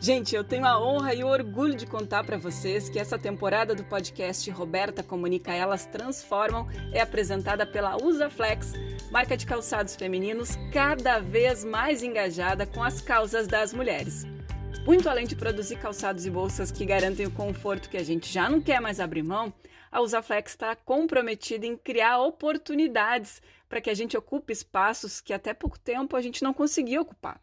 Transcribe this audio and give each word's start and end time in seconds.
Gente, 0.00 0.34
eu 0.34 0.44
tenho 0.44 0.64
a 0.64 0.80
honra 0.80 1.12
e 1.12 1.24
o 1.24 1.26
orgulho 1.26 1.74
de 1.74 1.84
contar 1.84 2.22
para 2.22 2.38
vocês 2.38 2.88
que 2.88 3.00
essa 3.00 3.18
temporada 3.18 3.74
do 3.74 3.82
podcast 3.82 4.48
Roberta 4.48 5.02
Comunica 5.02 5.52
Elas 5.52 5.86
Transformam 5.86 6.68
é 6.92 7.00
apresentada 7.00 7.66
pela 7.66 7.96
Usaflex, 7.96 8.74
marca 9.10 9.36
de 9.36 9.44
calçados 9.44 9.96
femininos 9.96 10.50
cada 10.72 11.18
vez 11.18 11.64
mais 11.64 12.00
engajada 12.04 12.64
com 12.64 12.80
as 12.80 13.00
causas 13.00 13.48
das 13.48 13.74
mulheres. 13.74 14.24
Muito 14.86 15.08
além 15.08 15.26
de 15.26 15.34
produzir 15.34 15.76
calçados 15.80 16.24
e 16.24 16.30
bolsas 16.30 16.70
que 16.70 16.86
garantem 16.86 17.26
o 17.26 17.32
conforto 17.32 17.90
que 17.90 17.96
a 17.96 18.04
gente 18.04 18.32
já 18.32 18.48
não 18.48 18.60
quer 18.60 18.80
mais 18.80 19.00
abrir 19.00 19.24
mão, 19.24 19.52
a 19.90 20.00
Usaflex 20.00 20.52
está 20.52 20.76
comprometida 20.76 21.66
em 21.66 21.76
criar 21.76 22.20
oportunidades 22.20 23.42
para 23.68 23.80
que 23.80 23.90
a 23.90 23.94
gente 23.94 24.16
ocupe 24.16 24.52
espaços 24.52 25.20
que 25.20 25.32
até 25.32 25.52
pouco 25.52 25.76
tempo 25.76 26.14
a 26.14 26.22
gente 26.22 26.44
não 26.44 26.54
conseguia 26.54 27.00
ocupar. 27.00 27.40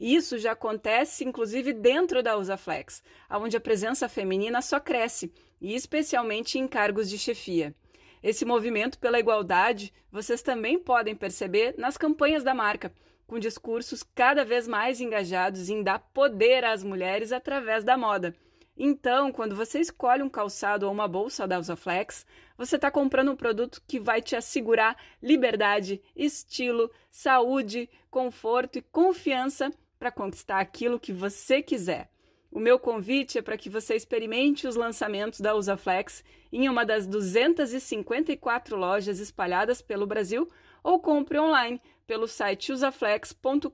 Isso 0.00 0.38
já 0.38 0.52
acontece, 0.52 1.24
inclusive, 1.24 1.74
dentro 1.74 2.22
da 2.22 2.38
Usaflex, 2.38 3.02
onde 3.30 3.54
a 3.54 3.60
presença 3.60 4.08
feminina 4.08 4.62
só 4.62 4.80
cresce, 4.80 5.30
e 5.60 5.74
especialmente 5.74 6.58
em 6.58 6.66
cargos 6.66 7.10
de 7.10 7.18
chefia. 7.18 7.74
Esse 8.22 8.46
movimento 8.46 8.98
pela 8.98 9.20
igualdade 9.20 9.92
vocês 10.10 10.40
também 10.40 10.78
podem 10.78 11.14
perceber 11.14 11.74
nas 11.76 11.98
campanhas 11.98 12.42
da 12.42 12.54
marca, 12.54 12.90
com 13.26 13.38
discursos 13.38 14.02
cada 14.02 14.42
vez 14.42 14.66
mais 14.66 15.02
engajados 15.02 15.68
em 15.68 15.82
dar 15.82 15.98
poder 15.98 16.64
às 16.64 16.82
mulheres 16.82 17.30
através 17.30 17.84
da 17.84 17.96
moda. 17.96 18.34
Então, 18.82 19.30
quando 19.30 19.54
você 19.54 19.80
escolhe 19.80 20.22
um 20.22 20.30
calçado 20.30 20.86
ou 20.86 20.92
uma 20.92 21.06
bolsa 21.06 21.46
da 21.46 21.58
Usaflex, 21.58 22.24
você 22.56 22.76
está 22.76 22.90
comprando 22.90 23.30
um 23.30 23.36
produto 23.36 23.82
que 23.86 24.00
vai 24.00 24.22
te 24.22 24.34
assegurar 24.34 24.96
liberdade, 25.22 26.00
estilo, 26.16 26.90
saúde, 27.10 27.90
conforto 28.10 28.78
e 28.78 28.82
confiança 28.82 29.70
para 30.00 30.10
conquistar 30.10 30.58
aquilo 30.58 30.98
que 30.98 31.12
você 31.12 31.60
quiser. 31.62 32.10
O 32.50 32.58
meu 32.58 32.78
convite 32.78 33.38
é 33.38 33.42
para 33.42 33.58
que 33.58 33.68
você 33.68 33.94
experimente 33.94 34.66
os 34.66 34.74
lançamentos 34.74 35.40
da 35.40 35.54
Usaflex 35.54 36.24
em 36.50 36.68
uma 36.68 36.84
das 36.84 37.06
254 37.06 38.76
lojas 38.76 39.20
espalhadas 39.20 39.82
pelo 39.82 40.06
Brasil 40.06 40.48
ou 40.82 40.98
compre 40.98 41.38
online 41.38 41.80
pelo 42.06 42.26
site 42.26 42.72
usaflex.com.br. 42.72 43.68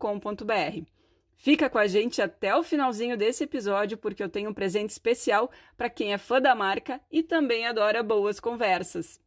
Fica 1.36 1.70
com 1.70 1.78
a 1.78 1.86
gente 1.86 2.20
até 2.20 2.54
o 2.56 2.62
finalzinho 2.62 3.16
desse 3.16 3.44
episódio 3.44 3.96
porque 3.96 4.22
eu 4.22 4.28
tenho 4.28 4.50
um 4.50 4.54
presente 4.54 4.90
especial 4.90 5.50
para 5.76 5.88
quem 5.88 6.12
é 6.12 6.18
fã 6.18 6.42
da 6.42 6.54
marca 6.54 7.00
e 7.10 7.22
também 7.22 7.66
adora 7.66 8.02
boas 8.02 8.40
conversas. 8.40 9.20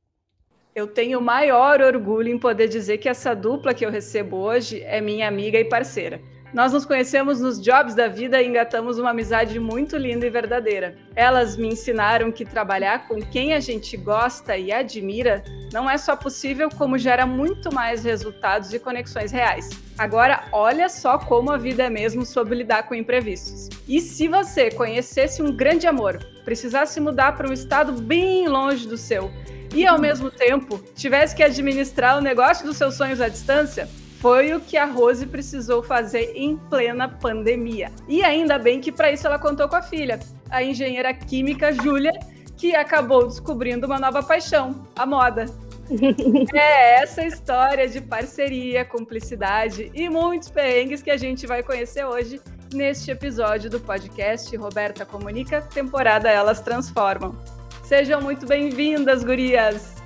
Eu 0.75 0.86
tenho 0.86 1.22
maior 1.22 1.81
orgulho 1.81 2.30
em 2.30 2.38
poder 2.38 2.67
dizer 2.67 3.00
que 3.00 3.09
essa 3.09 3.34
dupla 3.34 3.73
que 3.73 3.86
eu 3.86 3.89
recebo 3.89 4.38
hoje 4.38 4.81
é 4.81 5.02
minha 5.02 5.28
amiga 5.28 5.58
e 5.58 5.66
parceira. 5.66 6.22
Nós 6.52 6.73
nos 6.73 6.83
conhecemos 6.83 7.39
nos 7.39 7.61
jobs 7.61 7.94
da 7.94 8.08
vida 8.08 8.42
e 8.42 8.47
engatamos 8.47 8.97
uma 8.97 9.11
amizade 9.11 9.59
muito 9.59 9.95
linda 9.95 10.25
e 10.25 10.31
verdadeira. 10.31 10.95
Elas 11.16 11.56
me 11.56 11.67
ensinaram 11.67 12.31
que 12.31 12.44
trabalhar 12.44 13.08
com 13.08 13.22
quem 13.22 13.53
a 13.53 13.59
gente 13.59 13.95
gosta 13.95 14.58
e 14.58 14.72
admira 14.72 15.44
não 15.72 15.88
é 15.88 15.95
só 15.95 16.16
possível, 16.16 16.67
como 16.75 16.97
gera 16.97 17.28
muito 17.28 17.72
mais 17.72 18.03
resultados 18.03 18.73
e 18.73 18.80
conexões 18.80 19.31
reais. 19.31 19.69
Agora, 19.95 20.45
olha 20.52 20.89
só 20.89 21.19
como 21.19 21.52
a 21.52 21.58
vida 21.58 21.83
é 21.83 21.89
mesmo 21.89 22.25
sobre 22.25 22.56
lidar 22.56 22.84
com 22.84 22.95
imprevistos. 22.95 23.69
E 23.88 24.02
se 24.02 24.28
você 24.28 24.72
conhecesse 24.72 25.44
um 25.44 25.56
grande 25.56 25.86
amor, 25.86 26.17
precisasse 26.44 27.00
mudar 27.00 27.34
para 27.34 27.47
um 27.47 27.53
estado 27.53 27.91
bem 27.91 28.47
longe 28.47 28.88
do 28.88 28.97
seu 28.97 29.31
e 29.75 29.86
ao 29.86 30.00
mesmo 30.00 30.31
tempo 30.31 30.84
tivesse 30.95 31.36
que 31.36 31.44
administrar 31.44 32.17
o 32.17 32.22
negócio 32.22 32.66
dos 32.66 32.75
seus 32.75 32.95
sonhos 32.95 33.22
à 33.22 33.28
distância, 33.28 33.88
foi 34.20 34.53
o 34.53 34.59
que 34.59 34.78
a 34.78 34.86
Rose 34.86 35.25
precisou 35.25 35.81
fazer 35.81 36.34
em 36.36 36.58
plena 36.58 37.08
pandemia. 37.08 37.92
E 38.08 38.22
ainda 38.22 38.58
bem 38.58 38.81
que 38.81 38.92
para 38.92 39.12
isso 39.12 39.25
ela 39.25 39.39
contou 39.39 39.67
com 39.67 39.78
a 39.78 39.81
filha, 39.81 40.20
a 40.50 40.62
engenheira 40.62 41.14
química 41.14 41.72
Júlia, 41.72 42.12
que 42.58 42.75
acabou 42.75 43.25
descobrindo 43.25 43.88
uma 43.88 43.97
nova 43.97 44.22
paixão, 44.22 44.86
a 44.95 45.06
moda. 45.06 45.46
é 46.53 47.02
essa 47.02 47.24
história 47.25 47.88
de 47.88 48.02
parceria, 48.02 48.85
cumplicidade 48.85 49.90
e 49.94 50.08
muitos 50.09 50.50
perrengues 50.50 51.02
que 51.02 51.09
a 51.09 51.18
gente 51.18 51.47
vai 51.47 51.63
conhecer 51.63 52.06
hoje 52.06 52.40
neste 52.74 53.09
episódio 53.09 53.69
do 53.69 53.79
podcast 53.79 54.56
Roberta 54.56 55.06
Comunica, 55.06 55.62
temporada 55.62 56.29
Elas 56.29 56.59
Transformam. 56.59 57.35
Sejam 57.84 58.22
muito 58.22 58.46
bem-vindas, 58.46 59.24
gurias! 59.24 59.98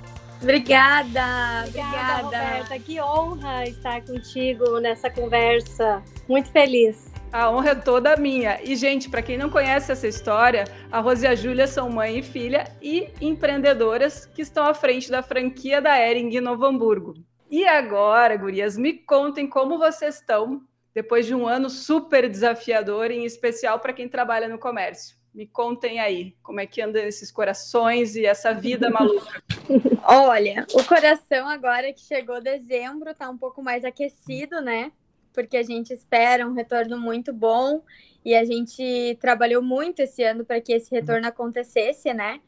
Obrigada, 0.44 1.64
obrigada, 1.66 2.22
Roberta. 2.22 2.78
Que 2.78 3.00
honra 3.00 3.64
estar 3.64 4.02
contigo 4.02 4.78
nessa 4.78 5.10
conversa. 5.10 6.02
Muito 6.28 6.52
feliz. 6.52 7.10
A 7.32 7.50
honra 7.50 7.70
é 7.70 7.74
toda 7.74 8.16
minha. 8.16 8.60
E, 8.62 8.76
gente, 8.76 9.08
para 9.08 9.22
quem 9.22 9.38
não 9.38 9.48
conhece 9.48 9.90
essa 9.90 10.06
história, 10.06 10.64
a 10.92 11.00
Rose 11.00 11.24
e 11.24 11.26
a 11.26 11.34
Júlia 11.34 11.66
são 11.66 11.88
mãe 11.88 12.18
e 12.18 12.22
filha 12.22 12.70
e 12.80 13.08
empreendedoras 13.20 14.26
que 14.26 14.42
estão 14.42 14.64
à 14.66 14.74
frente 14.74 15.10
da 15.10 15.22
franquia 15.22 15.80
da 15.80 15.98
Ering 15.98 16.36
em 16.36 16.40
Novo 16.40 16.66
Hamburgo. 16.66 17.14
E 17.50 17.66
agora, 17.66 18.36
gurias, 18.36 18.76
me 18.76 18.92
contem 18.92 19.48
como 19.48 19.78
vocês 19.78 20.16
estão 20.16 20.62
depois 20.94 21.26
de 21.26 21.34
um 21.34 21.46
ano 21.46 21.68
super 21.70 22.28
desafiador, 22.28 23.10
em 23.10 23.24
especial 23.24 23.80
para 23.80 23.92
quem 23.92 24.08
trabalha 24.08 24.46
no 24.46 24.58
comércio. 24.58 25.16
Me 25.34 25.48
contem 25.48 25.98
aí, 25.98 26.36
como 26.44 26.60
é 26.60 26.66
que 26.66 26.80
andam 26.80 27.02
esses 27.02 27.32
corações 27.32 28.14
e 28.14 28.24
essa 28.24 28.54
vida 28.54 28.88
maluca. 28.88 29.42
Olha, 30.06 30.64
o 30.72 30.84
coração 30.84 31.48
agora 31.48 31.92
que 31.92 32.02
chegou 32.02 32.40
dezembro 32.40 33.12
tá 33.14 33.28
um 33.28 33.36
pouco 33.36 33.60
mais 33.60 33.84
aquecido, 33.84 34.60
né? 34.60 34.92
Porque 35.32 35.56
a 35.56 35.62
gente 35.64 35.92
espera 35.92 36.46
um 36.46 36.52
retorno 36.52 36.96
muito 36.96 37.32
bom 37.32 37.82
e 38.24 38.32
a 38.32 38.44
gente 38.44 39.18
trabalhou 39.20 39.60
muito 39.60 40.00
esse 40.00 40.22
ano 40.22 40.44
para 40.44 40.60
que 40.60 40.72
esse 40.72 40.94
retorno 40.94 41.26
acontecesse, 41.26 42.14
né? 42.14 42.40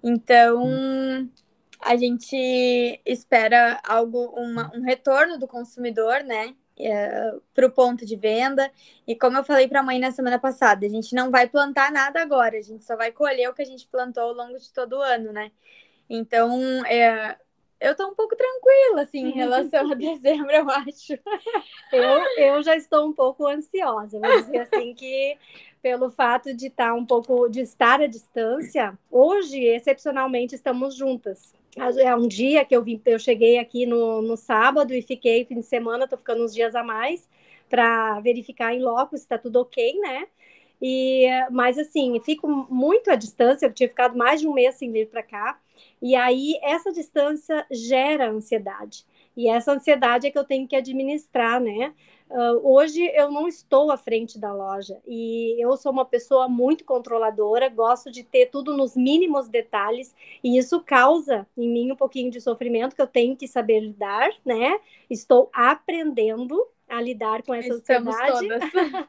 Então, 0.00 0.62
a 1.80 1.96
gente 1.96 2.36
espera 3.04 3.80
algo, 3.82 4.26
uma, 4.36 4.70
um 4.72 4.82
retorno 4.82 5.36
do 5.36 5.48
consumidor, 5.48 6.22
né? 6.22 6.54
É, 6.86 7.34
para 7.54 7.66
o 7.66 7.70
ponto 7.70 8.04
de 8.06 8.16
venda. 8.16 8.70
E 9.06 9.14
como 9.14 9.36
eu 9.36 9.44
falei 9.44 9.68
para 9.68 9.80
a 9.80 9.82
mãe 9.82 9.98
na 9.98 10.12
semana 10.12 10.38
passada, 10.38 10.86
a 10.86 10.88
gente 10.88 11.14
não 11.14 11.30
vai 11.30 11.48
plantar 11.48 11.90
nada 11.92 12.20
agora, 12.20 12.58
a 12.58 12.62
gente 12.62 12.84
só 12.84 12.96
vai 12.96 13.12
colher 13.12 13.48
o 13.48 13.54
que 13.54 13.62
a 13.62 13.66
gente 13.66 13.86
plantou 13.86 14.24
ao 14.24 14.32
longo 14.32 14.58
de 14.58 14.72
todo 14.72 14.96
o 14.96 15.02
ano, 15.02 15.32
né? 15.32 15.50
Então, 16.08 16.84
é, 16.86 17.36
eu 17.80 17.92
estou 17.92 18.08
um 18.08 18.14
pouco 18.14 18.36
tranquila, 18.36 19.02
assim, 19.02 19.26
em 19.26 19.32
relação 19.32 19.90
a 19.90 19.94
dezembro, 19.96 20.50
eu 20.50 20.68
acho. 20.70 21.14
Eu, 21.92 22.20
eu 22.36 22.62
já 22.62 22.76
estou 22.76 23.08
um 23.08 23.12
pouco 23.12 23.46
ansiosa, 23.46 24.20
vou 24.20 24.42
dizer 24.42 24.60
assim, 24.60 24.94
que 24.94 25.38
pelo 25.82 26.10
fato 26.10 26.54
de 26.54 26.66
estar 26.66 26.92
um 26.92 27.06
pouco, 27.06 27.48
de 27.48 27.60
estar 27.60 28.00
à 28.00 28.06
distância, 28.06 28.98
hoje, 29.10 29.58
excepcionalmente, 29.64 30.54
estamos 30.54 30.94
juntas. 30.94 31.54
É 31.76 32.16
um 32.16 32.26
dia 32.26 32.64
que 32.64 32.74
eu 32.74 32.82
vim, 32.82 33.00
eu 33.06 33.18
cheguei 33.18 33.58
aqui 33.58 33.86
no, 33.86 34.20
no 34.22 34.36
sábado 34.36 34.92
e 34.92 35.02
fiquei 35.02 35.44
fim 35.44 35.60
de 35.60 35.66
semana, 35.66 36.08
tô 36.08 36.16
ficando 36.16 36.42
uns 36.44 36.52
dias 36.52 36.74
a 36.74 36.82
mais 36.82 37.28
para 37.68 38.18
verificar 38.20 38.74
em 38.74 38.82
loco 38.82 39.16
se 39.16 39.22
está 39.22 39.38
tudo 39.38 39.60
ok, 39.60 39.98
né? 40.00 40.26
E, 40.82 41.26
mas 41.50 41.78
assim, 41.78 42.18
fico 42.20 42.48
muito 42.48 43.10
à 43.10 43.14
distância, 43.14 43.66
eu 43.66 43.72
tinha 43.72 43.88
ficado 43.88 44.16
mais 44.18 44.40
de 44.40 44.48
um 44.48 44.52
mês 44.54 44.74
sem 44.76 44.90
vir 44.90 45.08
para 45.08 45.22
cá, 45.22 45.60
e 46.02 46.16
aí 46.16 46.58
essa 46.62 46.92
distância 46.92 47.64
gera 47.70 48.30
ansiedade. 48.30 49.04
E 49.36 49.48
essa 49.48 49.72
ansiedade 49.72 50.26
é 50.26 50.30
que 50.30 50.38
eu 50.38 50.44
tenho 50.44 50.66
que 50.66 50.74
administrar, 50.76 51.60
né? 51.60 51.94
Uh, 52.30 52.60
hoje 52.62 53.04
eu 53.12 53.28
não 53.28 53.48
estou 53.48 53.90
à 53.90 53.96
frente 53.96 54.38
da 54.38 54.52
loja 54.52 55.00
e 55.04 55.60
eu 55.60 55.76
sou 55.76 55.90
uma 55.90 56.04
pessoa 56.04 56.48
muito 56.48 56.84
controladora, 56.84 57.68
gosto 57.68 58.08
de 58.08 58.22
ter 58.22 58.46
tudo 58.46 58.76
nos 58.76 58.96
mínimos 58.96 59.48
detalhes 59.48 60.14
e 60.42 60.56
isso 60.56 60.80
causa 60.80 61.44
em 61.58 61.68
mim 61.68 61.90
um 61.90 61.96
pouquinho 61.96 62.30
de 62.30 62.40
sofrimento 62.40 62.94
que 62.94 63.02
eu 63.02 63.06
tenho 63.08 63.36
que 63.36 63.48
saber 63.48 63.80
lidar, 63.80 64.30
né? 64.44 64.78
Estou 65.10 65.50
aprendendo 65.52 66.64
a 66.88 67.02
lidar 67.02 67.42
com 67.42 67.52
essa 67.52 67.74
Estamos 67.74 68.14
ansiedade. 68.14 69.08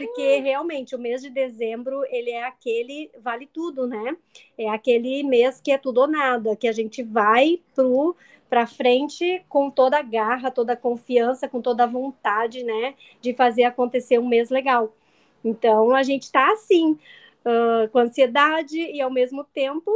porque 0.00 0.36
realmente 0.38 0.94
o 0.94 0.98
mês 0.98 1.20
de 1.20 1.28
dezembro 1.28 2.02
ele 2.08 2.30
é 2.30 2.44
aquele 2.44 3.10
vale 3.20 3.46
tudo, 3.46 3.86
né? 3.86 4.16
É 4.56 4.68
aquele 4.68 5.22
mês 5.22 5.60
que 5.60 5.70
é 5.70 5.76
tudo 5.76 6.02
ou 6.02 6.08
nada, 6.08 6.56
que 6.56 6.66
a 6.66 6.72
gente 6.72 7.02
vai 7.02 7.60
pro 7.74 8.16
para 8.48 8.66
frente 8.66 9.42
com 9.48 9.70
toda 9.70 9.98
a 9.98 10.02
garra, 10.02 10.50
toda 10.50 10.74
a 10.74 10.76
confiança, 10.76 11.48
com 11.48 11.62
toda 11.62 11.84
a 11.84 11.86
vontade, 11.86 12.62
né, 12.62 12.94
de 13.18 13.32
fazer 13.32 13.64
acontecer 13.64 14.18
um 14.18 14.28
mês 14.28 14.50
legal. 14.50 14.94
Então 15.42 15.94
a 15.94 16.02
gente 16.02 16.24
está 16.24 16.52
assim, 16.52 16.92
uh, 16.92 17.88
com 17.90 17.98
ansiedade 17.98 18.78
e 18.78 19.00
ao 19.00 19.10
mesmo 19.10 19.42
tempo 19.42 19.90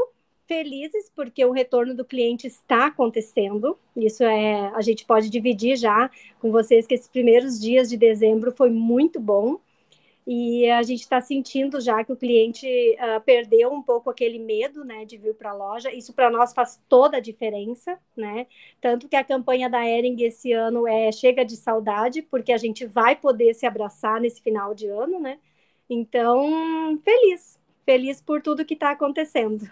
felizes 0.46 1.10
porque 1.14 1.44
o 1.44 1.52
retorno 1.52 1.94
do 1.94 2.04
cliente 2.04 2.46
está 2.46 2.86
acontecendo. 2.86 3.78
Isso 3.96 4.22
é, 4.24 4.70
a 4.74 4.80
gente 4.80 5.04
pode 5.04 5.28
dividir 5.28 5.76
já 5.76 6.10
com 6.40 6.50
vocês 6.50 6.86
que 6.86 6.94
esses 6.94 7.08
primeiros 7.08 7.60
dias 7.60 7.90
de 7.90 7.96
dezembro 7.96 8.52
foi 8.52 8.70
muito 8.70 9.20
bom 9.20 9.58
e 10.26 10.68
a 10.68 10.82
gente 10.82 11.02
está 11.02 11.20
sentindo 11.20 11.80
já 11.80 12.02
que 12.02 12.12
o 12.12 12.16
cliente 12.16 12.66
uh, 12.66 13.20
perdeu 13.20 13.72
um 13.72 13.80
pouco 13.80 14.10
aquele 14.10 14.40
medo, 14.40 14.84
né, 14.84 15.04
de 15.04 15.16
vir 15.16 15.34
para 15.34 15.50
a 15.50 15.54
loja. 15.54 15.92
Isso 15.92 16.12
para 16.12 16.28
nós 16.30 16.52
faz 16.52 16.82
toda 16.88 17.18
a 17.18 17.20
diferença, 17.20 17.96
né? 18.16 18.46
Tanto 18.80 19.08
que 19.08 19.14
a 19.14 19.22
campanha 19.22 19.70
da 19.70 19.86
Ering 19.86 20.20
esse 20.24 20.52
ano 20.52 20.86
é 20.88 21.12
chega 21.12 21.44
de 21.44 21.56
saudade, 21.56 22.22
porque 22.22 22.52
a 22.52 22.58
gente 22.58 22.84
vai 22.84 23.14
poder 23.14 23.54
se 23.54 23.66
abraçar 23.66 24.20
nesse 24.20 24.42
final 24.42 24.74
de 24.74 24.88
ano, 24.88 25.20
né? 25.20 25.38
Então, 25.88 26.98
feliz, 27.04 27.58
feliz 27.84 28.20
por 28.20 28.42
tudo 28.42 28.64
que 28.64 28.74
está 28.74 28.90
acontecendo. 28.90 29.70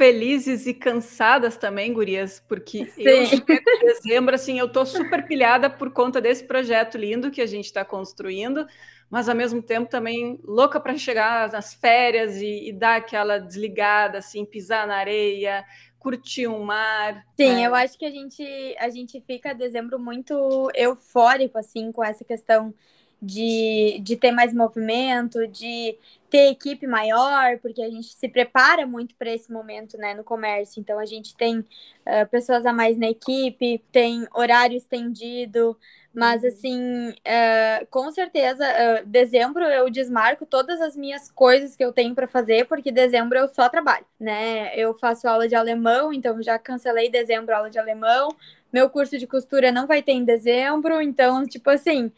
Felizes 0.00 0.66
e 0.66 0.72
cansadas 0.72 1.58
também, 1.58 1.92
gurias, 1.92 2.42
porque 2.48 2.86
Sim. 2.86 3.02
eu 3.02 3.26
chego 3.26 3.44
em 3.52 3.84
dezembro, 3.84 4.34
assim, 4.34 4.58
eu 4.58 4.66
tô 4.66 4.86
super 4.86 5.26
pilhada 5.26 5.68
por 5.68 5.92
conta 5.92 6.22
desse 6.22 6.42
projeto 6.44 6.96
lindo 6.96 7.30
que 7.30 7.42
a 7.42 7.46
gente 7.46 7.66
está 7.66 7.84
construindo, 7.84 8.66
mas 9.10 9.28
ao 9.28 9.34
mesmo 9.34 9.60
tempo 9.60 9.90
também 9.90 10.40
louca 10.42 10.80
para 10.80 10.96
chegar 10.96 11.52
nas 11.52 11.74
férias 11.74 12.40
e, 12.40 12.70
e, 12.70 12.72
dar 12.72 12.96
aquela 12.96 13.36
desligada, 13.36 14.16
assim, 14.16 14.46
pisar 14.46 14.86
na 14.86 14.96
areia, 14.96 15.66
curtir 15.98 16.48
um 16.48 16.64
mar. 16.64 17.22
Sim, 17.38 17.62
é. 17.62 17.66
eu 17.66 17.74
acho 17.74 17.98
que 17.98 18.06
a 18.06 18.10
gente, 18.10 18.42
a 18.78 18.88
gente 18.88 19.20
fica 19.26 19.52
dezembro 19.52 19.98
muito 19.98 20.70
eufórico, 20.74 21.58
assim, 21.58 21.92
com 21.92 22.02
essa 22.02 22.24
questão 22.24 22.72
de, 23.20 24.00
de 24.02 24.16
ter 24.16 24.32
mais 24.32 24.54
movimento, 24.54 25.46
de 25.46 25.96
ter 26.30 26.50
equipe 26.50 26.86
maior, 26.86 27.58
porque 27.58 27.82
a 27.82 27.90
gente 27.90 28.08
se 28.14 28.28
prepara 28.28 28.86
muito 28.86 29.14
para 29.16 29.30
esse 29.30 29.52
momento 29.52 29.98
né, 29.98 30.14
no 30.14 30.22
comércio. 30.22 30.80
Então, 30.80 30.98
a 30.98 31.04
gente 31.04 31.36
tem 31.36 31.58
uh, 31.58 32.26
pessoas 32.30 32.64
a 32.64 32.72
mais 32.72 32.96
na 32.96 33.10
equipe, 33.10 33.82
tem 33.90 34.26
horário 34.32 34.76
estendido, 34.76 35.76
mas, 36.14 36.42
uhum. 36.42 36.48
assim, 36.48 37.10
uh, 37.10 37.86
com 37.90 38.10
certeza, 38.12 38.64
uh, 38.64 39.06
dezembro 39.06 39.64
eu 39.64 39.90
desmarco 39.90 40.46
todas 40.46 40.80
as 40.80 40.96
minhas 40.96 41.30
coisas 41.30 41.76
que 41.76 41.84
eu 41.84 41.92
tenho 41.92 42.14
para 42.14 42.28
fazer, 42.28 42.66
porque 42.66 42.92
dezembro 42.92 43.36
eu 43.36 43.48
só 43.48 43.68
trabalho, 43.68 44.06
né? 44.18 44.74
Eu 44.76 44.94
faço 44.94 45.28
aula 45.28 45.48
de 45.48 45.54
alemão, 45.54 46.12
então 46.12 46.40
já 46.42 46.58
cancelei 46.58 47.10
dezembro 47.10 47.54
aula 47.54 47.70
de 47.70 47.78
alemão. 47.78 48.28
Meu 48.72 48.88
curso 48.88 49.18
de 49.18 49.26
costura 49.26 49.72
não 49.72 49.86
vai 49.86 50.00
ter 50.00 50.12
em 50.12 50.24
dezembro, 50.24 51.00
então, 51.02 51.44
tipo 51.44 51.68
assim, 51.70 52.12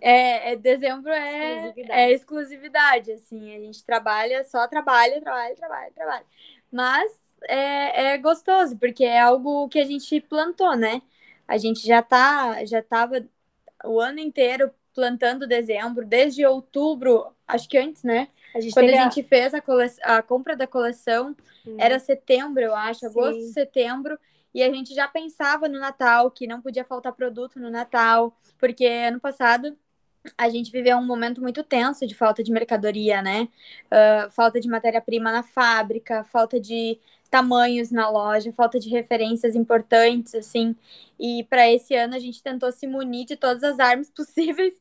é, 0.00 0.52
é, 0.52 0.56
dezembro 0.56 1.10
é 1.10 1.56
exclusividade. 1.56 2.00
é 2.00 2.12
exclusividade, 2.12 3.12
assim, 3.12 3.56
a 3.56 3.58
gente 3.60 3.84
trabalha, 3.84 4.44
só 4.44 4.66
trabalha, 4.68 5.20
trabalha, 5.20 5.54
trabalha, 5.56 5.92
trabalha. 5.92 6.24
Mas 6.70 7.12
é, 7.48 8.12
é 8.12 8.18
gostoso, 8.18 8.76
porque 8.76 9.04
é 9.04 9.20
algo 9.20 9.68
que 9.68 9.78
a 9.78 9.84
gente 9.84 10.20
plantou, 10.20 10.76
né? 10.76 11.02
A 11.46 11.56
gente 11.56 11.86
já 11.86 12.02
tá, 12.02 12.64
já 12.64 12.82
tava 12.82 13.24
o 13.84 14.00
ano 14.00 14.18
inteiro 14.18 14.70
plantando 14.94 15.46
dezembro, 15.46 16.04
desde 16.04 16.44
outubro, 16.44 17.26
acho 17.46 17.68
que 17.68 17.78
antes, 17.78 18.02
né? 18.02 18.28
A 18.54 18.58
Quando 18.72 18.90
a 18.90 19.02
gente 19.02 19.22
fez 19.22 19.54
a, 19.54 19.60
cole... 19.60 19.90
a 20.02 20.22
compra 20.22 20.56
da 20.56 20.66
coleção, 20.66 21.36
hum. 21.66 21.76
era 21.78 21.98
setembro, 21.98 22.62
eu 22.62 22.74
acho, 22.74 23.06
agosto, 23.06 23.40
Sim. 23.40 23.52
setembro, 23.52 24.18
e 24.54 24.62
a 24.62 24.72
gente 24.72 24.94
já 24.94 25.06
pensava 25.06 25.68
no 25.68 25.78
Natal, 25.78 26.30
que 26.30 26.46
não 26.46 26.60
podia 26.60 26.84
faltar 26.84 27.12
produto 27.12 27.60
no 27.60 27.70
Natal, 27.70 28.36
porque 28.58 28.86
ano 28.86 29.20
passado 29.20 29.76
a 30.36 30.48
gente 30.48 30.70
viveu 30.70 30.96
um 30.96 31.06
momento 31.06 31.40
muito 31.40 31.62
tenso 31.62 32.06
de 32.06 32.14
falta 32.14 32.42
de 32.42 32.52
mercadoria, 32.52 33.22
né? 33.22 33.48
Uh, 33.86 34.30
falta 34.30 34.60
de 34.60 34.68
matéria-prima 34.68 35.32
na 35.32 35.42
fábrica, 35.42 36.24
falta 36.24 36.60
de 36.60 36.98
tamanhos 37.30 37.90
na 37.90 38.08
loja, 38.08 38.52
falta 38.52 38.78
de 38.80 38.88
referências 38.88 39.54
importantes, 39.54 40.34
assim. 40.34 40.74
E 41.20 41.44
para 41.44 41.70
esse 41.70 41.94
ano 41.94 42.14
a 42.14 42.18
gente 42.18 42.42
tentou 42.42 42.72
se 42.72 42.86
munir 42.86 43.26
de 43.26 43.36
todas 43.36 43.62
as 43.62 43.78
armas 43.78 44.10
possíveis 44.14 44.74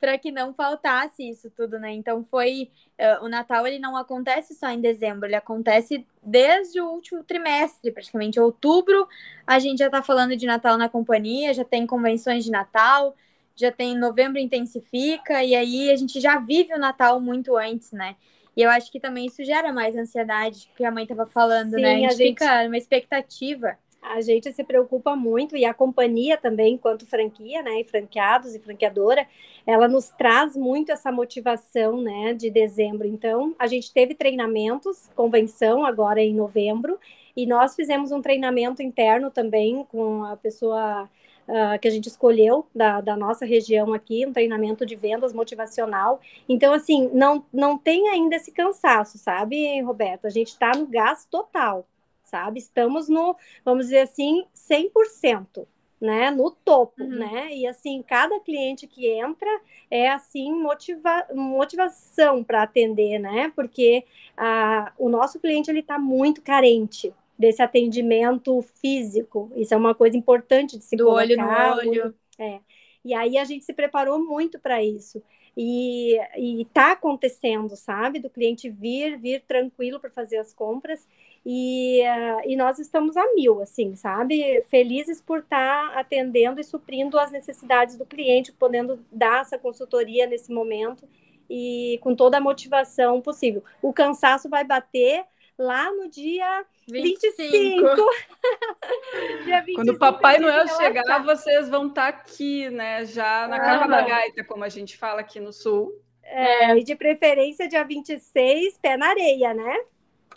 para 0.00 0.16
que 0.16 0.30
não 0.30 0.54
faltasse 0.54 1.28
isso 1.28 1.50
tudo, 1.50 1.78
né? 1.78 1.92
Então 1.92 2.24
foi 2.30 2.70
uh, 2.98 3.24
o 3.24 3.28
Natal 3.28 3.66
ele 3.66 3.78
não 3.78 3.96
acontece 3.96 4.54
só 4.54 4.68
em 4.68 4.80
dezembro, 4.80 5.26
ele 5.26 5.34
acontece 5.34 6.06
desde 6.22 6.80
o 6.80 6.88
último 6.88 7.24
trimestre, 7.24 7.90
praticamente 7.90 8.38
outubro. 8.38 9.08
A 9.46 9.58
gente 9.58 9.78
já 9.78 9.86
está 9.86 10.02
falando 10.02 10.36
de 10.36 10.46
Natal 10.46 10.78
na 10.78 10.88
companhia, 10.88 11.54
já 11.54 11.64
tem 11.64 11.86
convenções 11.86 12.44
de 12.44 12.50
Natal, 12.50 13.16
já 13.58 13.72
tem 13.72 13.96
novembro 13.96 14.38
intensifica, 14.38 15.42
e 15.42 15.54
aí 15.54 15.90
a 15.90 15.96
gente 15.96 16.20
já 16.20 16.38
vive 16.38 16.74
o 16.74 16.78
Natal 16.78 17.20
muito 17.20 17.56
antes, 17.56 17.92
né? 17.92 18.16
E 18.56 18.62
eu 18.62 18.70
acho 18.70 18.90
que 18.90 18.98
também 18.98 19.26
isso 19.26 19.44
gera 19.44 19.72
mais 19.72 19.96
ansiedade, 19.96 20.70
que 20.76 20.84
a 20.84 20.90
mãe 20.90 21.04
estava 21.04 21.26
falando, 21.26 21.74
Sim, 21.74 21.82
né? 21.82 21.94
A 21.94 21.96
gente, 21.96 22.06
a 22.06 22.10
gente 22.10 22.28
fica 22.28 22.66
uma 22.66 22.76
expectativa. 22.76 23.78
A 24.00 24.20
gente 24.20 24.52
se 24.52 24.64
preocupa 24.64 25.14
muito 25.16 25.56
e 25.56 25.64
a 25.64 25.74
companhia 25.74 26.36
também, 26.36 26.74
enquanto 26.74 27.06
franquia, 27.06 27.62
né, 27.62 27.80
e 27.80 27.84
franqueados 27.84 28.54
e 28.54 28.60
franqueadora, 28.60 29.26
ela 29.66 29.88
nos 29.88 30.08
traz 30.08 30.56
muito 30.56 30.92
essa 30.92 31.10
motivação, 31.10 32.00
né, 32.00 32.32
de 32.32 32.48
dezembro. 32.48 33.06
Então, 33.06 33.54
a 33.58 33.66
gente 33.66 33.92
teve 33.92 34.14
treinamentos, 34.14 35.08
convenção 35.14 35.84
agora 35.84 36.22
em 36.22 36.32
novembro, 36.32 36.98
e 37.36 37.44
nós 37.44 37.74
fizemos 37.74 38.10
um 38.12 38.22
treinamento 38.22 38.82
interno 38.82 39.30
também 39.30 39.84
com 39.90 40.24
a 40.24 40.36
pessoa 40.36 41.08
uh, 41.48 41.78
que 41.80 41.88
a 41.88 41.90
gente 41.90 42.06
escolheu 42.06 42.66
da, 42.74 43.00
da 43.00 43.16
nossa 43.16 43.44
região 43.44 43.92
aqui, 43.92 44.26
um 44.26 44.32
treinamento 44.32 44.84
de 44.84 44.94
vendas 44.94 45.32
motivacional. 45.32 46.20
Então, 46.48 46.72
assim, 46.72 47.10
não, 47.12 47.44
não 47.52 47.78
tem 47.78 48.08
ainda 48.08 48.36
esse 48.36 48.52
cansaço, 48.52 49.18
sabe, 49.18 49.80
Roberto? 49.80 50.26
A 50.26 50.30
gente 50.30 50.48
está 50.48 50.72
no 50.76 50.86
gás 50.86 51.24
total, 51.24 51.86
sabe? 52.24 52.58
Estamos 52.58 53.08
no, 53.08 53.34
vamos 53.64 53.86
dizer 53.86 54.00
assim, 54.00 54.44
100%. 54.54 55.66
Né, 56.00 56.30
no 56.30 56.52
topo, 56.52 57.02
uhum. 57.02 57.08
né? 57.08 57.52
E 57.52 57.66
assim, 57.66 58.04
cada 58.06 58.38
cliente 58.38 58.86
que 58.86 59.08
entra 59.08 59.50
é 59.90 60.08
assim 60.08 60.52
motiva 60.52 61.26
motivação 61.34 62.44
para 62.44 62.62
atender, 62.62 63.18
né? 63.18 63.52
Porque 63.56 64.04
ah, 64.36 64.92
o 64.96 65.08
nosso 65.08 65.40
cliente 65.40 65.68
ele 65.68 65.80
está 65.80 65.98
muito 65.98 66.40
carente, 66.40 67.12
desse 67.38 67.62
atendimento 67.62 68.60
físico. 68.80 69.52
Isso 69.54 69.72
é 69.72 69.76
uma 69.76 69.94
coisa 69.94 70.16
importante 70.16 70.76
de 70.76 70.84
se 70.84 70.96
Do 70.96 71.04
colocar. 71.04 71.22
olho 71.22 71.36
no 71.36 71.90
olho. 71.90 72.14
É. 72.38 72.60
E 73.04 73.14
aí 73.14 73.38
a 73.38 73.44
gente 73.44 73.64
se 73.64 73.72
preparou 73.72 74.18
muito 74.18 74.58
para 74.58 74.82
isso. 74.82 75.22
E 75.56 76.16
está 76.60 76.92
acontecendo, 76.92 77.74
sabe? 77.74 78.20
Do 78.20 78.30
cliente 78.30 78.70
vir, 78.70 79.18
vir 79.18 79.42
tranquilo 79.42 79.98
para 79.98 80.10
fazer 80.10 80.36
as 80.38 80.52
compras. 80.54 81.06
E, 81.44 82.02
uh, 82.02 82.48
e 82.48 82.56
nós 82.56 82.78
estamos 82.78 83.16
a 83.16 83.34
mil, 83.34 83.60
assim, 83.60 83.96
sabe? 83.96 84.62
Felizes 84.68 85.20
por 85.20 85.40
estar 85.40 85.92
tá 85.92 85.98
atendendo 85.98 86.60
e 86.60 86.64
suprindo 86.64 87.18
as 87.18 87.32
necessidades 87.32 87.96
do 87.96 88.04
cliente, 88.04 88.52
podendo 88.52 89.04
dar 89.10 89.40
essa 89.42 89.58
consultoria 89.58 90.26
nesse 90.26 90.52
momento 90.52 91.08
e 91.50 91.98
com 92.02 92.14
toda 92.14 92.36
a 92.36 92.40
motivação 92.40 93.20
possível. 93.20 93.64
O 93.82 93.92
cansaço 93.92 94.48
vai 94.48 94.64
bater 94.64 95.24
lá 95.58 95.92
no 95.92 96.08
dia 96.08 96.64
25. 96.88 97.32
25. 97.36 97.84
dia 99.44 99.60
25 99.60 99.74
Quando 99.74 99.88
o 99.90 99.98
Papai 99.98 100.38
Noel 100.38 100.68
chegar, 100.68 101.24
vocês 101.24 101.68
vão 101.68 101.88
estar 101.88 102.12
tá 102.12 102.18
aqui, 102.18 102.70
né? 102.70 103.04
Já 103.04 103.48
na 103.48 103.56
ah, 103.56 103.60
capa 103.60 103.86
da 103.88 104.02
gaita, 104.02 104.44
como 104.44 104.62
a 104.62 104.68
gente 104.68 104.96
fala 104.96 105.20
aqui 105.20 105.40
no 105.40 105.52
Sul. 105.52 105.92
É, 106.22 106.76
e 106.76 106.84
de 106.84 106.94
preferência 106.94 107.68
dia 107.68 107.82
26, 107.82 108.78
pé 108.78 108.96
na 108.96 109.08
areia, 109.08 109.52
né? 109.52 109.76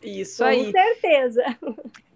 Isso 0.01 0.43
Com 0.43 0.49
aí. 0.49 0.65
Com 0.65 0.71
certeza. 0.71 1.43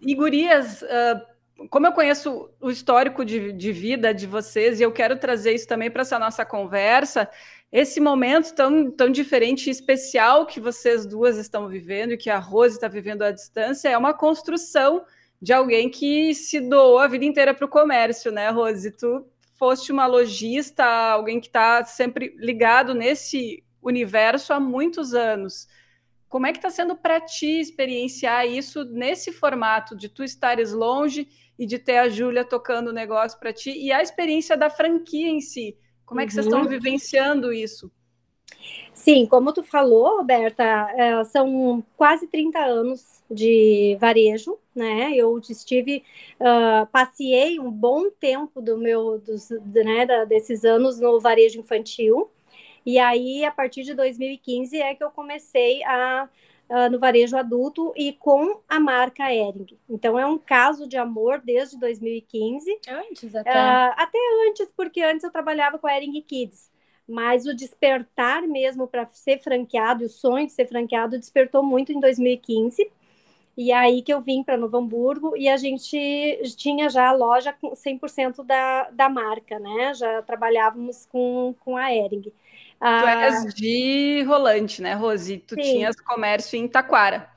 E 0.01 0.15
gurias, 0.15 0.81
uh, 0.81 1.67
como 1.69 1.85
eu 1.85 1.91
conheço 1.91 2.49
o 2.59 2.69
histórico 2.69 3.23
de, 3.23 3.51
de 3.51 3.71
vida 3.71 4.13
de 4.13 4.25
vocês, 4.25 4.79
e 4.79 4.83
eu 4.83 4.91
quero 4.91 5.17
trazer 5.17 5.53
isso 5.53 5.67
também 5.67 5.91
para 5.91 6.01
essa 6.01 6.17
nossa 6.17 6.45
conversa, 6.45 7.29
esse 7.75 7.99
momento 7.99 8.55
tão, 8.55 8.89
tão 8.89 9.09
diferente 9.09 9.67
e 9.67 9.69
especial 9.69 10.45
que 10.45 10.61
vocês 10.61 11.05
duas 11.05 11.35
estão 11.35 11.67
vivendo 11.67 12.13
e 12.13 12.17
que 12.17 12.29
a 12.29 12.39
Rose 12.39 12.75
está 12.75 12.87
vivendo 12.87 13.21
à 13.21 13.31
distância 13.31 13.89
é 13.89 13.97
uma 13.97 14.13
construção 14.13 15.03
de 15.41 15.51
alguém 15.51 15.89
que 15.89 16.33
se 16.33 16.61
doou 16.61 16.99
a 16.99 17.07
vida 17.09 17.25
inteira 17.25 17.53
para 17.53 17.65
o 17.65 17.69
comércio, 17.69 18.31
né, 18.31 18.49
Rose? 18.49 18.91
Tu 18.91 19.25
foste 19.59 19.91
uma 19.91 20.05
lojista, 20.05 20.85
alguém 20.85 21.41
que 21.41 21.47
está 21.47 21.83
sempre 21.83 22.33
ligado 22.37 22.93
nesse 22.93 23.61
universo 23.81 24.53
há 24.53 24.59
muitos 24.59 25.13
anos. 25.13 25.67
Como 26.29 26.47
é 26.47 26.53
que 26.53 26.59
está 26.59 26.69
sendo 26.69 26.95
para 26.95 27.19
ti 27.19 27.59
experienciar 27.59 28.47
isso 28.47 28.85
nesse 28.85 29.33
formato 29.33 29.97
de 29.97 30.07
tu 30.07 30.23
estares 30.23 30.71
longe 30.71 31.27
e 31.59 31.65
de 31.65 31.77
ter 31.77 31.97
a 31.97 32.07
Júlia 32.07 32.45
tocando 32.45 32.87
o 32.87 32.93
negócio 32.93 33.37
para 33.37 33.51
ti 33.51 33.71
e 33.71 33.91
a 33.91 34.01
experiência 34.01 34.55
da 34.55 34.69
franquia 34.69 35.27
em 35.27 35.41
si? 35.41 35.77
Como 36.05 36.21
é 36.21 36.25
que 36.25 36.33
vocês 36.33 36.45
estão 36.45 36.61
uhum. 36.61 36.67
vivenciando 36.67 37.51
isso? 37.51 37.91
Sim, 38.93 39.25
como 39.25 39.53
tu 39.53 39.61
falou, 39.63 40.17
Roberta, 40.17 40.63
é, 40.63 41.23
são 41.25 41.83
quase 41.97 42.27
30 42.27 42.59
anos 42.59 43.23
de 43.29 43.97
varejo, 43.99 44.57
né? 44.73 45.13
Eu 45.13 45.37
estive, 45.39 46.03
uh, 46.39 46.87
passei 46.87 47.59
um 47.59 47.69
bom 47.69 48.09
tempo 48.09 48.61
do 48.61 48.77
meu, 48.77 49.19
dos, 49.19 49.49
né, 49.49 50.25
desses 50.25 50.63
anos 50.63 50.99
no 50.99 51.19
varejo 51.19 51.59
infantil, 51.59 52.29
e 52.85 52.99
aí, 52.99 53.43
a 53.43 53.51
partir 53.51 53.83
de 53.83 53.95
2015, 53.95 54.77
é 54.77 54.93
que 54.93 55.03
eu 55.03 55.09
comecei 55.09 55.83
a, 55.83 56.29
uh, 56.69 56.89
no 56.91 56.99
varejo 56.99 57.37
adulto 57.37 57.93
e 57.95 58.13
com 58.13 58.61
a 58.67 58.79
marca 58.79 59.33
Ering. 59.33 59.77
Então, 59.89 60.17
é 60.17 60.25
um 60.25 60.37
caso 60.37 60.87
de 60.87 60.97
amor 60.97 61.41
desde 61.43 61.79
2015. 61.79 62.79
Antes 62.87 63.35
até. 63.35 63.51
Uh, 63.51 63.93
até 63.97 64.17
antes, 64.47 64.71
porque 64.75 65.01
antes 65.01 65.23
eu 65.23 65.31
trabalhava 65.31 65.77
com 65.77 65.87
a 65.87 65.95
Ering 65.95 66.21
Kids. 66.21 66.69
Mas 67.07 67.45
o 67.45 67.53
despertar 67.53 68.41
mesmo 68.47 68.87
para 68.87 69.07
ser 69.11 69.39
franqueado, 69.39 70.05
o 70.05 70.09
sonho 70.09 70.47
de 70.47 70.53
ser 70.53 70.67
franqueado, 70.67 71.19
despertou 71.19 71.61
muito 71.61 71.91
em 71.91 71.99
2015. 71.99 72.89
E 73.57 73.71
aí 73.71 74.01
que 74.01 74.13
eu 74.13 74.19
vim 74.19 74.43
para 74.43 74.57
Novo 74.57 74.77
Hamburgo 74.77 75.37
e 75.37 75.47
a 75.47 75.55
gente 75.55 75.97
tinha 76.57 76.89
já 76.89 77.07
a 77.07 77.13
loja 77.13 77.53
com 77.53 77.71
100% 77.71 78.43
da, 78.43 78.89
da 78.89 79.07
marca, 79.07 79.59
né? 79.59 79.93
Já 79.93 80.21
trabalhávamos 80.23 81.05
com, 81.05 81.55
com 81.63 81.77
a 81.77 81.93
Ering. 81.93 82.33
Ah, 82.79 83.01
tu 83.01 83.07
és 83.07 83.53
de 83.53 84.23
Rolante, 84.23 84.81
né, 84.81 84.93
Rosi? 84.93 85.37
Tu 85.37 85.55
sim. 85.55 85.61
tinhas 85.61 85.95
comércio 85.95 86.57
em 86.57 86.67
Taquara. 86.67 87.29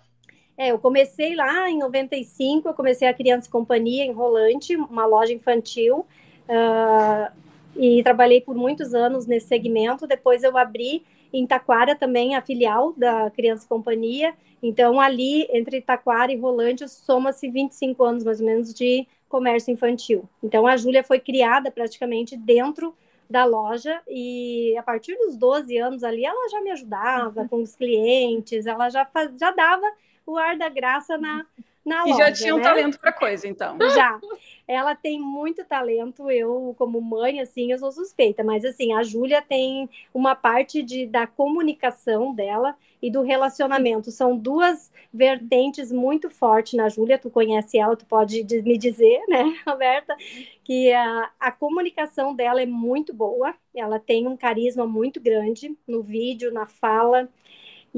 É, 0.57 0.73
eu 0.73 0.79
comecei 0.79 1.37
lá 1.37 1.71
em 1.71 1.79
95, 1.79 2.69
eu 2.69 2.75
comecei 2.75 3.07
a 3.07 3.15
Criança 3.15 3.47
e 3.47 3.51
Companhia 3.51 4.05
em 4.05 4.13
Rolante, 4.13 4.75
uma 4.75 5.07
loja 5.07 5.33
infantil, 5.33 6.05
uh, 6.49 7.33
e 7.77 8.03
trabalhei 8.03 8.41
por 8.41 8.57
muitos 8.57 8.93
anos 8.93 9.25
nesse 9.25 9.47
segmento. 9.47 10.05
Depois 10.05 10.43
eu 10.43 10.59
abri 10.59 11.05
em 11.33 11.47
Taquara 11.47 11.95
também 11.95 12.35
a 12.35 12.43
filial 12.43 12.93
da 12.97 13.31
Criança 13.31 13.65
e 13.65 13.69
Companhia. 13.69 14.35
Então, 14.61 15.01
ali, 15.01 15.47
entre 15.53 15.81
Taquara 15.81 16.33
e 16.33 16.37
Rolante, 16.37 16.89
soma-se 16.89 17.49
25 17.49 18.03
anos, 18.03 18.25
mais 18.25 18.41
ou 18.41 18.47
menos, 18.47 18.75
de 18.75 19.07
comércio 19.29 19.73
infantil. 19.73 20.29
Então, 20.43 20.67
a 20.67 20.77
Júlia 20.77 21.05
foi 21.05 21.21
criada 21.21 21.71
praticamente 21.71 22.37
dentro 22.37 22.93
da 23.29 23.45
loja 23.45 24.01
e 24.09 24.77
a 24.79 24.83
partir 24.83 25.17
dos 25.17 25.37
12 25.37 25.77
anos 25.77 26.03
ali, 26.03 26.25
ela 26.25 26.49
já 26.49 26.61
me 26.61 26.71
ajudava 26.71 27.47
com 27.49 27.63
os 27.63 27.77
clientes, 27.77 28.67
ela 28.67 28.89
já, 28.89 29.05
faz, 29.05 29.39
já 29.39 29.51
dava 29.51 29.87
o 30.29 30.37
ar 30.37 30.59
da 30.59 30.69
graça 30.69 31.17
na, 31.17 31.47
na 31.85 32.07
e 32.07 32.11
loja. 32.11 32.15
E 32.15 32.27
já 32.27 32.33
tinha 32.33 32.55
um 32.55 32.59
né? 32.59 32.65
talento 32.65 33.01
para 33.01 33.13
coisa, 33.13 33.49
então. 33.49 33.79
Já. 33.95 34.21
Ela 34.67 34.95
tem 34.95 35.19
muito 35.19 35.65
talento. 35.65 36.31
Eu, 36.31 36.75
como 36.77 37.01
mãe, 37.01 37.41
assim, 37.41 37.73
eu 37.73 37.79
sou 37.79 37.91
suspeita. 37.91 38.45
Mas, 38.45 38.63
assim, 38.67 38.93
a 38.93 39.03
Júlia 39.03 39.41
tem 39.41 39.89
uma 40.13 40.35
parte 40.35 40.83
de, 40.83 41.07
da 41.07 41.27
comunicação 41.27 42.35
dela 42.35 42.77
e 43.01 43.11
do 43.11 43.23
relacionamento. 43.23 44.11
São 44.11 44.37
duas 44.37 44.93
vertentes 45.13 45.91
muito 45.91 46.29
fortes 46.29 46.75
na 46.75 46.91
Júlia. 46.91 47.19
Tu 47.19 47.31
conhece 47.31 47.79
ela, 47.79 47.97
tu 47.97 48.05
pode 48.05 48.45
me 48.63 48.77
dizer, 48.77 49.23
né, 49.27 49.57
Roberta? 49.67 50.15
Que 50.63 50.93
a, 50.93 51.31
a 51.41 51.51
comunicação 51.51 52.35
dela 52.35 52.61
é 52.61 52.67
muito 52.67 53.15
boa. 53.15 53.55
Ela 53.75 53.99
tem 53.99 54.27
um 54.27 54.37
carisma 54.37 54.87
muito 54.87 55.19
grande 55.19 55.75
no 55.87 56.03
vídeo, 56.03 56.53
na 56.53 56.67
fala. 56.67 57.27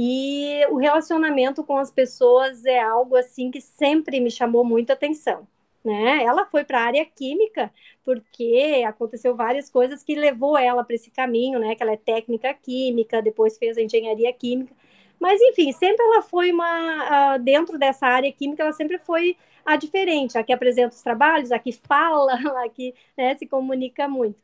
E 0.03 0.65
o 0.71 0.79
relacionamento 0.79 1.63
com 1.63 1.77
as 1.77 1.91
pessoas 1.91 2.65
é 2.65 2.81
algo 2.81 3.17
assim 3.17 3.51
que 3.51 3.61
sempre 3.61 4.19
me 4.19 4.31
chamou 4.31 4.65
muita 4.65 4.95
atenção. 4.95 5.47
Né? 5.85 6.25
Ela 6.25 6.47
foi 6.47 6.65
para 6.65 6.81
a 6.81 6.85
área 6.87 7.05
química 7.05 7.71
porque 8.03 8.83
aconteceu 8.89 9.37
várias 9.37 9.69
coisas 9.69 10.03
que 10.03 10.15
levou 10.15 10.57
ela 10.57 10.83
para 10.85 10.95
esse 10.95 11.11
caminho, 11.11 11.59
né? 11.59 11.75
Que 11.75 11.83
ela 11.83 11.93
é 11.93 11.99
técnica 11.99 12.55
química, 12.55 13.21
depois 13.21 13.59
fez 13.59 13.77
a 13.77 13.83
engenharia 13.83 14.33
química. 14.33 14.75
Mas 15.19 15.39
enfim, 15.43 15.71
sempre 15.73 16.03
ela 16.03 16.23
foi 16.23 16.51
uma 16.51 17.37
dentro 17.39 17.79
dessa 17.79 18.07
área 18.07 18.33
química, 18.33 18.63
ela 18.63 18.73
sempre 18.73 18.99
foi 18.99 19.37
a 19.67 19.77
diferente, 19.77 20.39
a 20.39 20.43
que 20.43 20.53
apresenta 20.53 20.95
os 20.95 21.03
trabalhos, 21.03 21.53
a 21.53 21.59
que 21.59 21.73
fala, 21.73 22.35
a 22.65 22.69
que 22.71 22.95
né, 23.19 23.37
se 23.37 23.47
comunica 23.47 24.09
muito. 24.09 24.39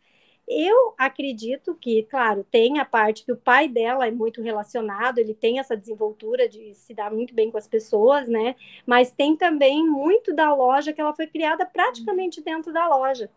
Eu 0.48 0.94
acredito 0.96 1.74
que, 1.74 2.04
claro, 2.04 2.46
tem 2.48 2.78
a 2.78 2.84
parte 2.84 3.24
que 3.24 3.32
o 3.32 3.36
pai 3.36 3.68
dela 3.68 4.06
é 4.06 4.12
muito 4.12 4.40
relacionado, 4.40 5.18
ele 5.18 5.34
tem 5.34 5.58
essa 5.58 5.76
desenvoltura 5.76 6.48
de 6.48 6.72
se 6.74 6.94
dar 6.94 7.10
muito 7.10 7.34
bem 7.34 7.50
com 7.50 7.58
as 7.58 7.66
pessoas, 7.66 8.28
né? 8.28 8.54
Mas 8.86 9.10
tem 9.10 9.36
também 9.36 9.84
muito 9.84 10.32
da 10.32 10.54
loja 10.54 10.92
que 10.92 11.00
ela 11.00 11.12
foi 11.14 11.26
criada 11.26 11.66
praticamente 11.66 12.40
dentro 12.40 12.72
da 12.72 12.88
loja. 12.88 13.28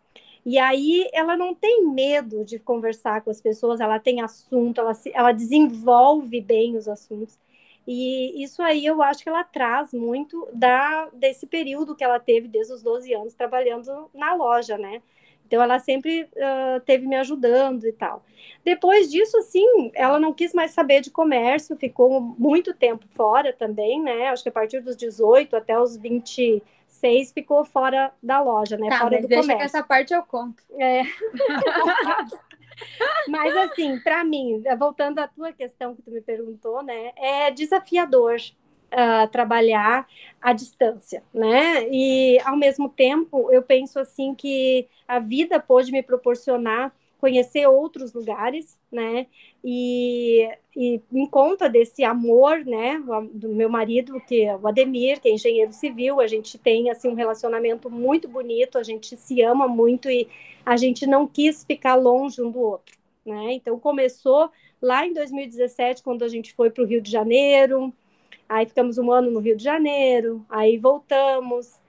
E 0.45 0.57
aí 0.59 1.09
ela 1.11 1.35
não 1.35 1.53
tem 1.53 1.85
medo 1.85 2.45
de 2.45 2.59
conversar 2.59 3.21
com 3.21 3.31
as 3.31 3.41
pessoas, 3.41 3.79
ela 3.79 3.99
tem 3.99 4.21
assunto, 4.21 4.79
ela, 4.79 4.93
se, 4.93 5.11
ela 5.13 5.31
desenvolve 5.31 6.39
bem 6.41 6.77
os 6.77 6.87
assuntos. 6.87 7.39
E 7.87 8.43
isso 8.43 8.61
aí 8.61 8.85
eu 8.85 9.01
acho 9.01 9.23
que 9.23 9.29
ela 9.29 9.43
traz 9.43 9.91
muito 9.93 10.47
da, 10.53 11.09
desse 11.11 11.47
período 11.47 11.95
que 11.95 12.03
ela 12.03 12.19
teve 12.19 12.47
desde 12.47 12.73
os 12.73 12.83
12 12.83 13.11
anos 13.13 13.33
trabalhando 13.33 14.09
na 14.13 14.35
loja, 14.35 14.77
né? 14.77 15.01
Então, 15.49 15.63
ela 15.63 15.79
sempre 15.79 16.29
uh, 16.35 16.79
teve 16.85 17.07
me 17.07 17.15
ajudando 17.15 17.87
e 17.87 17.91
tal. 17.91 18.23
Depois 18.63 19.09
disso, 19.09 19.35
assim, 19.39 19.91
ela 19.95 20.19
não 20.19 20.31
quis 20.31 20.53
mais 20.53 20.69
saber 20.69 21.01
de 21.01 21.09
comércio, 21.09 21.75
ficou 21.75 22.21
muito 22.21 22.71
tempo 22.71 23.03
fora 23.15 23.51
também, 23.51 23.99
né? 23.99 24.27
Acho 24.27 24.43
que 24.43 24.49
a 24.49 24.51
partir 24.51 24.79
dos 24.79 24.95
18 24.95 25.55
até 25.55 25.79
os 25.79 25.97
26 25.97 27.31
ficou 27.31 27.65
fora 27.65 28.13
da 28.21 28.39
loja, 28.39 28.77
né? 28.77 28.89
Tá, 28.89 28.99
fora 28.99 29.13
mas 29.13 29.21
do 29.23 29.27
deixa 29.27 29.41
comércio. 29.41 29.57
que 29.57 29.75
essa 29.75 29.83
parte 29.83 30.13
eu 30.13 30.21
conto. 30.21 30.61
É. 30.77 31.01
mas, 33.27 33.57
assim, 33.57 33.99
para 34.01 34.23
mim, 34.23 34.61
voltando 34.77 35.17
à 35.17 35.27
tua 35.27 35.51
questão 35.51 35.95
que 35.95 36.03
tu 36.03 36.11
me 36.11 36.21
perguntou, 36.21 36.83
né? 36.83 37.11
É 37.15 37.49
desafiador 37.49 38.37
trabalhar 39.31 40.07
à 40.41 40.53
distância, 40.53 41.23
né? 41.33 41.87
E 41.89 42.39
ao 42.45 42.57
mesmo 42.57 42.89
tempo, 42.89 43.51
eu 43.51 43.61
penso 43.61 43.99
assim 43.99 44.33
que 44.33 44.87
a 45.07 45.19
vida 45.19 45.59
pôde 45.59 45.91
me 45.91 46.01
proporcionar 46.01 46.93
conhecer 47.19 47.67
outros 47.67 48.13
lugares, 48.13 48.77
né? 48.91 49.27
E, 49.63 50.49
e 50.75 51.01
em 51.11 51.25
conta 51.25 51.69
desse 51.69 52.03
amor, 52.03 52.65
né, 52.65 53.01
do 53.33 53.49
meu 53.49 53.69
marido, 53.69 54.19
que 54.21 54.43
é 54.43 54.55
o 54.55 54.67
Ademir, 54.67 55.19
que 55.19 55.27
é 55.27 55.33
engenheiro 55.33 55.73
civil, 55.73 56.21
a 56.21 56.27
gente 56.27 56.57
tem 56.57 56.89
assim 56.89 57.09
um 57.09 57.13
relacionamento 57.15 57.89
muito 57.89 58.27
bonito, 58.27 58.77
a 58.77 58.83
gente 58.83 59.17
se 59.17 59.41
ama 59.41 59.67
muito 59.67 60.09
e 60.09 60.27
a 60.65 60.77
gente 60.77 61.05
não 61.05 61.27
quis 61.27 61.63
ficar 61.65 61.95
longe 61.95 62.41
um 62.41 62.49
do 62.49 62.59
outro, 62.59 62.97
né? 63.25 63.53
Então 63.53 63.77
começou 63.77 64.49
lá 64.81 65.05
em 65.05 65.13
2017, 65.13 66.01
quando 66.01 66.23
a 66.23 66.29
gente 66.29 66.53
foi 66.53 66.69
para 66.69 66.83
o 66.83 66.87
Rio 66.87 67.01
de 67.01 67.11
Janeiro, 67.11 67.93
Aí 68.49 68.65
ficamos 68.65 68.97
um 68.97 69.11
ano 69.11 69.29
no 69.29 69.39
Rio 69.39 69.55
de 69.55 69.63
Janeiro, 69.63 70.43
aí 70.49 70.77
voltamos. 70.77 71.79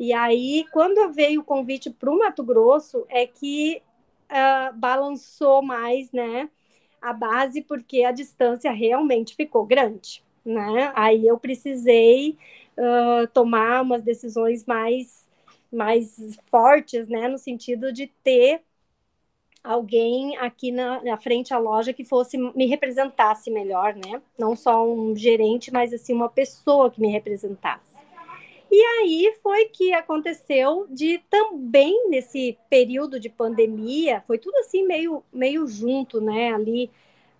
E 0.00 0.12
aí, 0.12 0.66
quando 0.72 1.12
veio 1.12 1.40
o 1.40 1.44
convite 1.44 1.90
para 1.90 2.10
o 2.10 2.18
Mato 2.18 2.42
Grosso, 2.42 3.06
é 3.08 3.24
que 3.24 3.80
uh, 4.30 4.76
balançou 4.76 5.62
mais, 5.62 6.10
né? 6.10 6.50
A 7.00 7.12
base, 7.12 7.62
porque 7.62 8.02
a 8.02 8.10
distância 8.10 8.72
realmente 8.72 9.36
ficou 9.36 9.64
grande, 9.64 10.24
né? 10.44 10.92
Aí 10.96 11.26
eu 11.26 11.38
precisei 11.38 12.36
uh, 12.76 13.26
tomar 13.32 13.82
umas 13.82 14.02
decisões 14.02 14.66
mais, 14.66 15.24
mais 15.72 16.16
fortes, 16.50 17.06
né? 17.08 17.28
No 17.28 17.38
sentido 17.38 17.92
de 17.92 18.08
ter 18.24 18.62
alguém 19.62 20.36
aqui 20.38 20.70
na, 20.70 21.02
na, 21.02 21.16
frente 21.16 21.52
à 21.52 21.58
loja 21.58 21.92
que 21.92 22.04
fosse 22.04 22.38
me 22.38 22.66
representasse 22.66 23.50
melhor, 23.50 23.94
né? 23.94 24.22
Não 24.38 24.56
só 24.56 24.86
um 24.86 25.14
gerente, 25.16 25.72
mas 25.72 25.92
assim 25.92 26.12
uma 26.12 26.28
pessoa 26.28 26.90
que 26.90 27.00
me 27.00 27.08
representasse. 27.08 27.98
E 28.70 28.80
aí 28.80 29.34
foi 29.42 29.66
que 29.66 29.92
aconteceu 29.94 30.86
de 30.90 31.18
também 31.30 32.08
nesse 32.10 32.58
período 32.68 33.18
de 33.18 33.28
pandemia, 33.28 34.22
foi 34.26 34.38
tudo 34.38 34.56
assim 34.58 34.86
meio 34.86 35.22
meio 35.32 35.66
junto, 35.66 36.20
né? 36.20 36.52
Ali 36.52 36.90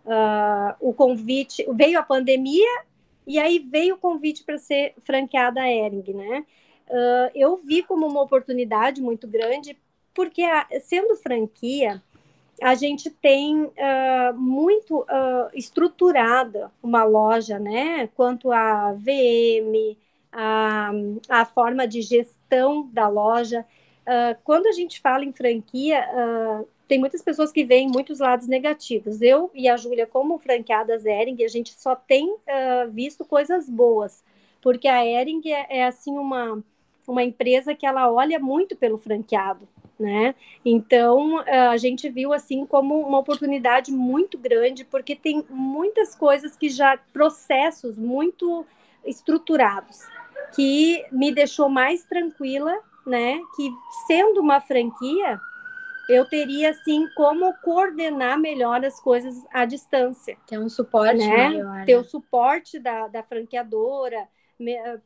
uh, 0.06 0.74
o 0.80 0.92
convite 0.94 1.66
veio 1.74 1.98
a 1.98 2.02
pandemia 2.02 2.82
e 3.26 3.38
aí 3.38 3.58
veio 3.58 3.96
o 3.96 3.98
convite 3.98 4.42
para 4.42 4.58
ser 4.58 4.94
franqueada 5.04 5.60
a 5.60 5.70
Ering, 5.70 6.14
né? 6.14 6.46
Uh, 6.88 7.30
eu 7.34 7.56
vi 7.58 7.82
como 7.82 8.06
uma 8.06 8.22
oportunidade 8.22 9.02
muito 9.02 9.28
grande 9.28 9.76
porque 10.14 10.42
a, 10.42 10.66
sendo 10.80 11.14
franquia 11.14 12.02
a 12.60 12.74
gente 12.74 13.10
tem 13.10 13.64
uh, 13.64 14.34
muito 14.34 15.00
uh, 15.00 15.48
estruturada 15.54 16.70
uma 16.82 17.04
loja, 17.04 17.58
né? 17.58 18.08
Quanto 18.08 18.50
a 18.52 18.92
VM, 18.92 19.96
a, 20.32 20.90
a 21.28 21.44
forma 21.44 21.86
de 21.86 22.02
gestão 22.02 22.88
da 22.92 23.08
loja. 23.08 23.64
Uh, 24.02 24.38
quando 24.44 24.66
a 24.66 24.72
gente 24.72 25.00
fala 25.00 25.24
em 25.24 25.32
franquia, 25.32 26.04
tem 26.86 26.98
muitas 26.98 27.22
pessoas 27.22 27.52
que 27.52 27.64
veem 27.64 27.88
muitos 27.88 28.20
lados 28.20 28.46
negativos. 28.46 29.20
Eu 29.20 29.50
e 29.54 29.68
a 29.68 29.76
Júlia, 29.76 30.06
como 30.06 30.38
franqueadas 30.38 31.04
Ering, 31.04 31.44
a 31.44 31.48
gente 31.48 31.78
só 31.78 31.94
tem 31.94 32.34
visto 32.90 33.24
coisas 33.24 33.68
boas, 33.68 34.24
porque 34.62 34.88
a 34.88 35.04
Ering 35.04 35.42
é, 35.50 35.80
é 35.80 35.84
assim 35.84 36.16
uma, 36.16 36.64
uma 37.06 37.22
empresa 37.22 37.74
que 37.74 37.84
ela 37.84 38.10
olha 38.10 38.38
muito 38.38 38.74
pelo 38.74 38.96
franqueado 38.96 39.68
né? 39.98 40.34
Então 40.64 41.38
a 41.46 41.76
gente 41.76 42.08
viu 42.08 42.32
assim 42.32 42.64
como 42.64 43.00
uma 43.00 43.18
oportunidade 43.18 43.90
muito 43.90 44.38
grande, 44.38 44.84
porque 44.84 45.16
tem 45.16 45.44
muitas 45.50 46.14
coisas 46.14 46.56
que 46.56 46.68
já 46.68 46.96
processos 47.12 47.98
muito 47.98 48.64
estruturados 49.04 49.98
que 50.54 51.04
me 51.10 51.32
deixou 51.32 51.68
mais 51.68 52.04
tranquila, 52.04 52.78
né? 53.06 53.40
Que 53.56 53.70
sendo 54.06 54.40
uma 54.40 54.60
franquia 54.60 55.40
eu 56.08 56.26
teria 56.26 56.70
assim 56.70 57.06
como 57.14 57.52
coordenar 57.58 58.38
melhor 58.38 58.82
as 58.82 58.98
coisas 58.98 59.44
à 59.52 59.66
distância. 59.66 60.38
Ter 60.46 60.58
um 60.58 60.68
suporte 60.68 61.18
né? 61.18 61.50
melhor. 61.50 61.84
Ter 61.84 61.94
né? 61.94 61.98
o 61.98 62.04
suporte 62.04 62.78
da, 62.78 63.08
da 63.08 63.22
franqueadora 63.22 64.26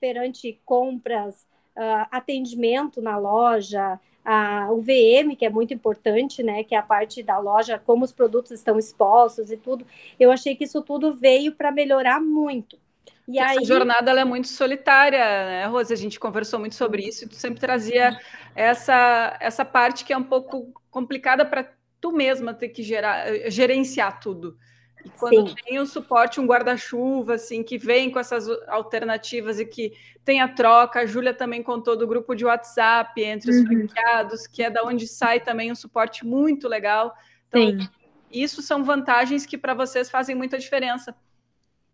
perante 0.01 0.61
compras, 0.65 1.43
uh, 1.77 2.07
atendimento 2.11 3.03
na 3.03 3.19
loja, 3.19 4.01
a, 4.25 4.69
o 4.71 4.81
VM, 4.81 5.37
que 5.37 5.45
é 5.45 5.51
muito 5.51 5.75
importante, 5.75 6.43
né, 6.43 6.63
que 6.65 6.75
é 6.75 6.79
a 6.79 6.83
parte 6.83 7.23
da 7.23 7.39
loja, 7.39 7.81
como 7.85 8.05
os 8.05 8.13
produtos 8.13 8.53
estão 8.53 8.79
expostos 8.79 9.51
e 9.51 9.57
tudo. 9.57 9.87
Eu 10.19 10.31
achei 10.31 10.55
que 10.55 10.65
isso 10.65 10.83
tudo 10.83 11.13
veio 11.13 11.53
para 11.53 11.73
melhorar 11.73 12.21
muito. 12.21 12.79
E 13.27 13.39
Essa 13.39 13.61
aí... 13.61 13.65
jornada 13.65 14.11
ela 14.11 14.21
é 14.21 14.25
muito 14.25 14.49
solitária, 14.49 15.19
né, 15.19 15.67
Rose? 15.67 15.93
A 15.93 15.97
gente 15.97 16.19
conversou 16.19 16.59
muito 16.59 16.75
sobre 16.75 17.07
isso 17.07 17.25
e 17.25 17.29
tu 17.29 17.35
sempre 17.35 17.61
trazia 17.61 18.19
essa, 18.55 19.37
essa 19.41 19.65
parte 19.65 20.05
que 20.05 20.13
é 20.13 20.17
um 20.17 20.25
pouco 20.25 20.73
complicada 20.91 21.45
para 21.45 21.71
tu 22.01 22.13
mesma 22.13 22.53
ter 22.53 22.69
que 22.69 22.83
gerar, 22.83 23.27
gerenciar 23.49 24.21
tudo. 24.21 24.57
E 25.05 25.11
quando 25.11 25.49
Sim. 25.49 25.55
tem 25.65 25.79
o 25.79 25.87
suporte, 25.87 26.41
um 26.41 26.47
guarda-chuva, 26.47 27.35
assim, 27.35 27.63
que 27.63 27.77
vem 27.77 28.11
com 28.11 28.19
essas 28.19 28.49
alternativas 28.69 29.59
e 29.59 29.67
que 29.67 29.93
tem 30.25 30.41
a 30.41 30.49
troca, 30.49 31.01
a 31.01 31.07
Júlia 31.07 31.35
também 31.35 31.63
contou 31.63 31.97
do 31.97 32.07
grupo 32.07 32.35
de 32.35 32.45
WhatsApp 32.45 33.21
entre 33.21 33.51
os 33.51 33.57
uhum. 33.59 33.67
franqueados, 33.67 34.47
que 34.47 34.63
é 34.63 34.71
da 34.71 34.83
onde 34.85 35.07
sai 35.09 35.41
também 35.41 35.73
um 35.73 35.75
suporte 35.75 36.25
muito 36.25 36.69
legal. 36.69 37.15
Então, 37.49 37.61
Sim. 37.61 37.89
isso 38.31 38.63
são 38.63 38.85
vantagens 38.85 39.45
que 39.45 39.59
para 39.59 39.75
vocês 39.75 40.09
fazem 40.09 40.35
muita 40.35 40.59
diferença. 40.59 41.15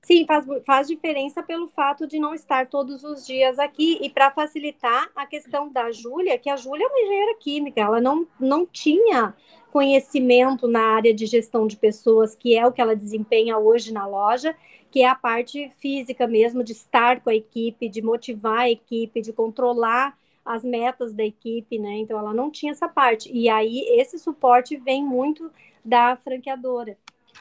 Sim, 0.02 0.24
faz, 0.26 0.46
faz 0.64 0.88
diferença 0.88 1.42
pelo 1.42 1.68
fato 1.68 2.06
de 2.06 2.18
não 2.18 2.34
estar 2.34 2.68
todos 2.68 3.02
os 3.04 3.26
dias 3.26 3.58
aqui 3.58 3.98
e 4.00 4.08
para 4.08 4.30
facilitar 4.30 5.10
a 5.14 5.26
questão 5.26 5.70
da 5.70 5.90
Júlia, 5.90 6.38
que 6.38 6.48
a 6.48 6.56
Júlia 6.56 6.84
é 6.84 6.88
uma 6.88 7.00
engenheira 7.00 7.34
química, 7.38 7.80
ela 7.80 8.00
não, 8.00 8.26
não 8.38 8.64
tinha 8.64 9.34
conhecimento 9.72 10.66
na 10.66 10.80
área 10.80 11.12
de 11.14 11.26
gestão 11.26 11.66
de 11.66 11.76
pessoas, 11.76 12.34
que 12.34 12.56
é 12.56 12.66
o 12.66 12.72
que 12.72 12.80
ela 12.80 12.96
desempenha 12.96 13.58
hoje 13.58 13.92
na 13.92 14.06
loja, 14.06 14.56
que 14.90 15.02
é 15.02 15.08
a 15.08 15.14
parte 15.14 15.70
física 15.78 16.26
mesmo, 16.26 16.64
de 16.64 16.72
estar 16.72 17.20
com 17.20 17.30
a 17.30 17.34
equipe, 17.34 17.88
de 17.88 18.00
motivar 18.00 18.60
a 18.60 18.70
equipe, 18.70 19.20
de 19.20 19.32
controlar 19.32 20.16
as 20.44 20.64
metas 20.64 21.12
da 21.12 21.22
equipe, 21.22 21.78
né? 21.78 21.98
Então 21.98 22.18
ela 22.18 22.32
não 22.32 22.50
tinha 22.50 22.72
essa 22.72 22.88
parte. 22.88 23.30
E 23.30 23.48
aí 23.48 23.80
esse 24.00 24.18
suporte 24.18 24.76
vem 24.76 25.04
muito 25.04 25.50
da 25.84 26.16
franqueadora. 26.16 26.96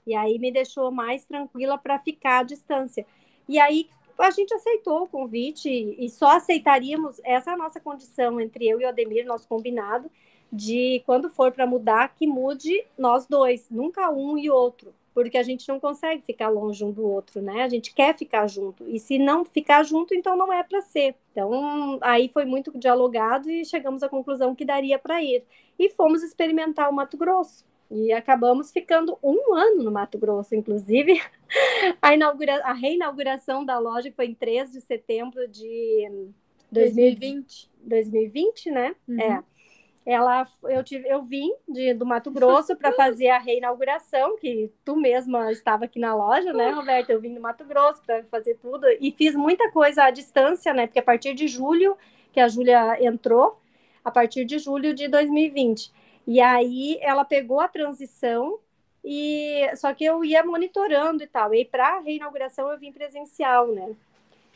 E 0.05 0.13
aí 0.13 0.37
me 0.37 0.51
deixou 0.51 0.91
mais 0.91 1.23
tranquila 1.25 1.77
para 1.77 1.99
ficar 1.99 2.39
à 2.39 2.43
distância. 2.43 3.05
E 3.47 3.57
aí 3.59 3.89
a 4.19 4.31
gente 4.31 4.53
aceitou 4.53 5.03
o 5.03 5.07
convite 5.07 5.69
e 5.69 6.09
só 6.09 6.31
aceitaríamos 6.31 7.21
essa 7.23 7.51
é 7.51 7.53
a 7.53 7.57
nossa 7.57 7.79
condição 7.79 8.41
entre 8.41 8.67
eu 8.67 8.81
e 8.81 8.85
o 8.85 8.89
Ademir, 8.89 9.25
nosso 9.25 9.47
combinado, 9.47 10.09
de 10.51 11.01
quando 11.05 11.29
for 11.29 11.51
para 11.51 11.67
mudar, 11.67 12.13
que 12.15 12.25
mude 12.25 12.85
nós 12.97 13.27
dois, 13.27 13.67
nunca 13.69 14.09
um 14.09 14.37
e 14.37 14.49
outro, 14.49 14.93
porque 15.13 15.37
a 15.37 15.43
gente 15.43 15.67
não 15.67 15.79
consegue 15.79 16.21
ficar 16.21 16.47
longe 16.49 16.83
um 16.83 16.91
do 16.91 17.05
outro, 17.05 17.41
né? 17.41 17.63
A 17.63 17.69
gente 17.69 17.93
quer 17.93 18.15
ficar 18.15 18.47
junto, 18.47 18.87
e 18.87 18.99
se 18.99 19.17
não 19.17 19.43
ficar 19.43 19.83
junto, 19.83 20.13
então 20.13 20.37
não 20.37 20.51
é 20.51 20.63
para 20.63 20.81
ser. 20.81 21.15
Então, 21.31 21.97
aí 22.01 22.29
foi 22.29 22.45
muito 22.45 22.77
dialogado 22.77 23.49
e 23.49 23.65
chegamos 23.65 24.03
à 24.03 24.09
conclusão 24.09 24.55
que 24.55 24.65
daria 24.65 24.97
para 24.97 25.21
ir. 25.21 25.43
E 25.77 25.89
fomos 25.89 26.23
experimentar 26.23 26.89
o 26.89 26.93
Mato 26.93 27.17
Grosso. 27.17 27.65
E 27.89 28.11
acabamos 28.11 28.71
ficando 28.71 29.17
um 29.23 29.55
ano 29.55 29.83
no 29.83 29.91
Mato 29.91 30.17
Grosso, 30.17 30.53
inclusive. 30.55 31.21
A, 32.01 32.13
inaugura... 32.13 32.61
a 32.63 32.73
reinauguração 32.73 33.63
da 33.63 33.79
loja 33.79 34.11
foi 34.13 34.27
em 34.27 34.33
3 34.33 34.71
de 34.71 34.81
setembro 34.81 35.47
de 35.47 36.29
2020, 36.69 37.69
2020 37.81 38.71
né? 38.71 38.95
Uhum. 39.07 39.21
É 39.21 39.43
ela 40.07 40.47
eu 40.63 40.81
tive 40.83 41.07
eu 41.09 41.21
vim 41.21 41.53
de, 41.67 41.93
do 41.93 42.05
Mato 42.05 42.31
Grosso 42.31 42.75
para 42.77 42.93
fazer 42.93 43.27
a 43.27 43.37
reinauguração 43.37 44.37
que 44.37 44.71
tu 44.85 44.95
mesma 44.95 45.51
estava 45.51 45.83
aqui 45.83 45.99
na 45.99 46.15
loja 46.15 46.53
né 46.53 46.71
Roberta? 46.71 47.11
Eu 47.11 47.19
vim 47.19 47.33
do 47.33 47.41
Mato 47.41 47.65
Grosso 47.65 48.01
para 48.05 48.23
fazer 48.23 48.55
tudo 48.61 48.87
e 49.01 49.11
fiz 49.11 49.35
muita 49.35 49.69
coisa 49.71 50.05
à 50.05 50.11
distância 50.11 50.73
né 50.73 50.87
porque 50.87 50.99
a 50.99 51.03
partir 51.03 51.33
de 51.33 51.47
julho 51.47 51.97
que 52.31 52.39
a 52.39 52.47
Júlia 52.47 53.03
entrou 53.03 53.59
a 54.03 54.09
partir 54.09 54.45
de 54.45 54.57
julho 54.57 54.93
de 54.93 55.09
2020 55.09 55.91
e 56.25 56.39
aí 56.39 56.97
ela 57.01 57.25
pegou 57.25 57.59
a 57.59 57.67
transição 57.67 58.59
e 59.03 59.69
só 59.75 59.93
que 59.93 60.03
eu 60.03 60.23
ia 60.25 60.43
monitorando 60.43 61.23
e 61.23 61.27
tal. 61.27 61.53
E 61.53 61.63
para 61.63 61.95
a 61.95 61.99
reinauguração 61.99 62.69
eu 62.69 62.77
vim 62.77 62.91
presencial 62.91 63.67
né 63.67 63.95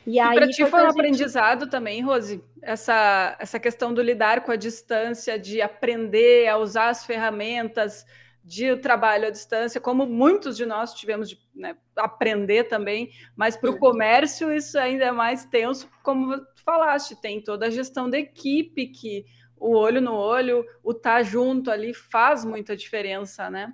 e, 0.06 0.18
e 0.18 0.34
para 0.34 0.48
ti 0.48 0.66
foi 0.66 0.80
um 0.80 0.86
gente... 0.86 0.92
aprendizado 0.92 1.68
também, 1.68 2.02
Rose, 2.02 2.42
essa, 2.60 3.36
essa 3.38 3.58
questão 3.58 3.92
do 3.92 4.02
lidar 4.02 4.42
com 4.42 4.52
a 4.52 4.56
distância, 4.56 5.38
de 5.38 5.60
aprender 5.60 6.48
a 6.48 6.56
usar 6.56 6.88
as 6.88 7.04
ferramentas 7.04 8.04
de 8.44 8.74
trabalho 8.76 9.28
à 9.28 9.30
distância, 9.30 9.80
como 9.80 10.04
muitos 10.04 10.56
de 10.56 10.66
nós 10.66 10.94
tivemos 10.94 11.28
de 11.28 11.38
né, 11.54 11.76
aprender 11.96 12.64
também, 12.64 13.10
mas 13.36 13.56
para 13.56 13.70
o 13.70 13.78
comércio 13.78 14.52
isso 14.52 14.76
ainda 14.78 15.04
é 15.04 15.12
mais 15.12 15.44
tenso, 15.44 15.88
como 16.02 16.36
tu 16.36 16.62
falaste, 16.64 17.20
tem 17.20 17.40
toda 17.40 17.66
a 17.66 17.70
gestão 17.70 18.10
da 18.10 18.18
equipe 18.18 18.88
que 18.88 19.24
o 19.56 19.76
olho 19.76 20.00
no 20.00 20.12
olho, 20.12 20.66
o 20.82 20.90
estar 20.90 21.18
tá 21.18 21.22
junto 21.22 21.70
ali 21.70 21.94
faz 21.94 22.44
muita 22.44 22.76
diferença, 22.76 23.48
né? 23.48 23.72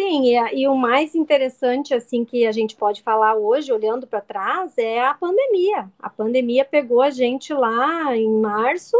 Sim, 0.00 0.24
e, 0.24 0.62
e, 0.62 0.68
o 0.68 0.74
mais 0.74 1.14
interessante 1.14 1.94
assim 1.94 2.24
que 2.24 2.46
a 2.46 2.52
gente 2.52 2.74
pode 2.74 3.02
falar 3.02 3.34
hoje, 3.34 3.72
olhando 3.72 4.06
para 4.06 4.20
trás, 4.20 4.76
é 4.78 5.00
a 5.04 5.14
pandemia. 5.14 5.90
A 5.98 6.10
pandemia 6.10 6.64
pegou 6.64 7.02
a 7.02 7.10
gente 7.10 7.52
lá 7.52 8.16
em 8.16 8.28
março, 8.40 8.96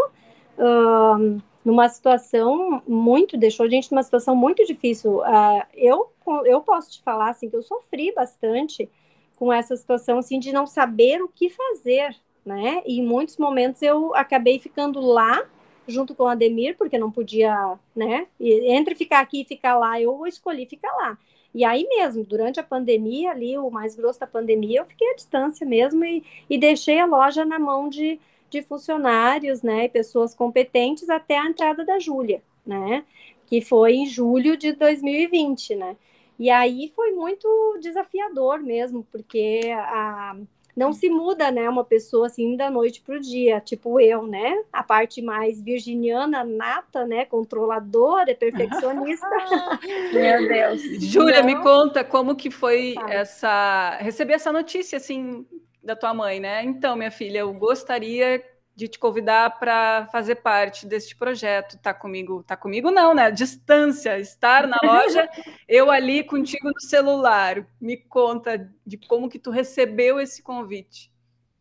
uh, 0.58 1.42
numa 1.64 1.88
situação 1.88 2.82
muito, 2.86 3.36
deixou 3.36 3.66
a 3.66 3.68
gente 3.68 3.90
numa 3.90 4.02
situação 4.02 4.36
muito 4.36 4.64
difícil. 4.64 5.18
Uh, 5.18 5.62
eu, 5.74 6.12
eu 6.44 6.60
posso 6.60 6.92
te 6.92 7.02
falar 7.02 7.30
assim 7.30 7.48
que 7.48 7.56
eu 7.56 7.62
sofri 7.62 8.12
bastante 8.12 8.88
com 9.36 9.52
essa 9.52 9.76
situação 9.76 10.18
assim 10.18 10.38
de 10.38 10.52
não 10.52 10.66
saber 10.66 11.22
o 11.22 11.28
que 11.28 11.50
fazer, 11.50 12.14
né? 12.44 12.82
E 12.86 13.00
em 13.00 13.04
muitos 13.04 13.38
momentos 13.38 13.82
eu 13.82 14.14
acabei 14.14 14.58
ficando 14.58 15.00
lá 15.00 15.42
junto 15.86 16.14
com 16.14 16.24
o 16.24 16.28
Ademir, 16.28 16.76
porque 16.76 16.98
não 16.98 17.10
podia, 17.10 17.78
né? 17.94 18.26
E 18.38 18.72
entre 18.72 18.94
ficar 18.94 19.20
aqui 19.20 19.42
e 19.42 19.44
ficar 19.44 19.76
lá, 19.76 20.00
eu 20.00 20.26
escolhi 20.26 20.66
ficar 20.66 20.92
lá. 20.92 21.18
E 21.54 21.64
aí 21.64 21.86
mesmo, 21.86 22.24
durante 22.24 22.58
a 22.60 22.62
pandemia, 22.62 23.30
ali, 23.30 23.58
o 23.58 23.70
mais 23.70 23.94
grosso 23.94 24.20
da 24.20 24.26
pandemia, 24.26 24.80
eu 24.80 24.86
fiquei 24.86 25.10
à 25.10 25.14
distância 25.14 25.66
mesmo 25.66 26.04
e, 26.04 26.24
e 26.48 26.56
deixei 26.58 26.98
a 26.98 27.06
loja 27.06 27.44
na 27.44 27.58
mão 27.58 27.88
de, 27.88 28.18
de 28.48 28.62
funcionários, 28.62 29.62
né? 29.62 29.84
E 29.84 29.88
pessoas 29.88 30.34
competentes 30.34 31.10
até 31.10 31.38
a 31.38 31.46
entrada 31.46 31.84
da 31.84 31.98
Júlia, 31.98 32.42
né? 32.66 33.04
Que 33.46 33.60
foi 33.60 33.94
em 33.94 34.06
julho 34.06 34.56
de 34.56 34.72
2020, 34.72 35.74
né? 35.74 35.96
E 36.38 36.50
aí 36.50 36.90
foi 36.96 37.12
muito 37.12 37.78
desafiador 37.80 38.60
mesmo, 38.60 39.06
porque 39.12 39.60
a 39.74 40.36
não 40.74 40.92
se 40.92 41.08
muda, 41.10 41.50
né, 41.50 41.68
uma 41.68 41.84
pessoa 41.84 42.26
assim 42.26 42.56
da 42.56 42.70
noite 42.70 43.02
para 43.02 43.16
o 43.16 43.20
dia, 43.20 43.60
tipo 43.60 44.00
eu, 44.00 44.26
né? 44.26 44.62
A 44.72 44.82
parte 44.82 45.20
mais 45.20 45.60
virginiana, 45.60 46.42
nata, 46.44 47.06
né, 47.06 47.24
controladora, 47.26 48.34
perfeccionista. 48.34 49.26
Meu 50.12 50.48
Deus. 50.48 50.82
Júlia, 51.00 51.42
me 51.42 51.60
conta 51.62 52.02
como 52.02 52.34
que 52.34 52.50
foi 52.50 52.94
tá. 52.94 53.12
essa 53.12 53.98
receber 54.00 54.34
essa 54.34 54.52
notícia 54.52 54.96
assim 54.96 55.46
da 55.82 55.96
tua 55.96 56.14
mãe, 56.14 56.40
né? 56.40 56.62
Então, 56.64 56.96
minha 56.96 57.10
filha, 57.10 57.40
eu 57.40 57.52
gostaria 57.52 58.42
de 58.74 58.88
te 58.88 58.98
convidar 58.98 59.58
para 59.58 60.06
fazer 60.10 60.36
parte 60.36 60.86
deste 60.86 61.14
projeto. 61.14 61.78
Tá 61.78 61.92
comigo? 61.92 62.42
Tá 62.42 62.56
comigo 62.56 62.90
não, 62.90 63.14
né? 63.14 63.30
Distância, 63.30 64.18
estar 64.18 64.66
na 64.66 64.78
loja, 64.82 65.28
eu 65.68 65.90
ali 65.90 66.24
contigo 66.24 66.68
no 66.68 66.80
celular. 66.80 67.66
Me 67.80 67.96
conta 67.96 68.70
de 68.86 68.96
como 68.96 69.28
que 69.28 69.38
tu 69.38 69.50
recebeu 69.50 70.18
esse 70.18 70.42
convite. 70.42 71.12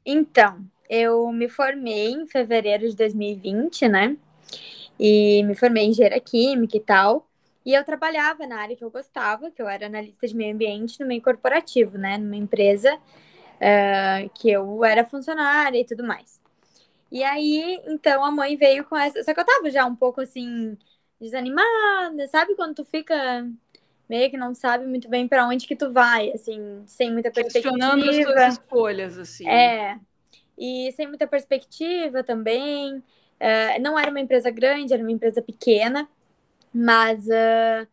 Então, 0.06 0.66
eu 0.90 1.32
me 1.32 1.48
formei 1.48 2.12
em 2.12 2.28
fevereiro 2.28 2.90
de 2.90 2.96
2020, 2.96 3.88
né? 3.88 4.18
E 5.00 5.44
me 5.44 5.56
formei 5.56 5.86
em 5.86 5.90
engenharia 5.90 6.20
química 6.20 6.78
e 6.78 6.82
tal. 6.82 7.28
E 7.66 7.74
eu 7.74 7.84
trabalhava 7.84 8.48
na 8.48 8.60
área 8.60 8.76
que 8.76 8.84
eu 8.84 8.90
gostava, 8.90 9.52
que 9.52 9.62
eu 9.62 9.70
era 9.70 9.86
analista 9.86 10.28
de 10.28 10.36
meio 10.36 10.54
ambiente 10.54 11.00
no 11.00 11.06
meio 11.06 11.22
corporativo, 11.22 11.98
né? 11.98 12.18
Numa 12.18 12.36
empresa 12.36 12.96
uh, 12.96 14.30
que 14.34 14.50
eu 14.50 14.84
era 14.84 15.06
funcionária 15.06 15.80
e 15.80 15.86
tudo 15.86 16.04
mais. 16.04 16.41
E 17.12 17.24
aí, 17.24 17.82
então, 17.88 18.24
a 18.24 18.32
mãe 18.32 18.56
veio 18.56 18.86
com 18.86 18.96
essa. 18.96 19.22
Só 19.24 19.34
que 19.34 19.40
eu 19.40 19.46
tava 19.46 19.70
já 19.70 19.86
um 19.86 19.96
pouco 19.96 20.22
assim, 20.22 20.78
desanimada, 21.20 22.28
sabe? 22.28 22.56
Quando 22.56 22.76
tu 22.76 22.86
fica 22.86 23.46
meio 24.08 24.30
que 24.30 24.38
não 24.38 24.54
sabe 24.54 24.86
muito 24.86 25.10
bem 25.10 25.28
para 25.28 25.48
onde 25.48 25.68
que 25.68 25.76
tu 25.76 25.92
vai, 25.92 26.32
assim, 26.32 26.84
sem 26.86 27.12
muita 27.12 27.32
perspectiva. 27.32 27.74
Questionando 27.74 28.10
as 28.10 28.18
tuas 28.18 28.54
escolhas, 28.54 29.18
assim. 29.18 29.48
É. 29.48 30.00
E 30.58 30.92
sem 30.94 31.08
muita 31.08 31.28
perspectiva 31.28 32.24
também. 32.24 33.04
É, 33.40 33.80
não 33.80 33.98
era 33.98 34.12
uma 34.12 34.20
empresa 34.20 34.52
grande, 34.52 34.94
era 34.94 35.02
uma 35.02 35.12
empresa 35.12 35.42
pequena, 35.42 36.08
mas 36.74 37.26
uh, 37.26 37.88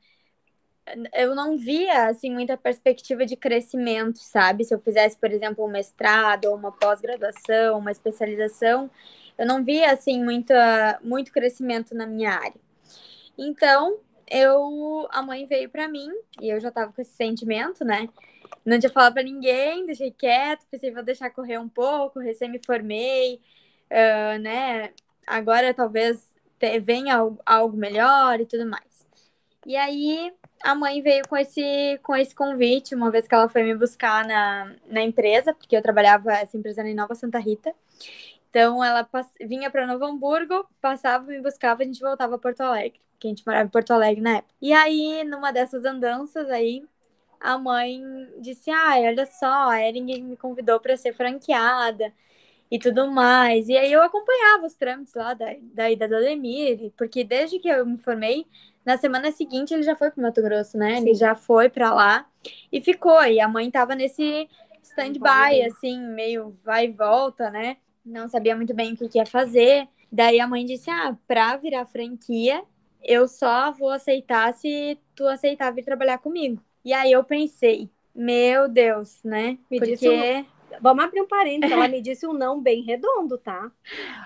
eu 1.13 1.35
não 1.35 1.57
via 1.57 2.09
assim 2.09 2.31
muita 2.31 2.57
perspectiva 2.57 3.27
de 3.27 3.37
crescimento, 3.37 4.19
sabe? 4.19 4.65
Se 4.65 4.75
eu 4.75 4.81
fizesse, 4.81 5.17
por 5.17 5.31
exemplo, 5.31 5.65
um 5.65 5.71
mestrado 5.71 6.47
ou 6.47 6.57
uma 6.57 6.73
pós-graduação, 6.73 7.79
uma 7.79 7.91
especialização, 7.91 8.91
eu 9.37 9.47
não 9.47 9.65
via 9.65 9.93
assim 9.93 10.23
muita, 10.23 10.99
muito 11.03 11.33
crescimento 11.33 11.95
na 11.95 12.07
minha 12.07 12.33
área. 12.33 12.61
Então, 13.37 13.99
eu 14.31 15.07
a 15.11 15.23
mãe 15.23 15.47
veio 15.47 15.71
para 15.71 15.89
mim 15.89 16.09
e 16.41 16.49
eu 16.51 16.61
já 16.61 16.71
tava 16.71 16.93
com 16.93 17.01
esse 17.01 17.13
sentimento, 17.13 17.85
né? 17.85 18.09
Não 18.65 18.79
tinha 18.79 18.91
falado 18.91 19.15
para 19.15 19.23
ninguém, 19.23 19.87
deixei 19.87 20.11
quieto, 20.11 20.67
pensei 20.71 20.91
vou 20.93 21.03
deixar 21.03 21.31
correr 21.31 21.59
um 21.59 21.69
pouco, 21.69 22.19
recém 22.19 22.51
me 22.51 22.61
formei, 22.65 23.41
uh, 23.91 24.39
né? 24.41 24.93
Agora 25.27 25.73
talvez 25.73 26.35
venha 26.83 27.17
algo 27.47 27.77
melhor 27.77 28.41
e 28.41 28.47
tudo 28.47 28.67
mais. 28.67 29.07
E 29.67 29.77
aí 29.77 30.33
a 30.63 30.75
mãe 30.75 31.01
veio 31.03 31.27
com 31.29 31.37
esse, 31.37 31.99
com 32.03 32.15
esse 32.17 32.35
convite, 32.35 32.95
uma 32.95 33.11
vez 33.11 33.27
que 33.29 33.35
ela 33.35 33.49
foi 33.49 33.63
me 33.63 33.75
buscar 33.75 34.27
na, 34.27 34.75
na 34.87 35.03
empresa, 35.03 35.55
porque 35.55 35.77
eu 35.77 35.83
trabalhava, 35.83 36.33
essa 36.33 36.57
empresa 36.57 36.83
em 36.83 36.95
Nova 36.95 37.15
Santa 37.15 37.39
Rita. 37.39 37.75
Então 38.51 38.83
ela 38.83 39.05
pass... 39.05 39.29
vinha 39.41 39.71
para 39.71 39.87
Novo 39.87 40.05
Hamburgo, 40.05 40.67
passava, 40.81 41.25
me 41.27 41.41
buscava, 41.41 41.83
a 41.83 41.87
gente 41.87 42.01
voltava 42.01 42.37
a 42.37 42.39
Porto 42.39 42.61
Alegre, 42.63 43.01
que 43.19 43.27
a 43.29 43.31
gente 43.31 43.45
morava 43.47 43.67
em 43.67 43.71
Porto 43.71 43.93
Alegre 43.93 44.23
na 44.23 44.39
época. 44.39 44.55
E 44.61 44.73
aí, 44.73 45.25
numa 45.25 45.53
dessas 45.53 45.85
andanças 45.85 46.49
aí, 46.51 46.85
a 47.41 47.59
mãe 47.59 48.01
disse: 48.41 48.71
"Ah, 48.71 48.97
olha 48.99 49.27
só, 49.27 49.71
a 49.71 49.81
Ering 49.83 50.23
me 50.23 50.37
convidou 50.37 50.81
para 50.81 50.97
ser 50.97 51.13
franqueada" 51.15 52.13
e 52.71 52.79
tudo 52.79 53.11
mais. 53.11 53.69
E 53.69 53.77
aí 53.77 53.93
eu 53.93 54.03
acompanhava 54.03 54.67
os 54.67 54.75
trâmites 54.75 55.15
lá 55.15 55.35
da, 55.35 55.47
da 55.75 55.91
ida 55.91 56.09
do 56.09 56.17
Ademir, 56.17 56.93
porque 56.97 57.25
desde 57.25 57.59
que 57.59 57.69
eu 57.69 57.85
me 57.87 57.99
formei, 57.99 58.47
na 58.89 58.97
semana 58.97 59.31
seguinte 59.31 59.75
ele 59.75 59.83
já 59.83 59.95
foi 59.95 60.11
para 60.11 60.23
Mato 60.23 60.41
Grosso, 60.41 60.79
né? 60.79 60.97
Sim. 60.97 61.03
Ele 61.03 61.15
já 61.15 61.35
foi 61.35 61.69
para 61.69 61.93
lá 61.93 62.27
e 62.73 62.81
ficou. 62.81 63.23
E 63.23 63.39
a 63.39 63.47
mãe 63.47 63.71
tava 63.71 63.95
nesse 63.95 64.49
stand-by, 64.83 65.63
assim, 65.67 66.01
meio 66.01 66.57
vai 66.65 66.87
e 66.87 66.91
volta, 66.91 67.51
né? 67.51 67.77
Não 68.03 68.31
sabia 68.31 68.57
muito 68.57 68.73
bem 68.73 68.95
o 68.95 68.97
que, 68.97 69.07
que 69.07 69.19
ia 69.19 69.27
fazer. 69.27 69.87
Daí 70.11 70.41
a 70.41 70.49
mãe 70.49 70.65
disse: 70.65 70.91
Ah, 70.91 71.15
pra 71.27 71.59
virar 71.59 71.85
franquia, 71.85 72.63
eu 73.05 73.29
só 73.29 73.71
vou 73.73 73.91
aceitar 73.91 74.55
se 74.55 74.99
tu 75.15 75.27
aceitar 75.27 75.71
vir 75.71 75.85
trabalhar 75.85 76.17
comigo. 76.17 76.63
E 76.83 76.95
aí 76.95 77.13
eu 77.13 77.23
pensei, 77.23 77.91
meu 78.15 78.71
Deus, 78.71 79.23
né? 79.23 79.59
Me 79.71 79.81
Porque 79.81 80.47
Vamos 80.81 81.05
abrir 81.05 81.21
um 81.21 81.27
parênteses. 81.27 81.75
Ela 81.75 81.89
me 81.89 82.01
disse 82.01 82.27
um 82.27 82.33
não 82.33 82.61
bem 82.61 82.83
redondo, 82.83 83.39
tá? 83.39 83.71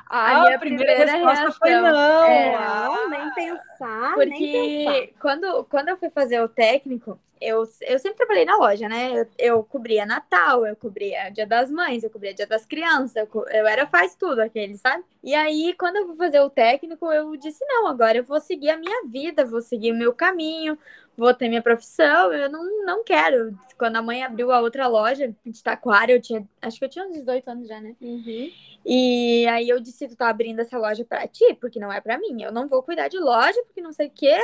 Ah, 0.08 0.38
a 0.38 0.44
minha 0.44 0.58
primeira, 0.58 0.94
primeira 0.94 1.12
resposta 1.12 1.42
reação. 1.42 1.58
foi 1.58 1.70
não. 1.70 2.24
É, 2.24 2.58
não, 2.58 3.10
nem 3.10 3.34
pensar. 3.34 4.14
Porque 4.14 4.26
nem 4.26 4.86
pensar. 4.86 5.20
Quando, 5.20 5.64
quando 5.64 5.88
eu 5.88 5.96
fui 5.96 6.10
fazer 6.10 6.40
o 6.40 6.48
técnico, 6.48 7.18
eu, 7.42 7.64
eu 7.82 7.98
sempre 7.98 8.18
trabalhei 8.18 8.44
na 8.44 8.56
loja, 8.56 8.88
né? 8.88 9.20
Eu, 9.20 9.26
eu 9.38 9.64
cobria 9.64 10.06
Natal, 10.06 10.64
eu 10.64 10.76
cobria 10.76 11.28
Dia 11.30 11.46
das 11.46 11.70
Mães, 11.70 12.04
eu 12.04 12.10
cobria 12.10 12.32
Dia 12.32 12.46
das 12.46 12.64
Crianças, 12.64 13.16
eu, 13.16 13.28
eu 13.48 13.66
era 13.66 13.86
faz 13.86 14.14
tudo 14.14 14.40
aquele, 14.40 14.76
sabe? 14.76 15.04
E 15.22 15.34
aí, 15.34 15.74
quando 15.78 15.96
eu 15.96 16.06
fui 16.06 16.16
fazer 16.16 16.40
o 16.40 16.50
técnico, 16.50 17.10
eu 17.12 17.36
disse: 17.36 17.64
não, 17.66 17.88
agora 17.88 18.18
eu 18.18 18.24
vou 18.24 18.40
seguir 18.40 18.70
a 18.70 18.76
minha 18.76 19.04
vida, 19.06 19.44
vou 19.44 19.60
seguir 19.60 19.92
o 19.92 19.96
meu 19.96 20.12
caminho, 20.12 20.78
vou 21.16 21.32
ter 21.34 21.48
minha 21.48 21.62
profissão, 21.62 22.32
eu 22.32 22.48
não, 22.48 22.84
não 22.84 23.04
quero. 23.04 23.56
Quando 23.78 23.96
a 23.96 24.02
mãe 24.02 24.22
abriu 24.22 24.50
a 24.50 24.60
outra 24.60 24.86
loja 24.86 25.34
de 25.44 25.62
Taquara, 25.62 26.12
eu 26.12 26.20
tinha, 26.20 26.46
acho 26.60 26.78
que 26.78 26.84
eu 26.84 26.88
tinha 26.88 27.04
uns 27.04 27.12
18 27.12 27.48
anos 27.50 27.68
já, 27.68 27.80
né? 27.80 27.94
Uhum. 28.00 28.50
E 28.84 29.46
aí 29.46 29.68
eu 29.68 29.78
disse, 29.78 30.08
tu 30.08 30.16
tá 30.16 30.28
abrindo 30.28 30.60
essa 30.60 30.76
loja 30.76 31.04
para 31.04 31.26
ti, 31.28 31.56
porque 31.60 31.78
não 31.78 31.92
é 31.92 32.00
para 32.00 32.18
mim. 32.18 32.42
Eu 32.42 32.50
não 32.50 32.68
vou 32.68 32.82
cuidar 32.82 33.08
de 33.08 33.18
loja, 33.18 33.62
porque 33.64 33.80
não 33.80 33.92
sei 33.92 34.08
o 34.08 34.10
quê. 34.10 34.36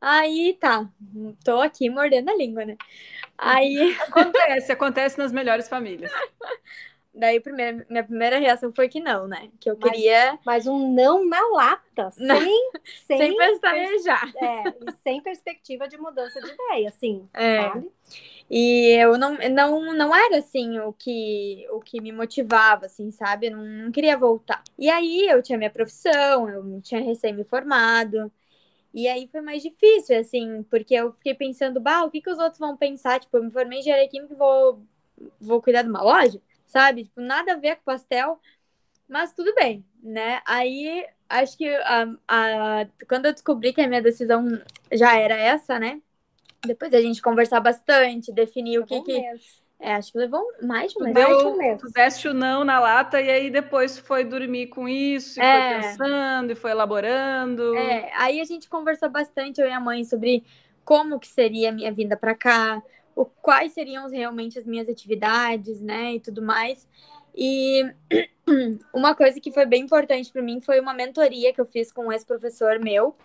Aí 0.00 0.56
tá, 0.60 0.88
tô 1.44 1.60
aqui 1.60 1.90
mordendo 1.90 2.30
a 2.30 2.36
língua, 2.36 2.64
né? 2.64 2.76
Aí 3.36 3.96
acontece, 4.06 4.72
acontece 4.72 5.18
nas 5.18 5.32
melhores 5.32 5.68
famílias. 5.68 6.12
Daí, 7.22 7.38
primeira, 7.38 7.86
minha 7.88 8.02
primeira 8.02 8.36
reação 8.40 8.72
foi 8.74 8.88
que 8.88 8.98
não, 8.98 9.28
né? 9.28 9.48
Que 9.60 9.70
eu 9.70 9.78
mas, 9.80 9.92
queria. 9.92 10.40
Mas 10.44 10.66
um 10.66 10.92
não 10.92 11.24
na 11.24 11.40
lata, 11.50 12.10
sem, 12.18 12.72
sem, 13.06 13.16
sem 13.16 13.36
pestanejar. 13.36 14.32
É, 14.42 14.64
e 14.88 14.92
sem 15.04 15.22
perspectiva 15.22 15.86
de 15.86 15.96
mudança 15.96 16.40
de 16.40 16.50
ideia, 16.50 16.88
assim, 16.88 17.28
é. 17.32 17.62
sabe? 17.62 17.88
E 18.50 18.88
eu 19.00 19.16
não, 19.16 19.38
não, 19.52 19.94
não 19.94 20.12
era 20.12 20.38
assim 20.38 20.80
o 20.80 20.92
que, 20.92 21.64
o 21.70 21.78
que 21.78 22.00
me 22.00 22.10
motivava, 22.10 22.86
assim, 22.86 23.12
sabe? 23.12 23.46
Eu 23.46 23.52
não, 23.52 23.64
não 23.84 23.92
queria 23.92 24.18
voltar. 24.18 24.60
E 24.76 24.90
aí 24.90 25.28
eu 25.28 25.40
tinha 25.40 25.56
minha 25.56 25.70
profissão, 25.70 26.48
eu 26.48 26.80
tinha 26.82 27.00
recém 27.00 27.32
me 27.32 27.44
formado. 27.44 28.32
E 28.92 29.06
aí 29.06 29.28
foi 29.28 29.42
mais 29.42 29.62
difícil, 29.62 30.18
assim, 30.18 30.64
porque 30.64 30.92
eu 30.92 31.12
fiquei 31.12 31.34
pensando, 31.34 31.80
bah, 31.80 32.02
o 32.02 32.10
que, 32.10 32.20
que 32.20 32.30
os 32.30 32.40
outros 32.40 32.58
vão 32.58 32.76
pensar? 32.76 33.20
Tipo, 33.20 33.36
eu 33.36 33.44
me 33.44 33.50
formei 33.52 33.78
em 33.78 33.80
engenharia 33.80 34.08
química 34.08 34.34
e 34.34 34.36
vou, 34.36 34.82
vou 35.40 35.62
cuidar 35.62 35.82
de 35.82 35.88
uma 35.88 36.02
loja? 36.02 36.42
Sabe? 36.72 37.04
Tipo, 37.04 37.20
nada 37.20 37.52
a 37.52 37.56
ver 37.56 37.76
com 37.76 37.82
pastel, 37.84 38.40
mas 39.08 39.32
tudo 39.32 39.54
bem, 39.54 39.84
né? 40.02 40.40
Aí 40.46 41.06
acho 41.28 41.56
que 41.56 41.68
a, 41.68 42.08
a, 42.26 42.86
quando 43.06 43.26
eu 43.26 43.32
descobri 43.32 43.72
que 43.72 43.80
a 43.80 43.86
minha 43.86 44.02
decisão 44.02 44.46
já 44.90 45.16
era 45.16 45.36
essa, 45.36 45.78
né? 45.78 46.00
Depois 46.64 46.94
a 46.94 47.00
gente 47.00 47.20
conversar 47.20 47.60
bastante, 47.60 48.32
definir 48.32 48.78
o 48.78 48.86
que 48.86 48.94
um 48.94 49.04
que. 49.04 49.22
É, 49.78 49.96
acho 49.96 50.12
que 50.12 50.18
levou 50.18 50.46
mais 50.62 50.92
de 50.92 50.98
um 50.98 51.04
mês. 51.04 51.14
Deu, 51.14 51.28
mais 51.28 51.38
de 51.38 51.48
um 51.48 51.56
mês. 51.56 51.80
Tu 51.80 51.90
deste 51.90 52.28
o 52.28 52.34
não 52.34 52.62
na 52.62 52.78
lata 52.78 53.20
e 53.20 53.28
aí 53.28 53.50
depois 53.50 53.98
foi 53.98 54.24
dormir 54.24 54.68
com 54.68 54.88
isso, 54.88 55.40
e 55.40 55.42
é. 55.42 55.80
foi 55.80 55.82
pensando 55.82 56.52
e 56.52 56.54
foi 56.54 56.70
elaborando. 56.70 57.76
É, 57.76 58.12
aí 58.16 58.40
a 58.40 58.44
gente 58.44 58.68
conversou 58.68 59.10
bastante, 59.10 59.60
eu 59.60 59.66
e 59.66 59.72
a 59.72 59.80
mãe, 59.80 60.04
sobre 60.04 60.44
como 60.84 61.18
que 61.18 61.26
seria 61.26 61.70
a 61.70 61.72
minha 61.72 61.92
vinda 61.92 62.16
para 62.16 62.34
cá, 62.34 62.80
o, 63.14 63.24
quais 63.24 63.72
seriam 63.72 64.08
realmente 64.08 64.58
as 64.58 64.66
minhas 64.66 64.88
atividades, 64.88 65.80
né, 65.80 66.14
e 66.14 66.20
tudo 66.20 66.42
mais. 66.42 66.86
E 67.34 67.82
uma 68.92 69.14
coisa 69.14 69.40
que 69.40 69.52
foi 69.52 69.66
bem 69.66 69.82
importante 69.82 70.30
para 70.30 70.42
mim 70.42 70.60
foi 70.60 70.80
uma 70.80 70.94
mentoria 70.94 71.52
que 71.52 71.60
eu 71.60 71.66
fiz 71.66 71.90
com 71.92 72.06
um 72.06 72.12
ex-professor 72.12 72.78
meu 72.78 73.16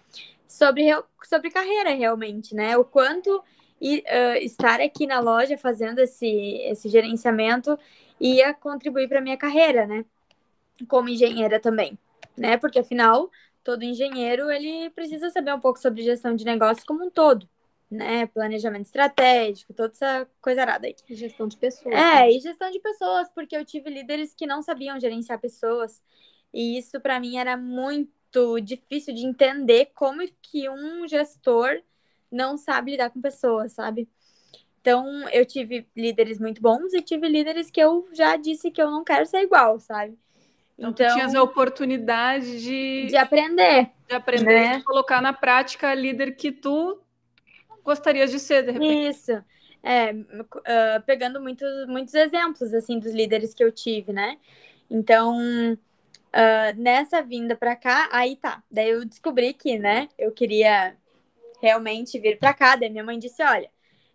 sobre, 0.48 0.86
sobre 1.24 1.52
carreira, 1.52 1.94
realmente, 1.94 2.56
né? 2.56 2.78
O 2.78 2.86
quanto 2.86 3.44
e, 3.82 4.00
uh, 4.00 4.38
estar 4.44 4.80
aqui 4.80 5.06
na 5.06 5.20
loja 5.20 5.58
fazendo 5.58 6.00
esse, 6.00 6.28
esse 6.64 6.88
gerenciamento 6.90 7.78
ia 8.20 8.54
contribuir 8.54 9.10
para 9.10 9.22
minha 9.22 9.38
carreira, 9.38 9.86
né? 9.86 10.06
Como 10.88 11.10
engenheira 11.10 11.60
também, 11.60 11.98
né? 12.38 12.58
Porque 12.58 12.80
afinal, 12.80 13.30
todo 13.64 13.84
engenheiro 13.84 14.50
ele 14.50 14.90
precisa 14.92 15.30
saber 15.30 15.54
um 15.54 15.60
pouco 15.60 15.80
sobre 15.80 16.02
gestão 16.02 16.34
de 16.36 16.46
negócios 16.46 16.86
como 16.86 17.06
um 17.06 17.10
todo 17.10 17.48
né? 17.90 18.28
Planejamento 18.28 18.86
estratégico, 18.86 19.74
toda 19.74 19.94
essa 19.94 20.28
coisa 20.42 20.62
arada 20.62 20.88
aí. 20.88 20.96
E 21.10 21.16
gestão 21.16 21.48
de 21.48 21.58
pessoas. 21.58 21.96
É, 21.96 21.98
né? 21.98 22.32
e 22.32 22.40
gestão 22.40 22.70
de 22.70 22.80
pessoas, 22.80 23.30
porque 23.34 23.56
eu 23.56 23.66
tive 23.66 23.90
líderes 23.90 24.34
que 24.34 24.46
não 24.46 24.62
sabiam 24.62 25.00
gerenciar 25.00 25.40
pessoas. 25.40 26.02
E 26.54 26.78
isso 26.78 27.00
para 27.00 27.20
mim 27.20 27.38
era 27.38 27.56
muito 27.56 28.60
difícil 28.62 29.14
de 29.14 29.26
entender 29.26 29.92
como 29.96 30.22
que 30.42 30.70
um 30.70 31.08
gestor 31.08 31.82
não 32.32 32.58
sabe 32.58 32.92
lidar 32.92 33.10
com 33.10 33.22
pessoas, 33.22 33.74
sabe? 33.74 34.08
Então, 34.82 35.28
eu 35.30 35.46
tive 35.46 35.88
líderes 35.96 36.40
muito 36.40 36.62
bons 36.62 36.94
e 36.94 37.02
tive 37.02 37.28
líderes 37.28 37.70
que 37.72 37.80
eu 37.80 38.08
já 38.14 38.36
disse 38.38 38.72
que 38.72 38.82
eu 38.82 38.90
não 38.90 39.04
quero 39.04 39.26
ser 39.26 39.42
igual, 39.42 39.80
sabe? 39.80 40.18
Então, 40.78 40.92
então 40.92 41.08
tu 41.08 41.14
tinhas 41.14 41.36
a 41.36 41.42
oportunidade 41.42 42.62
de... 42.62 43.08
De 43.08 43.18
aprender. 43.18 43.90
De 44.08 44.16
aprender 44.16 44.46
né? 44.46 44.78
e 44.78 44.84
colocar 44.84 45.22
na 45.22 45.34
prática 45.34 45.90
a 45.90 45.96
líder 45.96 46.36
que 46.36 46.52
tu 46.52 47.02
gostarias 47.88 48.30
de 48.30 48.38
ser, 48.38 48.64
de 48.64 48.72
repente. 48.72 49.10
Isso. 49.10 49.32
É, 49.82 50.12
uh, 50.12 51.02
pegando 51.06 51.40
muitos, 51.42 51.88
muitos 51.88 52.14
exemplos, 52.14 52.74
assim, 52.74 53.00
dos 53.00 53.14
líderes 53.14 53.54
que 53.54 53.64
eu 53.64 53.72
tive, 53.72 54.12
né? 54.12 54.38
Então, 54.90 55.38
uh, 55.74 56.76
nessa 56.82 57.22
vinda 57.22 57.56
para 57.56 57.76
cá, 57.76 58.10
aí 58.12 58.36
tá. 58.36 58.62
Daí 58.70 58.90
eu 58.90 59.06
descobri 59.06 59.54
que, 59.54 59.80
né, 59.80 60.10
eu 60.18 60.32
queria 60.32 60.96
realmente 61.62 62.20
vir 62.20 62.38
para 62.38 62.54
cá. 62.54 62.76
Daí 62.76 62.90
minha 62.90 63.04
mãe 63.04 63.18
disse: 63.18 63.42
Olha, 63.42 63.70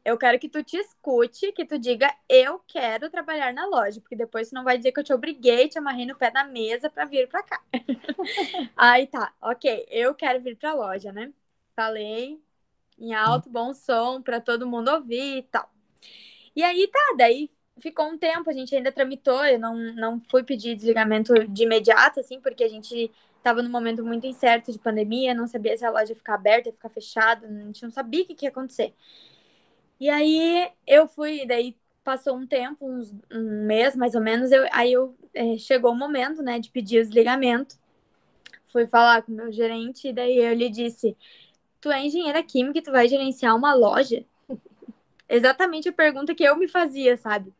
eu 0.05 0.19
quero 0.19 0.39
que 0.39 0.49
tu 0.49 0.63
te 0.63 0.77
escute, 0.77 1.53
que 1.53 1.65
tu 1.65 1.79
diga 1.79 2.15
eu 2.29 2.59
quero 2.67 3.09
trabalhar 3.09 3.53
na 3.55 3.67
loja, 3.67 4.01
porque 4.01 4.17
depois 4.17 4.51
tu 4.51 4.55
não 4.55 4.65
vai 4.65 4.77
dizer 4.77 4.93
que 4.93 5.01
eu 5.01 5.05
te 5.05 5.15
obriguei, 5.15 5.69
te 5.69 5.79
amarrei 5.79 6.05
no 6.05 6.17
pé 6.17 6.31
da 6.31 6.45
mesa 6.45 6.91
para 6.91 7.07
vir 7.07 7.29
para 7.29 7.43
cá. 7.43 7.63
aí 8.77 9.07
tá, 9.07 9.33
ok, 9.41 9.87
eu 9.89 10.15
quero 10.15 10.41
vir 10.43 10.57
para 10.57 10.71
a 10.71 10.75
loja, 10.75 11.13
né? 11.13 11.33
Falei, 11.75 12.39
em 13.03 13.15
alto, 13.15 13.51
bom 13.51 13.75
som, 13.75 14.23
para 14.23 14.41
todo 14.41 14.67
mundo 14.67 14.89
ouvir 14.91 15.39
e 15.39 15.43
tal. 15.43 15.69
E 16.55 16.63
aí 16.63 16.87
tá, 16.89 17.15
daí 17.19 17.51
ficou 17.81 18.07
um 18.07 18.17
tempo, 18.17 18.49
a 18.49 18.53
gente 18.53 18.75
ainda 18.75 18.93
tramitou, 18.93 19.45
eu 19.45 19.59
não, 19.59 19.77
não 19.95 20.21
fui 20.31 20.45
pedir 20.45 20.77
desligamento 20.77 21.35
de 21.49 21.65
imediato, 21.65 22.21
assim, 22.21 22.41
porque 22.41 22.63
a 22.63 22.69
gente 22.69 23.11
estava 23.37 23.61
num 23.61 23.71
momento 23.71 24.05
muito 24.05 24.27
incerto 24.27 24.71
de 24.71 24.79
pandemia, 24.79 25.35
não 25.35 25.49
sabia 25.49 25.77
se 25.77 25.85
a 25.85 25.91
loja 25.91 26.13
ia 26.13 26.17
ficar 26.17 26.35
aberta, 26.35 26.69
ia 26.69 26.73
ficar 26.73 26.91
fechada, 26.91 27.47
a 27.47 27.51
gente 27.51 27.83
não 27.83 27.91
sabia 27.91 28.23
o 28.23 28.27
que, 28.27 28.35
que 28.35 28.47
ia 28.47 28.51
acontecer. 28.51 28.95
E 29.99 30.09
aí 30.09 30.71
eu 30.87 31.09
fui, 31.09 31.45
daí 31.47 31.77
passou 32.05 32.37
um 32.37 32.47
tempo, 32.47 32.87
uns, 32.89 33.13
um 33.33 33.67
mês 33.67 33.97
mais 33.97 34.15
ou 34.15 34.21
menos, 34.21 34.53
eu, 34.53 34.65
aí 34.71 34.93
eu 34.93 35.17
é, 35.35 35.57
chegou 35.57 35.93
o 35.93 35.97
momento, 35.97 36.43
né, 36.43 36.59
de 36.61 36.71
pedir 36.71 37.01
o 37.01 37.03
desligamento. 37.03 37.77
Fui 38.69 38.87
falar 38.87 39.23
com 39.23 39.33
o 39.33 39.35
meu 39.35 39.53
gerente, 39.53 40.09
e 40.09 40.13
daí 40.13 40.39
eu 40.39 40.55
lhe 40.55 40.71
disse, 40.71 41.17
tu 41.83 41.91
é 41.91 42.07
engenheira 42.07 42.43
química 42.43 42.79
e 42.79 42.83
tu 42.83 42.93
vai 42.93 43.09
gerenciar 43.09 43.57
uma 43.57 43.75
loja? 43.75 44.25
Exatamente 45.29 45.89
a 45.89 45.93
pergunta 45.93 46.35
que 46.35 46.45
eu 46.45 46.57
me 46.57 46.69
fazia, 46.69 47.17
sabe? 47.17 47.53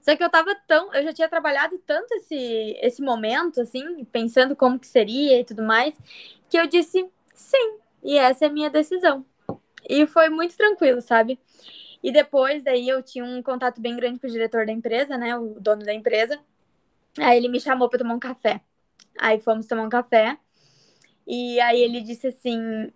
Só 0.00 0.14
que 0.16 0.22
eu 0.22 0.30
tava 0.30 0.54
tão, 0.68 0.94
eu 0.94 1.02
já 1.02 1.12
tinha 1.12 1.28
trabalhado 1.28 1.76
tanto 1.84 2.14
esse 2.14 2.78
esse 2.80 3.02
momento 3.02 3.60
assim, 3.60 4.04
pensando 4.04 4.54
como 4.54 4.78
que 4.78 4.86
seria 4.86 5.40
e 5.40 5.44
tudo 5.44 5.62
mais, 5.64 5.94
que 6.48 6.56
eu 6.56 6.66
disse 6.68 7.10
sim, 7.34 7.78
e 8.04 8.16
essa 8.16 8.44
é 8.44 8.48
a 8.48 8.52
minha 8.52 8.70
decisão. 8.70 9.26
E 9.88 10.06
foi 10.06 10.28
muito 10.28 10.56
tranquilo, 10.56 11.00
sabe? 11.02 11.38
E 12.02 12.12
depois 12.12 12.62
daí 12.62 12.88
eu 12.88 13.02
tinha 13.02 13.24
um 13.24 13.42
contato 13.42 13.80
bem 13.80 13.96
grande 13.96 14.20
com 14.20 14.28
o 14.28 14.30
diretor 14.30 14.64
da 14.64 14.72
empresa, 14.72 15.18
né, 15.18 15.36
o 15.36 15.58
dono 15.60 15.84
da 15.84 15.92
empresa. 15.92 16.38
Aí 17.18 17.36
ele 17.38 17.48
me 17.48 17.58
chamou 17.60 17.88
para 17.88 17.98
tomar 17.98 18.14
um 18.14 18.20
café. 18.20 18.60
Aí 19.18 19.40
fomos 19.40 19.66
tomar 19.66 19.82
um 19.82 19.88
café. 19.88 20.38
E 21.26 21.58
aí 21.60 21.80
ele 21.80 22.00
disse 22.00 22.28
assim: 22.28 22.92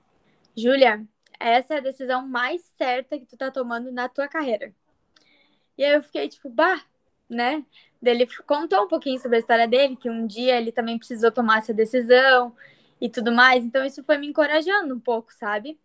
Júlia, 0.57 1.07
essa 1.39 1.75
é 1.75 1.77
a 1.79 1.81
decisão 1.81 2.27
mais 2.27 2.63
certa 2.77 3.19
que 3.19 3.27
tu 3.27 3.37
tá 3.37 3.51
tomando 3.51 3.91
na 3.91 4.09
tua 4.09 4.29
carreira. 4.29 4.75
E 5.79 5.85
aí 5.85 5.95
eu 5.95 6.03
fiquei 6.03 6.29
tipo, 6.29 6.49
bah, 6.51 6.83
né? 7.29 7.65
Ele 8.03 8.27
contou 8.47 8.85
um 8.85 8.89
pouquinho 8.89 9.21
sobre 9.21 9.37
a 9.39 9.41
história 9.41 9.69
dele, 9.69 9.97
que 9.97 10.11
um 10.11 10.27
dia 10.27 10.57
ele 10.57 10.73
também 10.73 10.99
precisou 10.99 11.31
tomar 11.31 11.59
essa 11.59 11.73
decisão 11.73 12.55
e 13.01 13.09
tudo 13.09 13.33
mais. 13.33 13.65
Então 13.65 13.85
isso 13.85 14.03
foi 14.05 14.19
me 14.19 14.27
encorajando 14.27 14.95
um 14.95 15.01
pouco, 15.01 15.33
sabe? 15.33 15.79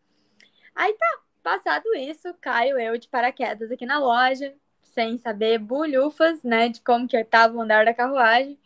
Aí 0.75 0.93
tá, 0.93 1.19
passado 1.43 1.85
isso, 1.95 2.33
caio 2.41 2.79
eu 2.79 2.97
de 2.97 3.07
paraquedas 3.07 3.71
aqui 3.71 3.85
na 3.85 3.99
loja, 3.99 4.53
sem 4.83 5.17
saber 5.17 5.59
bulhufas, 5.59 6.43
né, 6.43 6.69
de 6.69 6.81
como 6.81 7.07
que 7.07 7.15
eu 7.17 7.25
tava 7.25 7.55
o 7.55 7.61
andar 7.61 7.85
da 7.85 7.93
carruagem. 7.93 8.59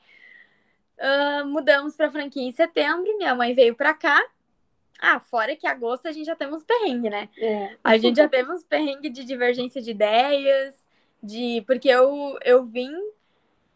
Uh, 0.97 1.45
mudamos 1.47 1.95
para 1.95 2.11
franquia 2.11 2.43
em 2.43 2.51
setembro, 2.51 3.17
minha 3.17 3.35
mãe 3.35 3.53
veio 3.53 3.75
para 3.75 3.93
cá. 3.93 4.21
Ah, 5.01 5.19
fora 5.19 5.55
que 5.55 5.65
agosto 5.65 6.07
a 6.07 6.11
gente 6.11 6.25
já 6.25 6.35
temos 6.35 6.63
perrengue, 6.63 7.09
né? 7.09 7.29
É. 7.37 7.75
A 7.83 7.97
gente 7.97 8.17
já 8.17 8.27
teve 8.27 8.51
uns 8.51 8.63
perrengue 8.63 9.09
de 9.09 9.23
divergência 9.23 9.81
de 9.81 9.91
ideias, 9.91 10.85
de 11.23 11.63
porque 11.65 11.87
eu, 11.87 12.37
eu 12.43 12.65
vim 12.65 12.91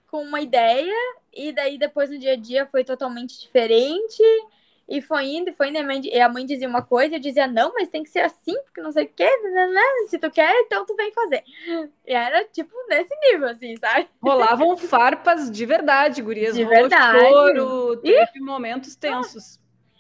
com 0.07 0.21
uma 0.21 0.41
ideia 0.41 0.93
e 1.33 1.51
daí 1.51 1.77
depois 1.77 2.09
no 2.09 2.17
dia 2.17 2.33
a 2.33 2.37
dia 2.37 2.65
foi 2.65 2.83
totalmente 2.83 3.39
diferente. 3.39 4.21
E 4.87 5.01
foi 5.01 5.27
indo, 5.27 5.49
e 5.49 5.53
foi 5.53 5.69
indo, 5.69 5.79
e 5.79 6.19
a 6.19 6.27
mãe 6.27 6.45
dizia 6.45 6.67
uma 6.67 6.81
coisa, 6.81 7.15
eu 7.15 7.19
dizia, 7.19 7.47
não, 7.47 7.73
mas 7.73 7.87
tem 7.87 8.03
que 8.03 8.09
ser 8.09 8.19
assim, 8.19 8.53
porque 8.65 8.81
não 8.81 8.91
sei 8.91 9.05
o 9.05 9.09
quê, 9.15 9.29
né, 9.37 9.67
né? 9.67 9.81
se 10.07 10.19
tu 10.19 10.29
quer, 10.29 10.53
então 10.59 10.85
tu 10.85 10.93
vem 10.95 11.09
fazer. 11.13 11.41
E 12.05 12.13
era, 12.13 12.43
tipo, 12.43 12.75
nesse 12.89 13.15
nível, 13.21 13.47
assim, 13.47 13.77
sabe? 13.77 14.09
Rolavam 14.21 14.75
farpas 14.75 15.49
de 15.49 15.65
verdade, 15.65 16.21
gurias. 16.21 16.53
De 16.53 16.65
verdade. 16.65 17.17
choro, 17.17 17.95
teve 17.95 18.39
Ih? 18.39 18.41
momentos 18.41 18.93
tensos. 18.97 19.57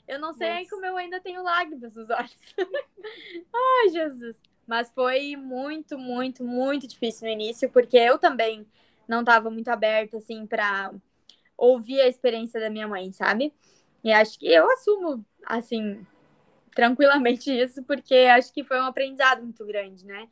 Eu 0.07 0.19
não 0.19 0.33
sei 0.33 0.59
Nossa. 0.59 0.69
como 0.69 0.85
eu 0.85 0.97
ainda 0.97 1.19
tenho 1.19 1.43
lágrimas 1.43 1.95
nos 1.95 2.09
olhos. 2.09 2.37
Ai, 3.53 3.89
Jesus. 3.89 4.37
Mas 4.67 4.91
foi 4.91 5.35
muito, 5.35 5.97
muito, 5.97 6.43
muito 6.43 6.87
difícil 6.87 7.27
no 7.27 7.33
início, 7.33 7.69
porque 7.69 7.97
eu 7.97 8.17
também 8.17 8.65
não 9.07 9.21
estava 9.21 9.49
muito 9.49 9.67
aberta, 9.69 10.17
assim, 10.17 10.45
para 10.45 10.93
ouvir 11.57 12.01
a 12.01 12.07
experiência 12.07 12.59
da 12.59 12.69
minha 12.69 12.87
mãe, 12.87 13.11
sabe? 13.11 13.53
E 14.03 14.11
acho 14.11 14.39
que 14.39 14.47
eu 14.47 14.69
assumo, 14.71 15.25
assim, 15.45 16.05
tranquilamente 16.73 17.51
isso, 17.55 17.83
porque 17.83 18.15
acho 18.15 18.53
que 18.53 18.63
foi 18.63 18.79
um 18.79 18.85
aprendizado 18.85 19.43
muito 19.43 19.65
grande, 19.65 20.05
né? 20.05 20.27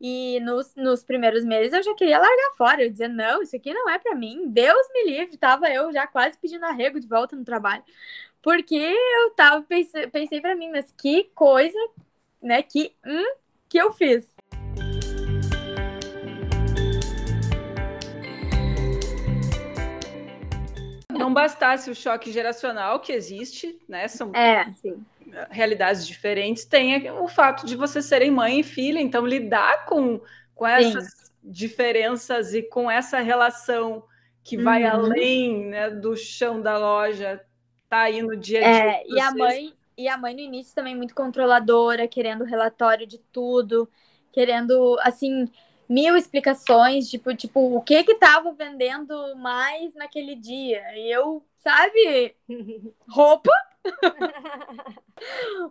E 0.00 0.38
nos, 0.40 0.74
nos 0.76 1.02
primeiros 1.02 1.42
meses 1.44 1.72
eu 1.72 1.82
já 1.82 1.94
queria 1.94 2.18
largar 2.18 2.54
fora. 2.56 2.84
Eu 2.84 2.90
dizia, 2.90 3.08
não, 3.08 3.42
isso 3.42 3.56
aqui 3.56 3.72
não 3.72 3.88
é 3.88 3.98
para 3.98 4.14
mim. 4.14 4.48
Deus 4.48 4.86
me 4.92 5.10
livre. 5.10 5.38
Tava 5.38 5.70
eu 5.70 5.90
já 5.92 6.06
quase 6.06 6.38
pedindo 6.38 6.64
arrego 6.66 7.00
de 7.00 7.08
volta 7.08 7.34
no 7.34 7.44
trabalho. 7.44 7.82
Porque 8.46 8.76
eu 8.76 9.30
tava, 9.30 9.60
pensei, 9.62 10.06
pensei 10.06 10.40
para 10.40 10.54
mim, 10.54 10.70
mas 10.70 10.94
que 10.96 11.24
coisa, 11.34 11.76
né? 12.40 12.62
Que, 12.62 12.94
hum, 13.04 13.34
que 13.68 13.76
eu 13.76 13.92
fiz. 13.92 14.24
não 21.10 21.34
bastasse 21.34 21.90
o 21.90 21.94
choque 21.94 22.30
geracional 22.30 23.00
que 23.00 23.10
existe, 23.10 23.80
né? 23.88 24.06
São 24.06 24.30
é, 24.32 24.66
realidades 25.50 26.06
diferentes, 26.06 26.64
tem 26.64 27.10
o 27.10 27.26
fato 27.26 27.66
de 27.66 27.74
vocês 27.74 28.04
serem 28.04 28.30
mãe 28.30 28.60
e 28.60 28.62
filha, 28.62 29.00
então 29.00 29.26
lidar 29.26 29.86
com, 29.86 30.20
com 30.54 30.64
essas 30.64 31.04
sim. 31.04 31.32
diferenças 31.42 32.54
e 32.54 32.62
com 32.62 32.88
essa 32.88 33.18
relação 33.18 34.04
que 34.44 34.56
vai 34.56 34.84
uhum. 34.84 34.90
além 34.90 35.66
né, 35.66 35.90
do 35.90 36.14
chão 36.14 36.62
da 36.62 36.78
loja, 36.78 37.44
tá 37.88 38.00
aí 38.02 38.22
no 38.22 38.36
dia 38.36 38.58
a 38.58 38.72
dia. 38.72 38.92
É, 38.92 39.04
e 39.06 39.20
a 39.20 39.30
mãe, 39.30 39.74
e 39.96 40.08
a 40.08 40.16
mãe 40.16 40.34
no 40.34 40.40
início 40.40 40.74
também 40.74 40.96
muito 40.96 41.14
controladora, 41.14 42.06
querendo 42.06 42.44
relatório 42.44 43.06
de 43.06 43.18
tudo, 43.32 43.88
querendo 44.32 44.96
assim 45.00 45.48
mil 45.88 46.16
explicações, 46.16 47.08
tipo, 47.08 47.34
tipo, 47.34 47.76
o 47.76 47.80
que 47.80 48.02
que 48.04 48.16
tava 48.16 48.52
vendendo 48.52 49.36
mais 49.36 49.94
naquele 49.94 50.34
dia? 50.34 50.82
E 50.96 51.10
eu, 51.10 51.42
sabe, 51.58 52.34
roupa. 53.08 53.52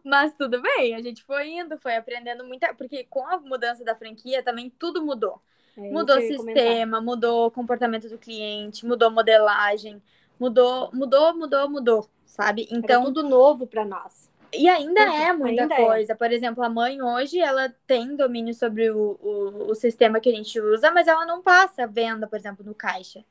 Mas 0.04 0.34
tudo 0.36 0.62
bem, 0.62 0.96
a 0.96 1.02
gente 1.02 1.22
foi 1.24 1.50
indo, 1.50 1.78
foi 1.78 1.96
aprendendo 1.96 2.46
muita, 2.46 2.74
porque 2.74 3.04
com 3.04 3.28
a 3.28 3.38
mudança 3.38 3.84
da 3.84 3.96
franquia 3.96 4.42
também 4.42 4.70
tudo 4.70 5.06
mudou. 5.06 5.42
É, 5.78 5.82
mudou 5.92 6.18
o 6.18 6.22
sistema, 6.22 7.02
mudou 7.02 7.48
o 7.48 7.52
comportamento 7.52 8.08
do 8.08 8.18
cliente, 8.18 8.86
mudou 8.86 9.12
modelagem, 9.12 10.02
mudou, 10.40 10.90
mudou, 10.94 11.36
mudou, 11.36 11.70
mudou, 11.70 12.10
sabe? 12.26 12.68
Então, 12.72 13.02
Era 13.02 13.06
tudo 13.06 13.24
novo 13.24 13.68
para 13.68 13.86
nós. 13.86 14.30
E 14.54 14.70
ainda 14.70 15.02
é 15.02 15.34
muita 15.34 15.64
ainda 15.64 15.76
é. 15.76 15.86
coisa. 15.86 16.14
É. 16.14 16.16
Por 16.16 16.32
exemplo, 16.32 16.64
a 16.64 16.70
mãe 16.70 17.02
hoje 17.02 17.40
ela 17.40 17.74
tem 17.86 18.16
domínio 18.16 18.54
sobre 18.54 18.90
o, 18.90 19.18
o, 19.22 19.72
o, 19.72 19.76
sistema 19.76 20.20
que 20.20 20.30
a 20.30 20.36
gente 20.36 20.60
usa, 20.60 20.92
mas 20.92 21.08
ela 21.08 21.26
não 21.26 21.42
passa 21.42 21.84
a 21.84 21.88
venda, 21.88 22.28
por 22.28 22.38
exemplo, 22.38 22.66
no 22.66 22.74
caixa. 22.74 23.24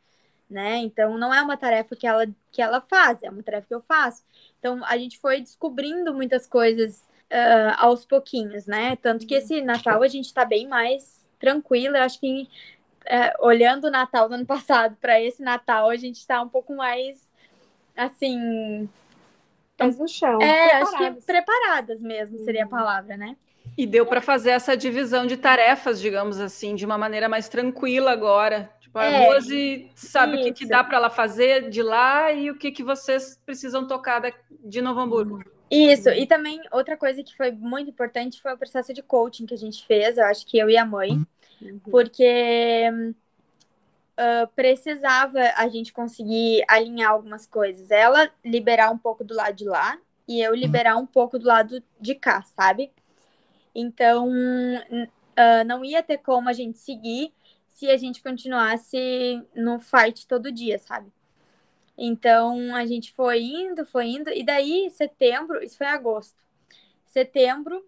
Né? 0.49 0.77
Então 0.77 1.17
não 1.17 1.33
é 1.33 1.41
uma 1.41 1.57
tarefa 1.57 1.97
que 1.97 2.07
ela, 2.07 2.27
que 2.53 2.61
ela 2.61 2.81
faz, 2.81 3.23
é 3.23 3.31
uma 3.31 3.43
tarefa 3.43 3.67
que 3.67 3.75
eu 3.75 3.83
faço. 3.89 4.23
Então 4.59 4.85
a 4.85 4.97
gente 4.99 5.19
foi 5.19 5.41
descobrindo 5.41 6.13
muitas 6.13 6.47
coisas 6.47 7.01
uh, 7.31 7.75
aos 7.79 8.05
pouquinhos, 8.05 8.67
né? 8.67 8.97
Tanto 8.97 9.27
que 9.27 9.35
esse 9.35 9.63
Natal 9.63 10.03
a 10.03 10.09
gente 10.09 10.27
está 10.27 10.45
bem 10.45 10.69
mais 10.69 11.25
tranquilo. 11.39 11.97
Eu 11.97 12.03
acho 12.03 12.21
que 12.21 12.49
uh, 13.07 13.47
olhando 13.47 13.87
o 13.87 13.91
Natal 13.91 14.29
do 14.29 14.35
ano 14.35 14.47
passado 14.47 14.97
para 15.01 15.21
esse 15.21 15.43
Natal, 15.43 15.91
a 15.91 15.97
gente 15.97 16.17
está 16.17 16.43
um 16.43 16.49
pouco 16.49 16.75
mais 16.75 17.19
assim 17.97 18.89
pés 19.77 19.99
no 19.99 20.09
chão. 20.09 20.41
É, 20.41 20.77
acho 20.77 20.97
que 20.97 21.27
preparadas 21.27 22.01
mesmo 22.01 22.39
seria 22.39 22.63
a 22.63 22.65
uhum. 22.65 22.71
palavra, 22.71 23.17
né? 23.17 23.37
E 23.77 23.87
deu 23.87 24.07
para 24.07 24.21
fazer 24.21 24.51
essa 24.51 24.77
divisão 24.77 25.27
de 25.27 25.37
tarefas, 25.37 26.01
digamos 26.01 26.39
assim, 26.39 26.75
de 26.75 26.85
uma 26.85 26.97
maneira 26.97 27.29
mais 27.29 27.49
tranquila 27.49 28.13
agora. 28.13 28.71
Tipo, 28.79 28.99
a 28.99 29.07
é, 29.07 29.27
Rose 29.27 29.91
sabe 29.95 30.35
isso. 30.35 30.43
o 30.43 30.45
que, 30.45 30.53
que 30.61 30.67
dá 30.67 30.85
para 30.85 30.99
ela 30.99 31.11
fazer 31.11 31.69
de 31.71 31.83
lá 31.83 32.33
e 32.33 32.51
o 32.51 32.59
que, 32.59 32.71
que 32.71 32.85
vocês 32.85 33.41
precisam 33.45 33.87
tocar 33.87 34.23
de 34.65 34.81
Novo 34.81 35.01
Hamburgo. 35.01 35.43
Isso, 35.71 36.09
e 36.11 36.27
também 36.27 36.61
outra 36.71 36.97
coisa 36.97 37.23
que 37.23 37.37
foi 37.37 37.51
muito 37.51 37.91
importante 37.91 38.41
foi 38.41 38.53
o 38.53 38.59
processo 38.59 38.93
de 38.93 39.03
coaching 39.03 39.47
que 39.47 39.55
a 39.55 39.59
gente 39.59 39.85
fez, 39.87 40.19
eu 40.19 40.25
acho 40.25 40.47
que 40.47 40.57
eu 40.57 40.71
e 40.71 40.77
a 40.77 40.85
mãe, 40.85 41.27
uhum. 41.61 41.79
porque 41.91 42.91
uh, 44.19 44.47
precisava 44.55 45.41
a 45.57 45.69
gente 45.69 45.93
conseguir 45.93 46.65
alinhar 46.69 47.11
algumas 47.11 47.47
coisas. 47.47 47.91
Ela 47.91 48.31
liberar 48.45 48.91
um 48.91 48.99
pouco 48.99 49.25
do 49.25 49.35
lado 49.35 49.55
de 49.55 49.65
lá 49.65 49.99
e 50.27 50.41
eu 50.41 50.55
liberar 50.55 50.97
um 50.97 51.07
pouco 51.07 51.39
do 51.39 51.47
lado 51.47 51.83
de 52.01 52.15
cá, 52.15 52.43
sabe? 52.43 52.93
Então, 53.75 54.29
uh, 54.31 55.65
não 55.67 55.85
ia 55.85 56.03
ter 56.03 56.19
como 56.19 56.49
a 56.49 56.53
gente 56.53 56.79
seguir 56.79 57.33
se 57.69 57.91
a 57.91 57.97
gente 57.97 58.23
continuasse 58.23 59.43
no 59.55 59.81
fight 59.81 60.27
todo 60.29 60.53
dia, 60.53 60.79
sabe? 60.79 61.13
Então, 61.99 62.75
a 62.75 62.87
gente 62.87 63.13
foi 63.13 63.43
indo, 63.43 63.85
foi 63.85 64.07
indo, 64.07 64.31
e 64.31 64.45
daí, 64.45 64.91
setembro, 64.91 65.63
isso 65.63 65.77
foi 65.77 65.87
agosto. 65.87 66.37
Setembro, 67.07 67.85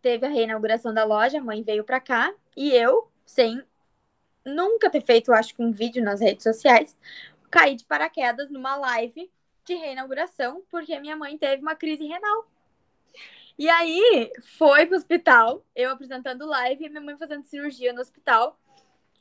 teve 0.00 0.26
a 0.26 0.28
reinauguração 0.28 0.92
da 0.92 1.04
loja, 1.04 1.38
a 1.38 1.42
mãe 1.42 1.62
veio 1.62 1.84
para 1.84 2.00
cá, 2.00 2.32
e 2.56 2.70
eu, 2.72 3.10
sem 3.24 3.62
nunca 4.44 4.90
ter 4.90 5.02
feito, 5.02 5.32
acho 5.32 5.54
que 5.54 5.62
um 5.62 5.70
vídeo 5.70 6.02
nas 6.02 6.20
redes 6.20 6.42
sociais, 6.42 6.96
caí 7.50 7.74
de 7.74 7.84
paraquedas 7.84 8.50
numa 8.50 8.76
live 8.76 9.30
de 9.64 9.74
reinauguração, 9.74 10.62
porque 10.70 10.98
minha 10.98 11.16
mãe 11.16 11.36
teve 11.36 11.62
uma 11.62 11.74
crise 11.74 12.06
renal. 12.06 12.48
E 13.58 13.68
aí 13.68 14.32
foi 14.58 14.86
pro 14.86 14.96
hospital, 14.96 15.62
eu 15.76 15.90
apresentando 15.90 16.46
live 16.46 16.84
e 16.84 16.88
minha 16.88 17.00
mãe 17.00 17.16
fazendo 17.16 17.44
cirurgia 17.44 17.92
no 17.92 18.00
hospital. 18.00 18.58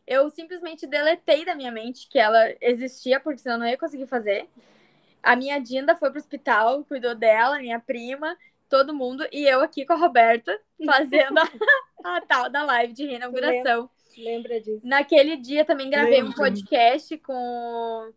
Eu 0.07 0.29
simplesmente 0.29 0.87
deletei 0.87 1.43
da 1.43 1.53
minha 1.53 1.71
mente 1.71 2.07
que 2.07 2.17
ela 2.17 2.55
existia, 2.61 3.19
porque 3.19 3.39
senão 3.39 3.55
eu 3.55 3.59
não 3.59 3.67
ia 3.67 3.77
conseguir 3.77 4.07
fazer. 4.07 4.49
A 5.21 5.35
minha 5.35 5.59
Dinda 5.59 5.95
foi 5.95 6.09
pro 6.09 6.19
hospital, 6.19 6.85
cuidou 6.85 7.13
dela, 7.13 7.59
minha 7.59 7.79
prima, 7.79 8.37
todo 8.69 8.93
mundo, 8.93 9.27
e 9.31 9.45
eu 9.45 9.61
aqui 9.61 9.85
com 9.85 9.93
a 9.93 9.97
Roberta 9.97 10.57
fazendo 10.85 11.37
a, 11.37 12.17
a 12.17 12.21
tal 12.21 12.49
da 12.49 12.63
live 12.63 12.93
de 12.93 13.05
reinauguração. 13.05 13.89
Lembra 14.17 14.59
disso. 14.59 14.85
Naquele 14.85 15.37
dia 15.37 15.65
também 15.65 15.89
gravei 15.89 16.21
Lembra. 16.21 16.29
um 16.29 16.33
podcast 16.33 17.17
com 17.17 18.13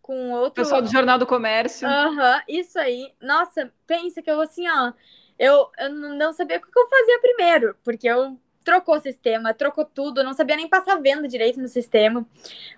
com 0.00 0.32
outro 0.32 0.62
pessoal 0.62 0.82
do 0.82 0.90
Jornal 0.90 1.18
do 1.18 1.26
Comércio. 1.26 1.88
Aham, 1.88 2.34
uhum, 2.34 2.42
isso 2.46 2.78
aí. 2.78 3.14
Nossa, 3.20 3.72
pensa 3.86 4.20
que 4.20 4.30
eu 4.30 4.38
assim, 4.38 4.68
ó, 4.68 4.92
eu, 5.38 5.70
eu 5.78 5.88
não 5.90 6.32
sabia 6.34 6.58
o 6.58 6.60
que 6.60 6.78
eu 6.78 6.88
fazia 6.90 7.20
primeiro, 7.20 7.74
porque 7.82 8.06
eu 8.06 8.38
trocou 8.62 8.96
o 8.96 9.00
sistema, 9.00 9.54
trocou 9.54 9.84
tudo, 9.84 10.22
não 10.22 10.34
sabia 10.34 10.56
nem 10.56 10.68
passar 10.68 11.00
venda 11.00 11.26
direito 11.26 11.60
no 11.60 11.68
sistema. 11.68 12.26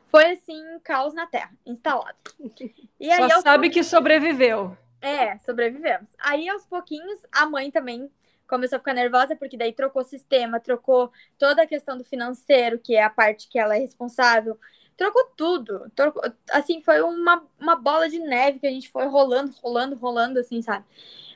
Foi 0.08 0.32
assim, 0.32 0.62
caos 0.84 1.14
na 1.14 1.26
terra, 1.26 1.52
instalado. 1.64 2.16
E 2.98 3.10
aí, 3.10 3.30
Só 3.30 3.42
sabe 3.42 3.68
que 3.68 3.84
sobreviveu. 3.84 4.74
É, 5.00 5.38
sobrevivemos. 5.38 6.10
Aí, 6.18 6.48
aos 6.48 6.66
pouquinhos, 6.66 7.20
a 7.30 7.46
mãe 7.46 7.70
também 7.70 8.10
começou 8.46 8.76
a 8.76 8.78
ficar 8.78 8.94
nervosa, 8.94 9.36
porque 9.36 9.56
daí 9.56 9.72
trocou 9.72 10.02
o 10.02 10.04
sistema, 10.04 10.60
trocou 10.60 11.12
toda 11.38 11.62
a 11.62 11.66
questão 11.66 11.98
do 11.98 12.04
financeiro, 12.04 12.78
que 12.78 12.94
é 12.94 13.02
a 13.02 13.10
parte 13.10 13.48
que 13.48 13.58
ela 13.58 13.76
é 13.76 13.80
responsável, 13.80 14.58
trocou 14.96 15.24
tudo. 15.36 15.90
Trocou, 15.94 16.22
assim, 16.50 16.80
foi 16.82 17.00
uma, 17.02 17.42
uma 17.58 17.76
bola 17.76 18.08
de 18.08 18.18
neve 18.18 18.58
que 18.60 18.66
a 18.66 18.70
gente 18.70 18.88
foi 18.88 19.06
rolando, 19.06 19.54
rolando, 19.62 19.96
rolando, 19.96 20.38
assim, 20.38 20.62
sabe? 20.62 20.84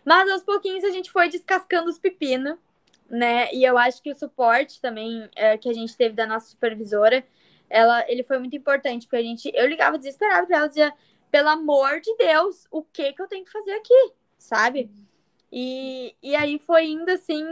Mas 0.05 0.31
aos 0.31 0.42
pouquinhos 0.42 0.85
a 0.85 0.90
gente 0.90 1.11
foi 1.11 1.29
descascando 1.29 1.90
os 1.90 1.99
pepinos, 1.99 2.57
né? 3.09 3.53
E 3.53 3.64
eu 3.64 3.77
acho 3.77 4.03
que 4.03 4.11
o 4.11 4.14
suporte 4.14 4.81
também 4.81 5.29
é, 5.37 5.59
que 5.59 5.68
a 5.68 5.75
gente 5.75 5.96
teve 5.96 6.14
da 6.14 6.27
nossa 6.27 6.49
supervisora, 6.49 7.25
ela, 7.68 8.05
ele 8.09 8.23
foi 8.25 8.38
muito 8.38 8.57
importante, 8.57 9.07
porque 9.07 9.16
a 9.16 9.23
gente, 9.23 9.51
eu 9.55 9.66
ligava 9.66 9.99
desesperada 9.99 10.46
para 10.46 10.57
ela, 10.57 10.66
dizia, 10.68 10.92
pelo 11.31 11.49
amor 11.49 12.01
de 12.01 12.14
Deus, 12.16 12.66
o 12.71 12.83
que 12.83 13.12
que 13.12 13.23
eu 13.23 13.29
tenho 13.29 13.45
que 13.45 13.53
fazer 13.53 13.73
aqui, 13.73 14.12
sabe? 14.38 14.90
E, 15.53 16.14
e 16.23 16.35
aí 16.37 16.59
foi 16.59 16.87
indo 16.87 17.11
assim, 17.11 17.45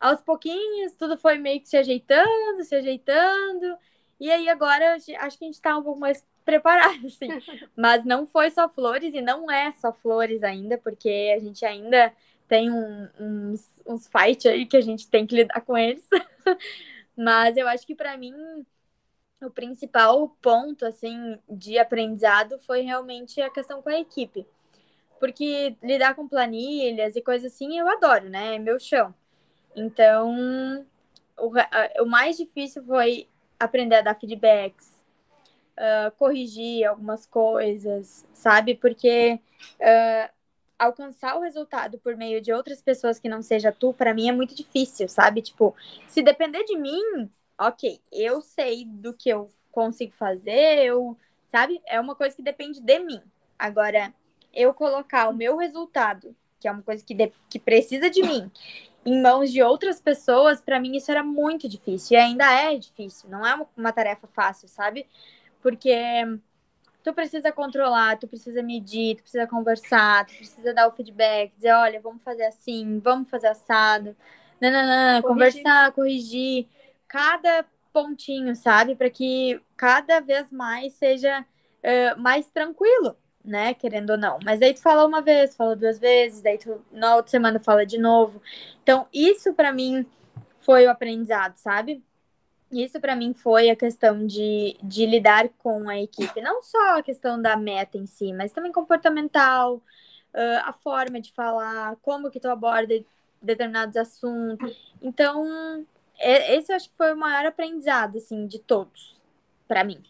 aos 0.00 0.20
pouquinhos, 0.20 0.92
tudo 0.94 1.16
foi 1.16 1.38
meio 1.38 1.60
que 1.60 1.68
se 1.68 1.76
ajeitando, 1.76 2.64
se 2.64 2.74
ajeitando. 2.74 3.76
E 4.18 4.30
aí 4.30 4.48
agora 4.48 4.94
acho 4.94 5.38
que 5.38 5.44
a 5.44 5.46
gente 5.46 5.60
tá 5.60 5.76
um 5.76 5.82
pouco 5.82 6.00
mais 6.00 6.26
preparado, 6.44 7.06
assim. 7.06 7.28
Mas 7.76 8.04
não 8.04 8.26
foi 8.26 8.50
só 8.50 8.68
flores 8.68 9.14
e 9.14 9.20
não 9.20 9.50
é 9.50 9.72
só 9.72 9.92
flores 9.92 10.42
ainda, 10.42 10.78
porque 10.78 11.32
a 11.36 11.38
gente 11.38 11.64
ainda 11.64 12.12
tem 12.48 12.70
um, 12.70 13.08
uns, 13.18 13.80
uns 13.86 14.08
fight 14.08 14.48
aí 14.48 14.66
que 14.66 14.76
a 14.76 14.80
gente 14.80 15.08
tem 15.08 15.26
que 15.26 15.36
lidar 15.36 15.60
com 15.60 15.76
eles. 15.76 16.06
Mas 17.16 17.56
eu 17.56 17.68
acho 17.68 17.86
que 17.86 17.94
para 17.94 18.16
mim 18.16 18.34
o 19.44 19.50
principal 19.50 20.28
ponto 20.40 20.84
assim 20.84 21.38
de 21.48 21.78
aprendizado 21.78 22.58
foi 22.60 22.82
realmente 22.82 23.40
a 23.40 23.50
questão 23.50 23.82
com 23.82 23.88
a 23.88 23.98
equipe. 23.98 24.46
Porque 25.18 25.76
lidar 25.82 26.14
com 26.14 26.28
planilhas 26.28 27.14
e 27.14 27.22
coisas 27.22 27.52
assim 27.52 27.78
eu 27.78 27.88
adoro, 27.88 28.28
né? 28.28 28.56
É 28.56 28.58
meu 28.58 28.78
chão. 28.78 29.14
Então, 29.74 30.84
o, 31.38 31.52
o 32.02 32.06
mais 32.06 32.36
difícil 32.36 32.84
foi 32.84 33.28
aprender 33.58 33.96
a 33.96 34.02
dar 34.02 34.18
feedbacks, 34.18 34.92
uh, 35.78 36.10
corrigir 36.18 36.84
algumas 36.84 37.26
coisas, 37.26 38.26
sabe? 38.34 38.74
Porque 38.74 39.40
uh, 39.80 40.32
alcançar 40.78 41.36
o 41.36 41.40
resultado 41.40 41.98
por 41.98 42.16
meio 42.16 42.40
de 42.40 42.52
outras 42.52 42.82
pessoas 42.82 43.18
que 43.18 43.28
não 43.28 43.42
seja 43.42 43.72
tu, 43.72 43.92
para 43.92 44.12
mim 44.12 44.28
é 44.28 44.32
muito 44.32 44.54
difícil, 44.54 45.08
sabe? 45.08 45.42
Tipo, 45.42 45.74
se 46.08 46.22
depender 46.22 46.64
de 46.64 46.76
mim, 46.76 47.30
ok, 47.58 48.00
eu 48.10 48.40
sei 48.40 48.84
do 48.84 49.12
que 49.14 49.28
eu 49.28 49.50
consigo 49.70 50.12
fazer, 50.12 50.84
eu, 50.84 51.16
sabe? 51.48 51.80
É 51.86 52.00
uma 52.00 52.14
coisa 52.14 52.36
que 52.36 52.42
depende 52.42 52.80
de 52.80 52.98
mim. 53.00 53.20
Agora, 53.58 54.12
eu 54.52 54.74
colocar 54.74 55.28
o 55.28 55.34
meu 55.34 55.56
resultado, 55.56 56.34
que 56.60 56.68
é 56.68 56.72
uma 56.72 56.82
coisa 56.82 57.04
que, 57.04 57.14
de, 57.14 57.32
que 57.48 57.58
precisa 57.58 58.10
de 58.10 58.22
mim, 58.22 58.50
em 59.04 59.20
mãos 59.20 59.50
de 59.50 59.62
outras 59.62 60.00
pessoas, 60.00 60.60
para 60.60 60.78
mim 60.78 60.96
isso 60.96 61.10
era 61.10 61.24
muito 61.24 61.68
difícil. 61.68 62.16
E 62.16 62.20
ainda 62.20 62.44
é 62.52 62.76
difícil, 62.76 63.28
não 63.30 63.46
é 63.46 63.54
uma, 63.54 63.66
uma 63.76 63.92
tarefa 63.92 64.26
fácil, 64.26 64.68
sabe? 64.68 65.06
Porque 65.60 65.94
tu 67.02 67.12
precisa 67.12 67.50
controlar, 67.50 68.18
tu 68.18 68.28
precisa 68.28 68.62
medir, 68.62 69.16
tu 69.16 69.22
precisa 69.22 69.46
conversar, 69.46 70.26
tu 70.26 70.34
precisa 70.34 70.72
dar 70.72 70.86
o 70.86 70.92
feedback, 70.92 71.52
dizer, 71.56 71.72
olha, 71.72 72.00
vamos 72.00 72.22
fazer 72.22 72.44
assim, 72.44 73.00
vamos 73.00 73.28
fazer 73.28 73.48
assado, 73.48 74.16
não, 74.60 74.70
não, 74.70 74.86
não, 74.86 75.22
conversar, 75.22 75.90
corrigir 75.92 76.68
cada 77.12 77.66
pontinho, 77.92 78.56
sabe? 78.56 78.96
Para 78.96 79.10
que 79.10 79.60
cada 79.76 80.18
vez 80.18 80.50
mais 80.50 80.94
seja 80.94 81.42
uh, 81.42 82.18
mais 82.18 82.48
tranquilo, 82.48 83.14
né? 83.44 83.74
Querendo 83.74 84.10
ou 84.10 84.16
não. 84.16 84.38
Mas 84.42 84.60
daí 84.60 84.72
tu 84.72 84.80
fala 84.80 85.06
uma 85.06 85.20
vez, 85.20 85.54
fala 85.54 85.76
duas 85.76 85.98
vezes, 85.98 86.40
daí 86.40 86.56
tu 86.56 86.82
na 86.90 87.16
outra 87.16 87.30
semana 87.30 87.60
fala 87.60 87.84
de 87.84 87.98
novo. 87.98 88.40
Então, 88.82 89.06
isso 89.12 89.52
para 89.52 89.74
mim 89.74 90.06
foi 90.62 90.86
o 90.86 90.90
aprendizado, 90.90 91.58
sabe? 91.58 92.02
Isso 92.70 92.98
para 92.98 93.14
mim 93.14 93.34
foi 93.34 93.68
a 93.68 93.76
questão 93.76 94.26
de, 94.26 94.78
de 94.82 95.04
lidar 95.04 95.50
com 95.58 95.90
a 95.90 95.98
equipe. 96.00 96.40
Não 96.40 96.62
só 96.62 96.98
a 96.98 97.02
questão 97.02 97.40
da 97.40 97.58
meta 97.58 97.98
em 97.98 98.06
si, 98.06 98.32
mas 98.32 98.52
também 98.52 98.72
comportamental, 98.72 99.76
uh, 99.76 100.62
a 100.64 100.72
forma 100.72 101.20
de 101.20 101.30
falar, 101.34 101.94
como 102.00 102.30
que 102.30 102.40
tu 102.40 102.48
aborda 102.48 102.94
determinados 103.42 103.98
assuntos. 103.98 104.74
Então, 105.02 105.84
esse 106.22 106.72
eu 106.72 106.76
acho 106.76 106.88
que 106.88 106.96
foi 106.96 107.12
o 107.12 107.16
maior 107.16 107.46
aprendizado, 107.46 108.18
assim, 108.18 108.46
de 108.46 108.58
todos, 108.58 109.20
para 109.66 109.82
mim. 109.82 110.00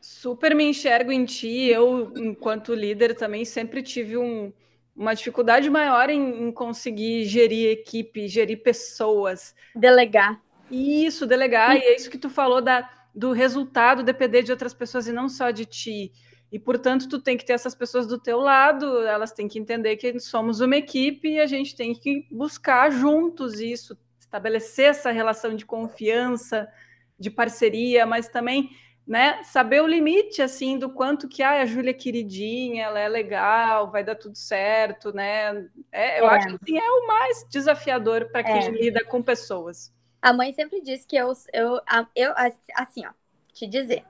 Super 0.00 0.54
me 0.54 0.64
enxergo 0.64 1.12
em 1.12 1.24
ti. 1.24 1.66
Eu, 1.66 2.12
enquanto 2.16 2.74
líder, 2.74 3.14
também 3.14 3.44
sempre 3.44 3.82
tive 3.82 4.16
um, 4.16 4.52
uma 4.94 5.14
dificuldade 5.14 5.68
maior 5.68 6.08
em, 6.08 6.44
em, 6.44 6.52
conseguir 6.52 7.24
gerir 7.24 7.70
equipe, 7.70 8.28
gerir 8.28 8.62
pessoas. 8.62 9.54
Delegar. 9.74 10.40
Isso, 10.70 11.26
delegar. 11.26 11.76
Isso. 11.76 11.84
E 11.84 11.88
é 11.88 11.96
isso 11.96 12.10
que 12.10 12.18
tu 12.18 12.30
falou 12.30 12.62
da, 12.62 12.88
do 13.14 13.32
resultado 13.32 14.02
depender 14.02 14.42
de 14.42 14.52
outras 14.52 14.72
pessoas 14.72 15.06
e 15.06 15.12
não 15.12 15.28
só 15.28 15.50
de 15.50 15.66
ti. 15.66 16.12
E, 16.50 16.58
portanto, 16.58 17.08
tu 17.08 17.20
tem 17.20 17.36
que 17.36 17.44
ter 17.44 17.54
essas 17.54 17.74
pessoas 17.74 18.06
do 18.06 18.18
teu 18.18 18.38
lado, 18.38 19.02
elas 19.02 19.32
têm 19.32 19.48
que 19.48 19.58
entender 19.58 19.96
que 19.96 20.18
somos 20.20 20.60
uma 20.60 20.76
equipe 20.76 21.28
e 21.28 21.40
a 21.40 21.46
gente 21.46 21.74
tem 21.74 21.92
que 21.92 22.26
buscar 22.30 22.90
juntos 22.90 23.60
isso, 23.60 23.98
estabelecer 24.36 24.86
essa 24.86 25.10
relação 25.10 25.54
de 25.56 25.64
confiança, 25.64 26.68
de 27.18 27.30
parceria, 27.30 28.04
mas 28.04 28.28
também 28.28 28.70
né, 29.06 29.42
saber 29.44 29.80
o 29.80 29.86
limite 29.86 30.42
assim 30.42 30.78
do 30.78 30.90
quanto 30.90 31.28
que 31.28 31.42
ah, 31.42 31.62
a 31.62 31.66
Júlia 31.66 31.90
é 31.90 31.94
queridinha, 31.94 32.84
ela 32.84 32.98
é 32.98 33.08
legal, 33.08 33.90
vai 33.90 34.02
dar 34.02 34.16
tudo 34.16 34.36
certo, 34.36 35.12
né? 35.12 35.68
É, 35.92 36.20
eu 36.20 36.28
é. 36.28 36.36
acho 36.36 36.58
que 36.58 36.76
assim, 36.76 36.78
é 36.78 36.90
o 36.90 37.06
mais 37.06 37.46
desafiador 37.48 38.28
para 38.30 38.42
quem 38.42 38.66
é. 38.66 38.70
lida 38.70 39.04
com 39.04 39.22
pessoas. 39.22 39.94
A 40.20 40.32
mãe 40.32 40.52
sempre 40.52 40.80
diz 40.80 41.04
que 41.04 41.16
eu, 41.16 41.32
eu, 41.52 41.80
eu, 42.16 42.34
assim, 42.74 43.06
ó, 43.06 43.10
te 43.52 43.66
dizer, 43.66 44.04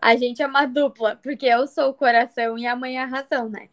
a 0.00 0.16
gente 0.16 0.42
é 0.42 0.46
uma 0.46 0.66
dupla, 0.66 1.16
porque 1.22 1.46
eu 1.46 1.66
sou 1.68 1.90
o 1.90 1.94
coração 1.94 2.58
e 2.58 2.66
a 2.66 2.74
mãe 2.74 2.98
é 2.98 3.02
a 3.02 3.06
razão, 3.06 3.48
né? 3.48 3.68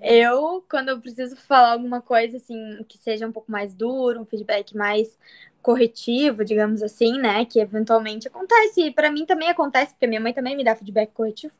Eu, 0.00 0.64
quando 0.68 0.88
eu 0.90 1.00
preciso 1.00 1.36
falar 1.36 1.72
alguma 1.72 2.00
coisa 2.00 2.36
assim 2.36 2.84
que 2.88 2.98
seja 2.98 3.26
um 3.26 3.32
pouco 3.32 3.50
mais 3.50 3.74
duro, 3.74 4.20
um 4.20 4.24
feedback 4.24 4.76
mais 4.76 5.18
corretivo, 5.60 6.44
digamos 6.44 6.82
assim, 6.82 7.18
né, 7.18 7.44
que 7.44 7.60
eventualmente 7.60 8.26
acontece, 8.26 8.82
e 8.82 8.90
para 8.90 9.10
mim 9.10 9.24
também 9.24 9.48
acontece, 9.48 9.92
porque 9.92 10.08
minha 10.08 10.20
mãe 10.20 10.32
também 10.32 10.56
me 10.56 10.64
dá 10.64 10.74
feedback 10.74 11.12
corretivo. 11.12 11.54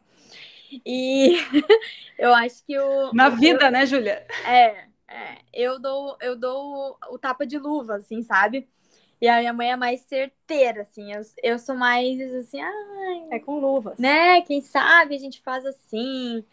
E 0.84 1.36
eu 2.18 2.34
acho 2.34 2.64
que 2.64 2.78
o 2.78 3.12
Na 3.12 3.28
vida, 3.28 3.70
né, 3.70 3.86
Júlia? 3.86 4.26
É, 4.44 4.86
é, 5.08 5.38
eu 5.52 5.78
dou 5.78 6.16
eu 6.20 6.36
dou 6.36 6.98
o 7.10 7.18
tapa 7.18 7.46
de 7.46 7.58
luva, 7.58 7.96
assim, 7.96 8.22
sabe? 8.22 8.68
E 9.20 9.28
a 9.28 9.38
minha 9.38 9.52
mãe 9.52 9.70
é 9.70 9.76
mais 9.76 10.00
certeira, 10.00 10.82
assim. 10.82 11.12
Eu, 11.12 11.22
eu 11.42 11.58
sou 11.58 11.76
mais 11.76 12.20
assim, 12.34 12.60
ai. 12.60 13.28
É 13.30 13.38
com 13.38 13.60
luvas. 13.60 13.96
Né? 13.98 14.40
Quem 14.42 14.60
sabe 14.60 15.14
a 15.14 15.18
gente 15.18 15.40
faz 15.42 15.64
assim 15.64 16.44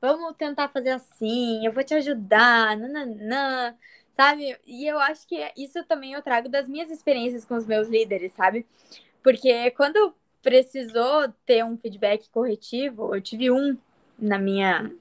vamos 0.00 0.36
tentar 0.36 0.68
fazer 0.68 0.90
assim, 0.90 1.64
eu 1.66 1.72
vou 1.72 1.84
te 1.84 1.94
ajudar, 1.94 2.76
nananã, 2.76 3.76
sabe? 4.14 4.58
E 4.66 4.86
eu 4.86 4.98
acho 5.00 5.26
que 5.26 5.36
isso 5.56 5.82
também 5.84 6.12
eu 6.14 6.22
trago 6.22 6.48
das 6.48 6.68
minhas 6.68 6.90
experiências 6.90 7.44
com 7.44 7.54
os 7.56 7.66
meus 7.66 7.88
líderes, 7.88 8.32
sabe? 8.32 8.66
Porque 9.22 9.70
quando 9.72 10.14
precisou 10.42 11.28
ter 11.46 11.64
um 11.64 11.76
feedback 11.78 12.28
corretivo, 12.30 13.14
eu 13.14 13.20
tive 13.20 13.50
um 13.50 13.76
na 14.18 14.38
minha 14.38 14.92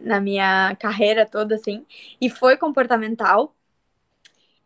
na 0.00 0.20
minha 0.20 0.74
carreira 0.76 1.26
toda 1.26 1.54
assim, 1.56 1.86
e 2.20 2.30
foi 2.30 2.56
comportamental. 2.56 3.54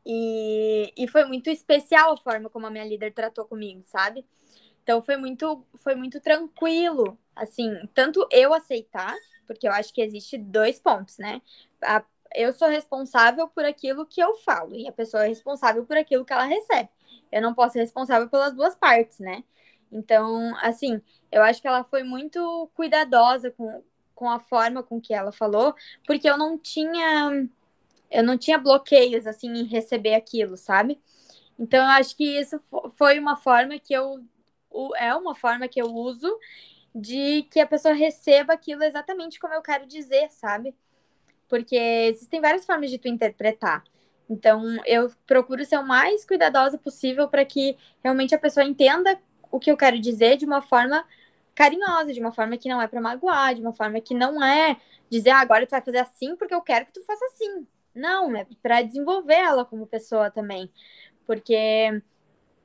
E, 0.07 0.93
e 0.97 1.09
foi 1.09 1.25
muito 1.25 1.49
especial 1.51 2.13
a 2.13 2.17
forma 2.17 2.51
como 2.51 2.67
a 2.67 2.71
minha 2.71 2.85
líder 2.85 3.13
tratou 3.13 3.47
comigo, 3.47 3.83
sabe? 3.87 4.25
Então 4.83 5.03
foi 5.03 5.17
muito 5.17 5.65
foi 5.77 5.95
muito 5.95 6.21
tranquilo, 6.21 7.19
assim, 7.35 7.73
tanto 7.95 8.27
eu 8.31 8.53
aceitar 8.55 9.15
porque 9.47 9.69
eu 9.69 9.73
acho 9.73 9.93
que 9.93 10.01
existe 10.03 10.39
dois 10.39 10.79
pontos, 10.81 11.19
né? 11.19 11.41
A, 11.83 12.03
eu 12.35 12.53
sou 12.53 12.69
responsável 12.69 13.49
por 13.49 13.65
aquilo 13.65 14.07
que 14.07 14.21
eu 14.21 14.35
falo 14.37 14.75
e 14.75 14.89
a 14.89 14.93
pessoa 14.93 15.25
é 15.25 15.29
responsável 15.29 15.85
por 15.85 15.97
aquilo 15.97 16.25
que 16.25 16.33
ela 16.33 16.45
recebe. 16.45 16.89
Eu 17.31 17.41
não 17.43 17.55
posso 17.55 17.75
ser 17.75 17.81
responsável 17.81 18.29
pelas 18.29 18.55
duas 18.55 18.75
partes, 18.75 19.19
né? 19.21 19.45
Então, 19.91 20.57
assim, 20.59 21.01
eu 21.31 21.43
acho 21.43 21.63
que 21.63 21.69
ela 21.69 21.85
foi 21.85 22.03
muito 22.03 22.69
cuidadosa 22.75 23.51
com, 23.53 23.83
com 24.15 24.29
a 24.29 24.41
forma 24.41 24.83
com 24.83 25.01
que 25.01 25.15
ela 25.15 25.31
falou, 25.31 25.75
porque 26.07 26.29
eu 26.29 26.37
não 26.37 26.59
tinha 26.59 27.49
eu 28.11 28.23
não 28.23 28.39
tinha 28.39 28.59
bloqueios 28.59 29.27
assim 29.27 29.49
em 29.49 29.65
receber 29.65 30.15
aquilo, 30.15 30.57
sabe? 30.57 31.01
Então, 31.59 31.81
eu 31.81 31.91
acho 31.91 32.17
que 32.17 32.25
isso 32.39 32.61
foi 32.97 33.19
uma 33.19 33.37
forma 33.37 33.79
que 33.79 33.95
eu 33.95 34.25
é 34.97 35.15
uma 35.15 35.35
forma 35.35 35.69
que 35.69 35.81
eu 35.81 35.87
uso 35.87 36.37
de 36.95 37.43
que 37.51 37.61
a 37.61 37.67
pessoa 37.67 37.95
receba 37.95 38.53
aquilo 38.53 38.85
exatamente 38.85 39.41
como 39.41 39.55
eu 39.55 39.63
quero 39.63 39.87
dizer, 39.87 40.31
sabe? 40.31 40.75
Porque 41.49 41.77
existem 41.77 42.41
várias 42.41 42.65
formas 42.65 42.91
de 42.91 42.99
tu 42.99 43.09
interpretar. 43.09 43.83
Então, 44.29 44.63
eu 44.87 45.11
procuro 45.27 45.65
ser 45.65 45.79
o 45.79 45.87
mais 45.87 46.25
cuidadosa 46.25 46.79
possível 46.79 47.29
para 47.29 47.45
que 47.45 47.77
realmente 48.03 48.35
a 48.35 48.39
pessoa 48.39 48.65
entenda 48.65 49.19
o 49.51 49.59
que 49.59 49.71
eu 49.71 49.77
quero 49.77 49.99
dizer 49.99 50.37
de 50.37 50.47
uma 50.47 50.63
forma 50.63 51.05
carinhosa, 51.55 52.13
de 52.13 52.21
uma 52.21 52.33
forma 52.33 52.57
que 52.57 52.69
não 52.69 52.81
é 52.81 52.89
para 52.89 53.01
magoar, 53.01 53.55
de 53.55 53.61
uma 53.61 53.73
forma 53.73 54.01
que 54.01 54.15
não 54.15 54.43
é 54.43 54.77
dizer, 55.11 55.31
ah, 55.31 55.41
agora 55.41 55.67
tu 55.67 55.71
vai 55.71 55.81
fazer 55.83 55.99
assim 55.99 56.37
porque 56.37 56.55
eu 56.55 56.61
quero 56.63 56.87
que 56.87 56.93
tu 56.93 57.05
faça 57.05 57.25
assim. 57.27 57.67
Não, 57.95 58.35
é 58.37 58.47
para 58.63 58.83
desenvolver 58.83 59.35
ela 59.35 59.65
como 59.65 59.87
pessoa 59.87 60.31
também. 60.31 60.71
Porque 61.27 62.03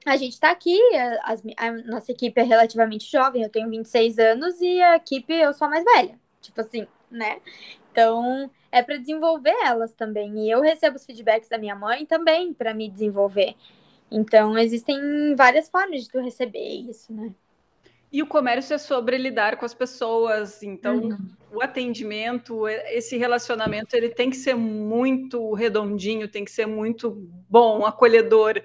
a 0.06 0.16
gente 0.16 0.34
está 0.34 0.52
aqui, 0.52 0.78
a, 0.96 1.36
a, 1.58 1.72
nossa 1.72 2.12
equipe 2.12 2.40
é 2.40 2.44
relativamente 2.44 3.12
jovem, 3.12 3.44
eu 3.44 3.50
tenho 3.50 3.70
26 3.70 4.18
anos 4.20 4.62
e 4.62 4.82
a 4.82 4.96
equipe 4.96 5.34
eu 5.34 5.54
sou 5.54 5.68
a 5.68 5.70
mais 5.70 5.84
velha. 5.84 6.20
Tipo 6.42 6.62
assim, 6.62 6.88
né? 7.12 7.42
Então, 7.92 8.50
é 8.72 8.82
para 8.82 8.98
desenvolver 8.98 9.56
elas 9.64 9.94
também. 9.94 10.46
E 10.46 10.50
eu 10.50 10.62
recebo 10.62 10.96
os 10.96 11.06
feedbacks 11.06 11.50
da 11.50 11.58
minha 11.58 11.76
mãe 11.76 12.06
também 12.06 12.54
para 12.54 12.74
me 12.74 12.90
desenvolver. 12.90 13.56
Então, 14.12 14.58
existem 14.58 15.36
várias 15.36 15.70
formas 15.70 16.04
de 16.04 16.10
tu 16.10 16.20
receber 16.20 16.90
isso, 16.90 17.12
né? 17.14 17.34
E 18.12 18.24
o 18.24 18.28
comércio 18.28 18.74
é 18.74 18.78
sobre 18.80 19.18
lidar 19.18 19.58
com 19.58 19.66
as 19.66 19.74
pessoas, 19.74 20.64
então 20.64 20.98
uhum. 20.98 21.30
o 21.54 21.62
atendimento, 21.62 22.68
esse 22.68 23.18
relacionamento, 23.18 23.96
ele 23.96 24.10
tem 24.10 24.32
que 24.32 24.36
ser 24.36 24.56
muito 24.56 25.54
redondinho, 25.54 26.28
tem 26.28 26.44
que 26.44 26.50
ser 26.50 26.66
muito 26.66 27.12
bom, 27.48 27.86
acolhedor. 27.86 28.64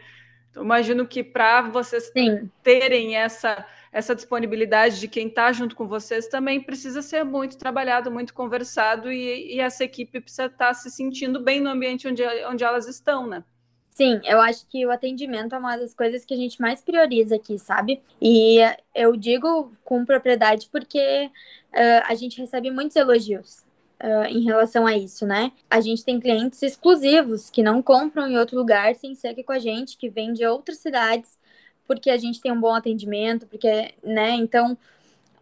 Então, 0.55 0.63
imagino 0.63 1.05
que 1.05 1.25
para 1.25 1.63
vocês 1.63 2.13
Sim. 2.17 2.49
terem 2.63 3.17
essa 3.17 3.67
essa 3.91 4.13
disponibilidade 4.13 4.99
de 4.99 5.07
quem 5.07 5.29
está 5.29 5.53
junto 5.53 5.77
com 5.77 5.87
vocês 5.87 6.27
também 6.27 6.61
precisa 6.61 7.01
ser 7.01 7.25
muito 7.25 7.57
trabalhado, 7.57 8.11
muito 8.11 8.35
conversado 8.35 9.11
e, 9.13 9.55
e 9.55 9.61
essa 9.61 9.85
equipe 9.85 10.21
precisa 10.21 10.47
estar 10.47 10.67
tá 10.69 10.75
se 10.75 10.91
sentindo 10.91 11.41
bem 11.41 11.61
no 11.61 11.71
ambiente 11.71 12.09
onde, 12.09 12.25
onde 12.47 12.65
elas 12.65 12.89
estão, 12.89 13.25
né? 13.25 13.45
Sim, 13.91 14.21
eu 14.25 14.41
acho 14.41 14.67
que 14.67 14.85
o 14.85 14.91
atendimento 14.91 15.55
é 15.55 15.59
uma 15.59 15.77
das 15.77 15.95
coisas 15.95 16.25
que 16.25 16.35
a 16.35 16.37
gente 16.37 16.61
mais 16.61 16.83
prioriza 16.83 17.37
aqui, 17.37 17.57
sabe? 17.57 18.03
E 18.21 18.59
eu 18.93 19.17
digo 19.17 19.73
com 19.85 20.05
propriedade 20.05 20.69
porque 20.73 21.31
uh, 21.73 22.03
a 22.05 22.17
gente 22.17 22.41
recebe 22.41 22.73
muitos 22.73 22.97
elogios 22.97 23.64
uh, 24.03 24.27
em 24.29 24.45
relação 24.45 24.87
a 24.87 24.97
isso, 24.97 25.27
né? 25.27 25.53
A 25.71 25.81
gente 25.81 26.05
tem 26.05 26.21
clientes 26.21 26.63
exclusivos 26.63 27.51
que 27.51 27.63
não 27.63 27.83
compram 27.83 28.29
em 28.29 28.39
outro 28.39 28.57
lugar 28.57 28.95
sem 28.95 29.15
ser 29.15 29.29
aqui 29.29 29.43
com 29.43 29.53
a 29.53 29.59
gente, 29.59 29.97
que 29.97 30.09
vêm 30.09 30.33
de 30.33 30.47
outras 30.47 30.79
cidades 30.79 31.39
porque 31.87 32.11
a 32.11 32.17
gente 32.17 32.41
tem 32.41 32.53
um 32.53 32.61
bom 32.61 32.75
atendimento, 32.75 33.47
porque, 33.47 33.95
né? 34.03 34.31
Então, 34.31 34.77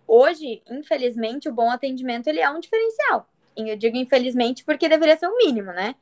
hoje, 0.07 0.62
infelizmente, 0.68 1.48
o 1.48 1.55
bom 1.55 1.70
atendimento 1.70 2.26
ele 2.26 2.40
é 2.40 2.50
um 2.50 2.61
diferencial. 2.61 3.28
E 3.57 3.68
eu 3.68 3.76
digo 3.76 3.96
infelizmente 3.96 4.64
porque 4.64 4.88
deveria 4.88 5.16
ser 5.16 5.26
o 5.26 5.30
um 5.30 5.36
mínimo, 5.36 5.72
né? 5.72 5.94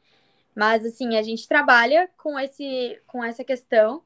Mas 0.55 0.84
assim, 0.84 1.16
a 1.16 1.22
gente 1.22 1.48
trabalha 1.48 2.09
com 2.16 2.38
esse 2.38 3.01
com 3.07 3.22
essa 3.24 3.44
questão 3.44 4.03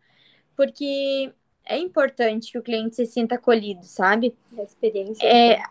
porque 0.57 1.32
é 1.64 1.78
importante 1.78 2.53
que 2.53 2.59
o 2.59 2.62
cliente 2.62 2.97
se 2.97 3.07
sinta 3.07 3.34
acolhido, 3.34 3.84
sabe? 3.84 4.34
A 4.57 4.62
experiência. 4.62 5.26
É 5.26 5.62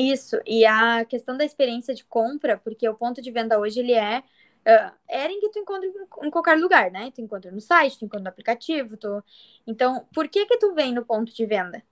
isso. 0.00 0.40
E 0.46 0.64
a 0.64 1.04
questão 1.04 1.36
da 1.36 1.44
experiência 1.44 1.94
de 1.94 2.04
compra, 2.04 2.56
porque 2.58 2.88
o 2.88 2.94
ponto 2.94 3.22
de 3.22 3.30
venda 3.30 3.58
hoje 3.58 3.80
ele 3.80 3.92
é 3.92 4.22
Uh, 4.66 4.90
Ering 5.10 5.40
tu 5.52 5.58
encontra 5.58 5.86
em 6.22 6.30
qualquer 6.30 6.56
lugar, 6.58 6.90
né? 6.90 7.12
Tu 7.14 7.20
encontra 7.20 7.50
no 7.50 7.60
site, 7.60 7.98
tu 7.98 8.06
encontra 8.06 8.24
no 8.24 8.28
aplicativo, 8.30 8.96
tu... 8.96 9.22
Então, 9.66 10.06
por 10.12 10.26
que 10.26 10.46
que 10.46 10.56
tu 10.56 10.74
vem 10.74 10.92
no 10.94 11.04
ponto 11.04 11.34
de 11.34 11.44
venda? 11.44 11.82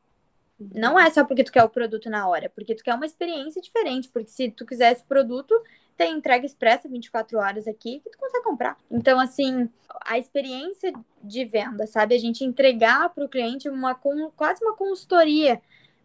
Não 0.75 0.99
é 0.99 1.11
só 1.11 1.25
porque 1.25 1.45
tu 1.45 1.53
quer 1.53 1.65
o 1.65 1.69
produto 1.69 2.09
na 2.09 2.27
hora, 2.27 2.49
porque 2.49 2.75
tu 2.75 2.83
quer 2.83 2.95
uma 2.95 3.05
experiência 3.05 3.61
diferente, 3.61 4.09
porque 4.09 4.31
se 4.31 4.51
tu 4.51 4.65
quiser 4.65 4.93
esse 4.93 5.05
produto, 5.05 5.55
tem 5.99 6.17
entrega 6.17 6.47
expressa 6.47 6.89
24 6.89 7.39
horas 7.39 7.69
aqui 7.69 8.01
que 8.01 8.09
tu 8.09 8.19
consegue 8.19 8.45
comprar. 8.45 8.79
Então, 8.91 9.21
assim, 9.21 9.69
a 10.07 10.19
experiência 10.19 10.93
de 11.23 11.45
venda, 11.45 11.87
sabe? 11.87 12.15
A 12.15 12.19
gente 12.19 12.43
entregar 12.43 13.11
para 13.11 13.25
o 13.25 13.29
cliente 13.29 13.69
uma 13.69 13.95
quase 14.35 14.65
uma 14.65 14.75
consultoria 14.75 15.61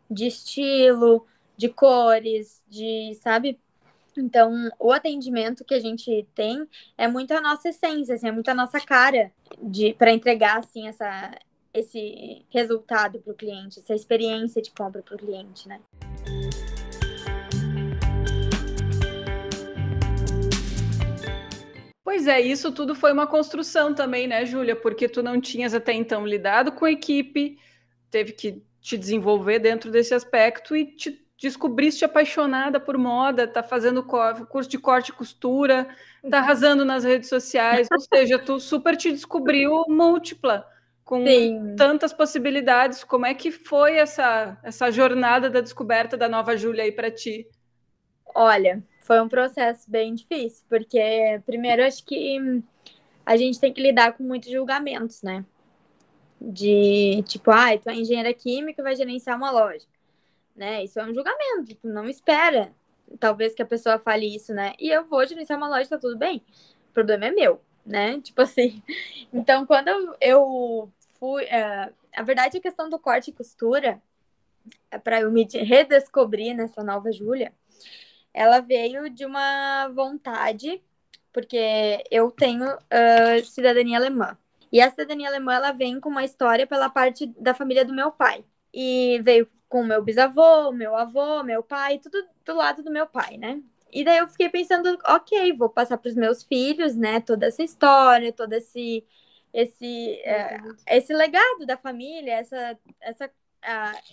de 0.09 0.27
estilo, 0.27 1.25
de 1.57 1.67
cores, 1.67 2.63
de, 2.69 3.17
sabe? 3.21 3.59
Então, 4.15 4.69
o 4.79 4.91
atendimento 4.91 5.65
que 5.65 5.73
a 5.73 5.79
gente 5.79 6.27
tem 6.33 6.67
é 6.97 7.07
muito 7.07 7.31
a 7.33 7.41
nossa 7.41 7.69
essência, 7.69 8.15
assim, 8.15 8.27
é 8.27 8.31
muito 8.31 8.49
a 8.49 8.55
nossa 8.55 8.79
cara 8.79 9.31
de 9.61 9.93
para 9.93 10.11
entregar 10.11 10.59
assim 10.59 10.87
essa 10.87 11.37
esse 11.73 12.43
resultado 12.49 13.19
para 13.19 13.31
o 13.31 13.35
cliente, 13.35 13.79
essa 13.79 13.93
experiência 13.93 14.61
de 14.61 14.71
compra 14.71 15.03
para 15.03 15.15
o 15.15 15.17
cliente, 15.17 15.67
né? 15.67 15.79
Pois 22.03 22.25
é, 22.25 22.41
isso 22.41 22.71
tudo 22.71 22.95
foi 22.95 23.11
uma 23.13 23.27
construção 23.27 23.93
também, 23.93 24.27
né, 24.27 24.43
Júlia? 24.43 24.75
Porque 24.75 25.07
tu 25.07 25.21
não 25.21 25.39
tinhas 25.39 25.75
até 25.75 25.93
então 25.93 26.25
lidado 26.25 26.71
com 26.71 26.85
a 26.85 26.91
equipe, 26.91 27.59
teve 28.09 28.31
que 28.31 28.63
te 28.81 28.97
desenvolver 28.97 29.59
dentro 29.59 29.91
desse 29.91 30.15
aspecto 30.15 30.75
e 30.75 30.85
te 30.85 31.26
descobriste 31.37 32.03
apaixonada 32.03 32.79
por 32.79 32.97
moda, 32.97 33.47
tá 33.47 33.61
fazendo 33.61 34.03
curso 34.03 34.69
de 34.69 34.77
corte 34.79 35.09
e 35.09 35.13
costura, 35.13 35.87
tá 36.29 36.39
arrasando 36.39 36.83
nas 36.83 37.03
redes 37.03 37.29
sociais, 37.29 37.87
ou 37.91 37.99
seja, 37.99 38.39
tu 38.39 38.59
super 38.59 38.97
te 38.97 39.11
descobriu 39.11 39.85
múltipla, 39.87 40.67
com 41.05 41.23
Sim. 41.23 41.75
tantas 41.77 42.11
possibilidades. 42.11 43.03
Como 43.03 43.25
é 43.25 43.33
que 43.35 43.51
foi 43.51 43.97
essa, 43.97 44.57
essa 44.63 44.91
jornada 44.91 45.49
da 45.49 45.61
descoberta 45.61 46.17
da 46.17 46.27
nova 46.27 46.57
Júlia 46.57 46.83
aí 46.83 46.91
para 46.91 47.11
ti? 47.11 47.47
Olha, 48.33 48.83
foi 49.01 49.21
um 49.21 49.29
processo 49.29 49.89
bem 49.89 50.15
difícil, 50.15 50.65
porque 50.67 51.41
primeiro 51.45 51.83
acho 51.83 52.03
que 52.03 52.61
a 53.25 53.37
gente 53.37 53.59
tem 53.59 53.71
que 53.71 53.81
lidar 53.81 54.13
com 54.13 54.23
muitos 54.23 54.51
julgamentos, 54.51 55.21
né? 55.21 55.45
De 56.41 57.23
tipo, 57.27 57.51
ah, 57.51 57.77
tu 57.77 57.89
é 57.89 57.95
engenheira 57.95 58.33
química 58.33 58.83
vai 58.83 58.95
gerenciar 58.95 59.37
uma 59.37 59.51
loja 59.51 59.85
né? 60.57 60.83
Isso 60.83 60.99
é 60.99 61.05
um 61.05 61.13
julgamento, 61.13 61.75
tu 61.75 61.87
não 61.87 62.09
espera, 62.09 62.73
talvez 63.19 63.53
que 63.53 63.61
a 63.61 63.65
pessoa 63.65 63.99
fale 63.99 64.25
isso, 64.35 64.53
né? 64.53 64.73
E 64.79 64.89
eu 64.89 65.05
vou 65.05 65.25
gerenciar 65.25 65.57
uma 65.57 65.69
loja, 65.69 65.89
tá 65.89 65.97
tudo 65.97 66.17
bem. 66.17 66.43
O 66.89 66.93
problema 66.93 67.27
é 67.27 67.31
meu, 67.31 67.61
né? 67.85 68.19
Tipo 68.21 68.41
assim. 68.41 68.81
Então, 69.31 69.65
quando 69.65 69.89
eu, 70.19 70.91
fui. 71.19 71.43
É, 71.45 71.91
a 72.15 72.23
verdade, 72.23 72.57
a 72.57 72.61
questão 72.61 72.89
do 72.89 72.99
corte 72.99 73.29
e 73.29 73.33
costura, 73.33 74.01
é 74.89 74.97
para 74.97 75.21
eu 75.21 75.31
me 75.31 75.47
redescobrir 75.51 76.55
nessa 76.55 76.83
nova 76.83 77.11
Júlia, 77.11 77.53
ela 78.33 78.59
veio 78.59 79.09
de 79.09 79.25
uma 79.25 79.87
vontade, 79.89 80.81
porque 81.31 82.03
eu 82.11 82.31
tenho 82.31 82.65
uh, 82.65 83.45
cidadania 83.45 83.97
alemã. 83.97 84.37
E 84.71 84.81
a 84.81 84.89
cidadania 84.89 85.29
alemã 85.29 85.53
ela 85.53 85.71
vem 85.71 85.99
com 85.99 86.09
uma 86.09 86.23
história 86.23 86.67
pela 86.67 86.89
parte 86.89 87.27
da 87.39 87.53
família 87.53 87.85
do 87.85 87.93
meu 87.93 88.11
pai. 88.11 88.43
E 88.73 89.19
veio 89.23 89.47
com 89.69 89.83
meu 89.83 90.01
bisavô, 90.01 90.71
meu 90.71 90.95
avô, 90.95 91.43
meu 91.43 91.61
pai, 91.63 91.99
tudo 91.99 92.17
do 92.45 92.55
lado 92.55 92.83
do 92.83 92.91
meu 92.91 93.07
pai, 93.07 93.37
né? 93.37 93.61
E 93.91 94.03
daí 94.03 94.17
eu 94.17 94.27
fiquei 94.27 94.49
pensando, 94.49 94.97
ok, 95.05 95.53
vou 95.53 95.69
passar 95.69 95.97
para 95.97 96.09
os 96.09 96.15
meus 96.15 96.43
filhos, 96.43 96.95
né? 96.95 97.19
Toda 97.21 97.47
essa 97.47 97.63
história, 97.63 98.31
todo 98.33 98.53
esse 98.53 99.05
esse 99.53 100.13
é, 100.23 100.59
esse 100.87 101.13
legado 101.13 101.65
da 101.65 101.77
família, 101.77 102.33
essa 102.33 102.77
essa 103.01 103.29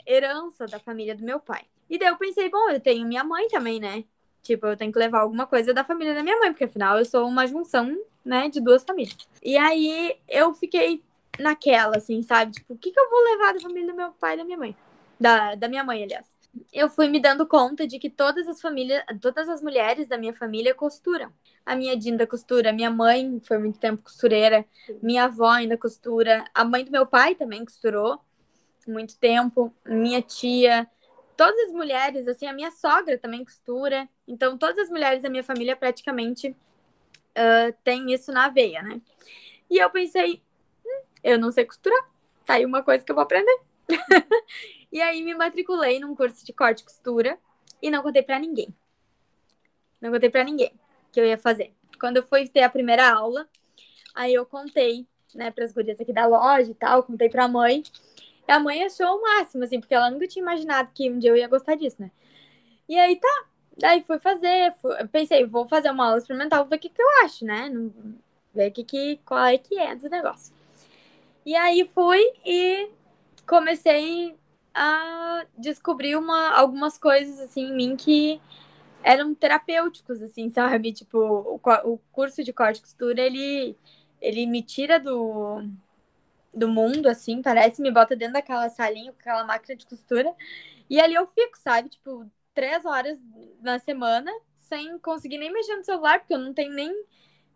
herança 0.06 0.66
da 0.66 0.78
família 0.78 1.14
do 1.14 1.24
meu 1.24 1.38
pai. 1.40 1.62
E 1.88 1.98
daí 1.98 2.08
eu 2.08 2.16
pensei, 2.16 2.48
bom, 2.48 2.70
eu 2.70 2.80
tenho 2.80 3.06
minha 3.06 3.22
mãe 3.22 3.46
também, 3.48 3.78
né? 3.78 4.04
Tipo, 4.42 4.66
eu 4.66 4.76
tenho 4.76 4.92
que 4.92 4.98
levar 4.98 5.20
alguma 5.20 5.46
coisa 5.46 5.72
da 5.72 5.84
família 5.84 6.14
da 6.14 6.22
minha 6.22 6.38
mãe, 6.38 6.50
porque 6.50 6.64
afinal 6.64 6.98
eu 6.98 7.04
sou 7.04 7.26
uma 7.26 7.46
junção, 7.46 7.96
né, 8.24 8.48
de 8.48 8.60
duas 8.60 8.84
famílias. 8.84 9.16
E 9.42 9.56
aí 9.56 10.16
eu 10.28 10.52
fiquei 10.54 11.02
naquela, 11.38 11.96
assim, 11.96 12.22
sabe? 12.22 12.52
Tipo, 12.52 12.74
o 12.74 12.78
que, 12.78 12.90
que 12.90 12.98
eu 13.00 13.10
vou 13.10 13.22
levar 13.24 13.54
da 13.54 13.60
família 13.60 13.90
do 13.90 13.96
meu 13.96 14.12
pai 14.12 14.34
e 14.34 14.36
da 14.38 14.44
minha 14.44 14.58
mãe? 14.58 14.76
Da, 15.18 15.54
da 15.54 15.68
minha 15.68 15.84
mãe, 15.84 16.02
aliás. 16.02 16.26
Eu 16.72 16.88
fui 16.88 17.08
me 17.08 17.20
dando 17.20 17.46
conta 17.46 17.86
de 17.86 17.98
que 17.98 18.08
todas 18.08 18.46
as 18.46 18.60
famílias, 18.60 19.02
todas 19.20 19.48
as 19.48 19.60
mulheres 19.60 20.08
da 20.08 20.16
minha 20.16 20.32
família 20.32 20.72
costuram. 20.74 21.32
A 21.66 21.74
minha 21.74 21.96
Dinda 21.96 22.26
costura, 22.26 22.72
minha 22.72 22.90
mãe 22.90 23.40
foi 23.44 23.58
muito 23.58 23.78
tempo 23.78 24.04
costureira, 24.04 24.64
minha 25.02 25.24
avó 25.24 25.48
ainda 25.48 25.76
costura, 25.76 26.44
a 26.54 26.64
mãe 26.64 26.84
do 26.84 26.92
meu 26.92 27.06
pai 27.06 27.34
também 27.34 27.64
costurou 27.64 28.20
muito 28.86 29.18
tempo, 29.18 29.74
minha 29.84 30.20
tia, 30.22 30.86
todas 31.36 31.58
as 31.68 31.72
mulheres, 31.72 32.28
assim, 32.28 32.46
a 32.46 32.52
minha 32.52 32.70
sogra 32.70 33.18
também 33.18 33.44
costura. 33.44 34.08
Então, 34.26 34.56
todas 34.56 34.78
as 34.78 34.90
mulheres 34.90 35.22
da 35.22 35.30
minha 35.30 35.44
família 35.44 35.76
praticamente 35.76 36.50
uh, 36.50 37.74
têm 37.82 38.12
isso 38.12 38.32
na 38.32 38.48
veia, 38.48 38.82
né? 38.82 39.00
E 39.70 39.78
eu 39.78 39.90
pensei, 39.90 40.42
hum, 40.84 41.02
eu 41.22 41.38
não 41.38 41.50
sei 41.50 41.64
costurar, 41.64 42.08
tá 42.44 42.54
aí 42.54 42.64
uma 42.66 42.82
coisa 42.82 43.04
que 43.04 43.10
eu 43.10 43.16
vou 43.16 43.24
aprender. 43.24 43.60
E 44.94 45.02
aí 45.02 45.24
me 45.24 45.34
matriculei 45.34 45.98
num 45.98 46.14
curso 46.14 46.46
de 46.46 46.52
corte 46.52 46.82
e 46.82 46.84
costura 46.84 47.36
e 47.82 47.90
não 47.90 48.00
contei 48.00 48.22
para 48.22 48.38
ninguém. 48.38 48.72
Não 50.00 50.12
contei 50.12 50.30
para 50.30 50.44
ninguém 50.44 50.72
que 51.10 51.18
eu 51.18 51.26
ia 51.26 51.36
fazer. 51.36 51.74
Quando 51.98 52.18
eu 52.18 52.22
fui 52.22 52.46
ter 52.46 52.62
a 52.62 52.70
primeira 52.70 53.12
aula, 53.12 53.48
aí 54.14 54.32
eu 54.32 54.46
contei, 54.46 55.04
né, 55.34 55.50
para 55.50 55.64
as 55.64 55.72
gurias 55.72 56.00
aqui 56.00 56.12
da 56.12 56.26
loja 56.26 56.70
e 56.70 56.74
tal, 56.74 57.02
contei 57.02 57.28
para 57.28 57.46
a 57.46 57.48
mãe. 57.48 57.82
E 58.46 58.52
a 58.52 58.60
mãe 58.60 58.84
achou 58.84 59.18
o 59.18 59.20
máximo, 59.20 59.64
assim, 59.64 59.80
porque 59.80 59.96
ela 59.96 60.12
nunca 60.12 60.28
tinha 60.28 60.44
imaginado 60.44 60.88
que 60.94 61.10
um 61.10 61.18
dia 61.18 61.30
eu 61.30 61.36
ia 61.36 61.48
gostar 61.48 61.74
disso, 61.74 62.00
né? 62.00 62.12
E 62.88 62.96
aí 62.96 63.16
tá, 63.16 63.46
daí 63.76 64.00
fui 64.04 64.20
fazer, 64.20 64.74
fui, 64.80 64.94
pensei, 65.08 65.44
vou 65.44 65.66
fazer 65.66 65.90
uma 65.90 66.06
aula 66.06 66.18
experimental, 66.18 66.60
vou 66.60 66.70
ver 66.70 66.76
o 66.76 66.78
que, 66.78 66.88
que 66.88 67.02
eu 67.02 67.24
acho, 67.24 67.44
né? 67.44 67.68
Ver 68.54 68.70
que, 68.70 68.84
que, 68.84 69.18
qual 69.26 69.44
é 69.44 69.58
que 69.58 69.76
é 69.76 69.96
do 69.96 70.08
negócio. 70.08 70.54
E 71.44 71.56
aí 71.56 71.84
fui 71.92 72.22
e 72.46 72.88
comecei 73.44 74.36
a 74.74 75.46
descobrir 75.56 76.16
uma, 76.16 76.50
algumas 76.50 76.98
coisas 76.98 77.40
assim 77.40 77.66
em 77.68 77.76
mim 77.76 77.96
que 77.96 78.40
eram 79.02 79.34
terapêuticos, 79.34 80.22
assim, 80.22 80.50
sabe? 80.50 80.92
Tipo, 80.92 81.18
o, 81.18 81.60
o 81.84 81.98
curso 82.10 82.42
de 82.42 82.52
corte 82.52 82.78
e 82.78 82.82
costura, 82.82 83.20
ele, 83.20 83.76
ele 84.20 84.46
me 84.46 84.62
tira 84.62 84.98
do, 84.98 85.62
do 86.52 86.68
mundo, 86.68 87.06
assim, 87.06 87.42
parece, 87.42 87.82
me 87.82 87.90
bota 87.90 88.16
dentro 88.16 88.34
daquela 88.34 88.68
salinha 88.70 89.12
com 89.12 89.20
aquela 89.20 89.44
máquina 89.44 89.76
de 89.76 89.86
costura. 89.86 90.34
E 90.88 91.00
ali 91.00 91.14
eu 91.14 91.26
fico, 91.28 91.58
sabe? 91.58 91.90
Tipo, 91.90 92.26
três 92.54 92.84
horas 92.84 93.18
na 93.60 93.78
semana 93.78 94.30
sem 94.56 94.98
conseguir 94.98 95.38
nem 95.38 95.52
mexer 95.52 95.76
no 95.76 95.84
celular, 95.84 96.20
porque 96.20 96.34
eu 96.34 96.38
não 96.38 96.54
tenho 96.54 96.72
nem 96.72 96.90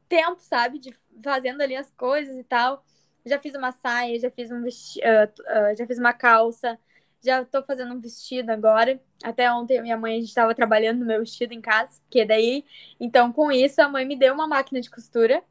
tempo, 0.08 0.40
sabe? 0.40 0.78
De 0.78 0.94
fazendo 1.22 1.62
ali 1.62 1.76
as 1.76 1.90
coisas 1.92 2.36
e 2.36 2.44
tal. 2.44 2.84
Já 3.24 3.38
fiz 3.38 3.54
uma 3.54 3.72
saia, 3.72 4.18
já 4.18 4.30
fiz 4.30 4.50
um 4.50 4.62
vesti 4.62 5.00
uh, 5.00 5.72
uh, 5.72 5.76
já 5.76 5.86
fiz 5.86 5.98
uma 5.98 6.12
calça, 6.12 6.78
já 7.22 7.44
tô 7.44 7.62
fazendo 7.62 7.94
um 7.94 8.00
vestido 8.00 8.50
agora. 8.50 9.00
Até 9.22 9.52
ontem 9.52 9.80
minha 9.82 9.96
mãe 9.96 10.14
a 10.14 10.20
gente 10.20 10.28
estava 10.28 10.54
trabalhando 10.54 11.00
no 11.00 11.06
meu 11.06 11.20
vestido 11.20 11.52
em 11.52 11.60
casa, 11.60 12.00
que 12.10 12.24
daí, 12.24 12.64
então 13.00 13.32
com 13.32 13.50
isso 13.50 13.80
a 13.82 13.88
mãe 13.88 14.04
me 14.04 14.16
deu 14.16 14.34
uma 14.34 14.46
máquina 14.46 14.80
de 14.80 14.90
costura, 14.90 15.42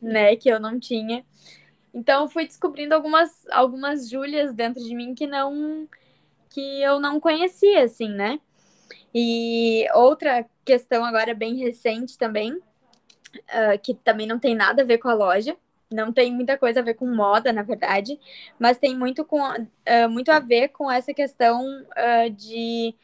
né, 0.00 0.36
que 0.36 0.48
eu 0.48 0.60
não 0.60 0.78
tinha. 0.78 1.24
Então 1.92 2.28
fui 2.28 2.46
descobrindo 2.46 2.94
algumas 2.94 3.46
algumas 3.50 4.08
Júlias 4.08 4.54
dentro 4.54 4.82
de 4.82 4.94
mim 4.94 5.14
que 5.14 5.26
não 5.26 5.88
que 6.50 6.82
eu 6.82 7.00
não 7.00 7.20
conhecia 7.20 7.84
assim, 7.84 8.08
né? 8.08 8.40
E 9.14 9.86
outra 9.94 10.46
questão 10.64 11.04
agora 11.04 11.34
bem 11.34 11.56
recente 11.56 12.16
também, 12.18 12.52
uh, 12.52 13.78
que 13.82 13.94
também 13.94 14.26
não 14.26 14.38
tem 14.38 14.54
nada 14.54 14.82
a 14.82 14.84
ver 14.84 14.98
com 14.98 15.08
a 15.08 15.14
loja, 15.14 15.56
não 15.90 16.12
tem 16.12 16.32
muita 16.32 16.56
coisa 16.56 16.80
a 16.80 16.82
ver 16.82 16.94
com 16.94 17.06
moda, 17.06 17.52
na 17.52 17.62
verdade, 17.62 18.18
mas 18.58 18.78
tem 18.78 18.96
muito, 18.96 19.24
com, 19.24 19.40
uh, 19.42 20.08
muito 20.08 20.30
a 20.30 20.38
ver 20.38 20.68
com 20.68 20.90
essa 20.90 21.12
questão 21.12 21.64
uh, 21.82 22.30
de 22.30 22.94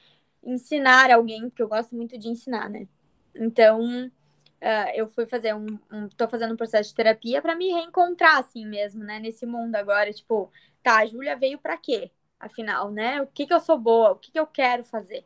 ensinar 0.42 1.10
alguém, 1.10 1.48
porque 1.48 1.62
eu 1.62 1.68
gosto 1.68 1.96
muito 1.96 2.16
de 2.16 2.28
ensinar, 2.28 2.70
né? 2.70 2.86
Então, 3.34 4.06
uh, 4.06 4.90
eu 4.94 5.08
fui 5.08 5.26
fazer 5.26 5.54
um, 5.54 5.66
um. 5.92 6.08
tô 6.08 6.28
fazendo 6.28 6.54
um 6.54 6.56
processo 6.56 6.90
de 6.90 6.94
terapia 6.94 7.42
para 7.42 7.56
me 7.56 7.72
reencontrar, 7.72 8.38
assim 8.38 8.64
mesmo, 8.64 9.02
né? 9.02 9.18
Nesse 9.18 9.44
mundo 9.44 9.74
agora, 9.74 10.12
tipo, 10.12 10.50
tá, 10.82 10.98
a 10.98 11.06
Júlia 11.06 11.36
veio 11.36 11.58
para 11.58 11.76
quê? 11.76 12.10
Afinal, 12.38 12.90
né? 12.92 13.20
O 13.22 13.26
que 13.26 13.46
que 13.46 13.54
eu 13.54 13.60
sou 13.60 13.78
boa? 13.78 14.12
O 14.12 14.16
que 14.16 14.30
que 14.30 14.38
eu 14.38 14.46
quero 14.46 14.84
fazer? 14.84 15.24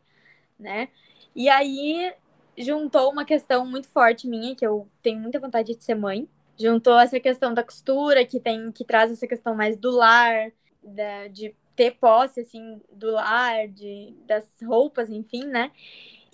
Né? 0.58 0.88
E 1.34 1.48
aí 1.48 2.12
juntou 2.56 3.11
uma 3.11 3.24
questão 3.24 3.64
muito 3.66 3.88
forte 3.88 4.28
minha, 4.28 4.54
que 4.54 4.66
eu 4.66 4.88
tenho 5.02 5.20
muita 5.20 5.40
vontade 5.40 5.74
de 5.74 5.84
ser 5.84 5.94
mãe 5.94 6.28
juntou 6.61 6.98
essa 6.98 7.18
questão 7.18 7.54
da 7.54 7.64
costura, 7.64 8.24
que 8.24 8.38
tem 8.38 8.70
que 8.70 8.84
traz 8.84 9.11
essa 9.11 9.26
questão 9.26 9.54
mais 9.54 9.78
do 9.78 9.90
lar, 9.90 10.52
da, 10.82 11.28
de 11.28 11.54
ter 11.74 11.92
posse 11.92 12.40
assim 12.40 12.80
do 12.92 13.11
lar, 13.12 13.66
de 13.68 14.14
das 14.26 14.46
roupas, 14.62 15.08
enfim, 15.08 15.46
né? 15.46 15.72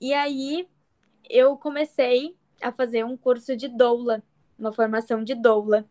E 0.01 0.12
aí 0.12 0.68
eu 1.31 1.57
comecei 1.57 2.37
a 2.61 2.72
fazer 2.72 3.05
um 3.05 3.16
curso 3.16 3.57
de 3.57 3.68
doula, 3.68 4.22
uma 4.59 4.72
formação 4.72 5.22
de 5.22 5.35
doula. 5.35 5.87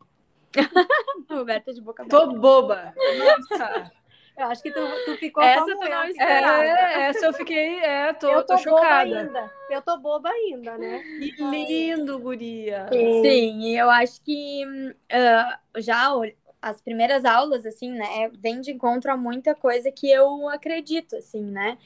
Roberta 1.29 1.73
de 1.73 1.81
boca. 1.81 2.05
Tô 2.07 2.33
boba. 2.33 2.93
Nossa. 3.17 3.91
Eu 4.37 4.47
acho 4.47 4.61
que 4.61 4.71
tu, 4.71 4.81
tu 5.05 5.17
ficou 5.17 5.41
essa 5.43 5.61
como 5.61 5.79
tu 5.79 5.89
não 5.89 6.05
eu. 6.05 6.21
É, 6.21 7.09
essa 7.09 7.25
eu 7.25 7.33
fiquei, 7.33 7.79
é, 7.79 8.13
tô, 8.13 8.29
eu 8.29 8.43
tô, 8.43 8.55
tô 8.55 8.63
chocada. 8.63 9.19
Ainda. 9.21 9.51
Eu 9.69 9.81
tô 9.81 9.97
boba 9.97 10.29
ainda, 10.29 10.77
né? 10.77 11.01
Que 11.19 11.31
lindo, 11.41 12.19
guria. 12.19 12.87
Sim, 12.91 13.21
Sim 13.21 13.77
eu 13.77 13.89
acho 13.89 14.21
que 14.21 14.65
uh, 14.65 15.81
já 15.81 16.11
as 16.61 16.81
primeiras 16.81 17.23
aulas, 17.23 17.65
assim, 17.65 17.91
né, 17.91 18.29
vem 18.39 18.59
de 18.59 18.71
encontro 18.71 19.11
a 19.11 19.15
muita 19.15 19.53
coisa 19.53 19.91
que 19.91 20.09
eu 20.09 20.49
acredito, 20.49 21.15
assim, 21.15 21.43
né? 21.43 21.77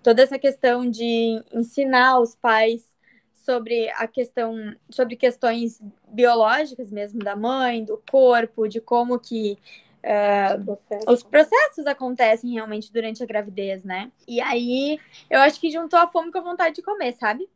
Toda 0.00 0.22
essa 0.22 0.38
questão 0.38 0.88
de 0.88 1.42
ensinar 1.52 2.20
os 2.20 2.36
pais 2.36 2.88
sobre 3.34 3.90
a 3.90 4.06
questão, 4.06 4.76
sobre 4.90 5.16
questões 5.16 5.82
biológicas 6.06 6.90
mesmo 6.90 7.18
da 7.18 7.34
mãe, 7.34 7.84
do 7.84 8.00
corpo, 8.10 8.68
de 8.68 8.80
como 8.80 9.18
que 9.18 9.58
Uh, 9.98 11.10
os 11.10 11.22
processos 11.22 11.86
acontecem 11.86 12.52
realmente 12.52 12.92
durante 12.92 13.22
a 13.22 13.26
gravidez, 13.26 13.84
né? 13.84 14.12
E 14.26 14.40
aí 14.40 14.98
eu 15.28 15.40
acho 15.40 15.60
que 15.60 15.70
juntou 15.70 15.98
a 15.98 16.06
fome 16.06 16.30
com 16.30 16.38
a 16.38 16.42
vontade 16.42 16.76
de 16.76 16.82
comer, 16.82 17.14
sabe? 17.14 17.48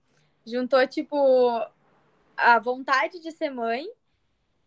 Juntou, 0.45 0.87
tipo, 0.87 1.17
a 2.37 2.59
vontade 2.59 3.21
de 3.21 3.31
ser 3.31 3.51
mãe 3.51 3.87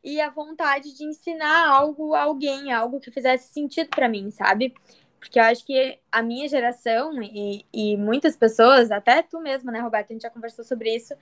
e 0.03 0.21
a 0.21 0.30
vontade 0.30 0.95
de 0.95 1.03
ensinar 1.03 1.67
algo 1.67 2.13
a 2.13 2.21
alguém, 2.21 2.71
algo 2.71 2.99
que 2.99 3.11
fizesse 3.11 3.51
sentido 3.51 3.89
para 3.89 4.07
mim, 4.07 4.32
sabe? 4.32 4.73
Porque 5.19 5.39
eu 5.39 5.43
acho 5.43 5.65
que 5.65 5.99
a 6.11 6.21
minha 6.21 6.47
geração 6.47 7.21
e, 7.21 7.65
e 7.73 7.97
muitas 7.97 8.38
pessoas, 8.38 8.91
até 8.91 9.23
tu 9.23 9.39
mesma, 9.41 9.71
né, 9.71 9.80
Roberta, 9.80 10.13
a 10.13 10.13
gente 10.13 10.21
já 10.21 10.30
conversou 10.30 10.63
sobre 10.63 10.95
isso, 10.95 11.15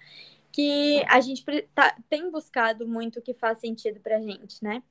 que 0.51 1.03
a 1.07 1.21
gente 1.21 1.43
tá, 1.73 1.95
tem 2.09 2.29
buscado 2.29 2.87
muito 2.87 3.19
o 3.19 3.21
que 3.21 3.33
faz 3.33 3.59
sentido 3.59 3.99
pra 4.01 4.19
gente, 4.19 4.61
né? 4.61 4.83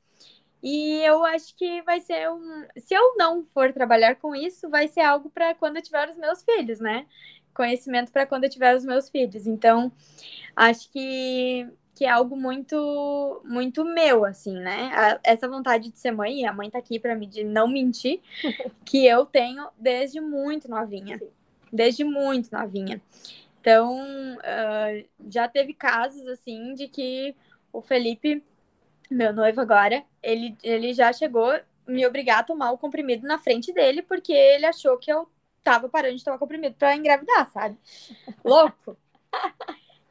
E 0.63 1.01
eu 1.03 1.25
acho 1.25 1.57
que 1.57 1.83
vai 1.83 2.01
ser 2.01 2.31
um. 2.31 2.65
Se 2.77 2.95
eu 2.95 3.17
não 3.17 3.45
for 3.53 3.73
trabalhar 3.73 4.15
com 4.17 4.35
isso, 4.35 4.69
vai 4.71 4.87
ser 4.87 5.01
algo 5.01 5.29
para 5.29 5.55
quando 5.55 5.77
eu 5.77 5.83
tiver 5.83 6.09
os 6.09 6.17
meus 6.17 6.43
filhos, 6.45 6.79
né? 6.79 7.07
Conhecimento 7.53 8.13
para 8.13 8.27
quando 8.27 8.45
eu 8.45 8.51
tiver 8.51 8.77
os 8.77 8.85
meus 8.85 9.11
filhos. 9.11 9.47
Então, 9.47 9.91
acho 10.55 10.89
que, 10.91 11.69
que 11.97 12.05
é 12.05 12.11
algo 12.11 12.37
muito 12.37 13.43
muito 13.45 13.85
meu, 13.85 14.25
assim, 14.25 14.55
né? 14.55 14.93
A, 14.95 15.21
essa 15.25 15.49
vontade 15.49 15.91
de 15.91 15.99
ser 15.99 16.13
mãe, 16.13 16.43
e 16.43 16.47
a 16.47 16.53
mãe 16.53 16.71
tá 16.71 16.79
aqui 16.79 16.99
para 16.99 17.17
me 17.17 17.27
de 17.27 17.43
não 17.43 17.67
mentir, 17.67 18.21
que 18.87 19.05
eu 19.05 19.27
tenho 19.27 19.69
desde 19.77 20.21
muito 20.21 20.71
novinha. 20.71 21.21
Desde 21.73 22.05
muito 22.05 22.53
novinha. 22.53 23.03
Então, 23.61 23.97
uh, 24.37 25.09
já 25.29 25.49
teve 25.49 25.75
casos, 25.75 26.27
assim, 26.29 26.75
de 26.75 26.89
que 26.89 27.35
o 27.73 27.81
Felipe 27.81 28.45
meu 29.13 29.33
noivo 29.33 29.61
agora, 29.61 30.05
ele, 30.23 30.57
ele 30.63 30.93
já 30.95 31.13
chegou 31.13 31.53
me 31.87 32.07
obrigar 32.07 32.41
a 32.41 32.45
tomar 32.45 32.73
o 32.73 32.79
comprimido 32.79 33.27
na 33.27 33.39
frente 33.39 33.73
dele, 33.73 34.03
porque 34.03 34.33
ele 34.33 34.67
achou 34.67 34.99
que 34.99 35.13
eu 35.13 35.29
tava 35.63 35.89
parando 35.89 36.17
de 36.17 36.25
tomar 36.25 36.39
comprimido 36.39 36.75
para 36.77 36.97
engravidar, 36.97 37.51
sabe? 37.51 37.77
Louco. 38.45 38.97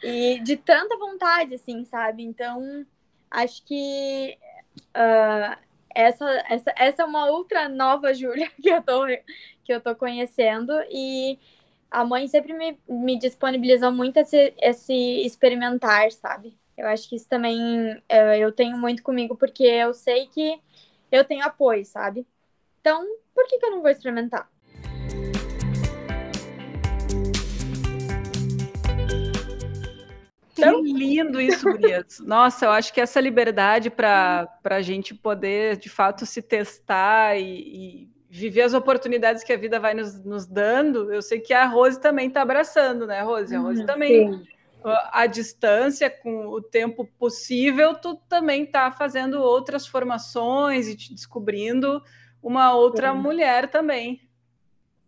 E 0.03 0.39
de 0.39 0.57
tanta 0.57 0.97
vontade, 0.97 1.55
assim, 1.55 1.85
sabe? 1.85 2.23
Então, 2.23 2.85
acho 3.29 3.63
que 3.63 4.37
uh, 4.95 5.57
essa, 5.93 6.25
essa, 6.49 6.73
essa 6.75 7.01
é 7.03 7.05
uma 7.05 7.27
outra 7.27 7.69
nova 7.69 8.13
Júlia 8.13 8.49
que 8.61 8.69
eu 8.69 8.81
tô, 8.81 9.05
que 9.63 9.73
eu 9.73 9.81
tô 9.81 9.95
conhecendo 9.95 10.73
e 10.89 11.39
a 11.89 12.03
mãe 12.05 12.27
sempre 12.27 12.53
me, 12.53 12.79
me 12.87 13.17
disponibilizou 13.19 13.91
muito 13.91 14.17
esse, 14.17 14.53
esse 14.59 14.93
experimentar, 15.25 16.11
sabe? 16.11 16.57
Eu 16.81 16.87
acho 16.87 17.07
que 17.07 17.15
isso 17.15 17.29
também 17.29 17.93
uh, 17.93 18.33
eu 18.39 18.51
tenho 18.51 18.75
muito 18.75 19.03
comigo, 19.03 19.35
porque 19.35 19.63
eu 19.63 19.93
sei 19.93 20.25
que 20.25 20.59
eu 21.11 21.23
tenho 21.23 21.45
apoio, 21.45 21.85
sabe? 21.85 22.25
Então, 22.79 23.05
por 23.35 23.45
que, 23.45 23.59
que 23.59 23.65
eu 23.67 23.69
não 23.69 23.83
vou 23.83 23.91
experimentar? 23.91 24.49
Que 30.55 30.65
lindo 30.91 31.39
isso, 31.39 31.69
Gurias. 31.69 32.19
Nossa, 32.25 32.65
eu 32.65 32.71
acho 32.71 32.91
que 32.91 32.99
essa 32.99 33.21
liberdade 33.21 33.91
para 33.91 34.49
a 34.63 34.81
gente 34.81 35.13
poder, 35.13 35.77
de 35.77 35.87
fato, 35.87 36.25
se 36.25 36.41
testar 36.41 37.37
e, 37.37 37.45
e, 37.45 38.09
viver 38.27 38.63
as 38.63 38.73
oportunidades 38.73 39.43
que 39.43 39.53
a 39.53 39.57
vida 39.57 39.79
vai 39.79 39.93
nos, 39.93 40.19
nos 40.23 40.47
dando, 40.47 41.13
eu 41.13 41.21
sei 41.21 41.39
que 41.39 41.53
a 41.53 41.67
Rose 41.67 42.01
também 42.01 42.27
está 42.27 42.41
abraçando, 42.41 43.05
né, 43.05 43.21
Rose? 43.21 43.55
A 43.55 43.59
Rose 43.59 43.81
uhum, 43.81 43.85
também 43.85 44.33
sim 44.33 44.60
a 44.83 45.27
distância, 45.27 46.09
com 46.09 46.47
o 46.47 46.61
tempo 46.61 47.05
possível, 47.17 47.95
tu 47.95 48.15
também 48.27 48.63
está 48.63 48.91
fazendo 48.91 49.41
outras 49.41 49.85
formações 49.85 50.87
e 50.87 50.95
te 50.95 51.13
descobrindo 51.13 52.01
uma 52.41 52.73
outra 52.73 53.11
Sim. 53.11 53.19
mulher 53.19 53.69
também. 53.69 54.21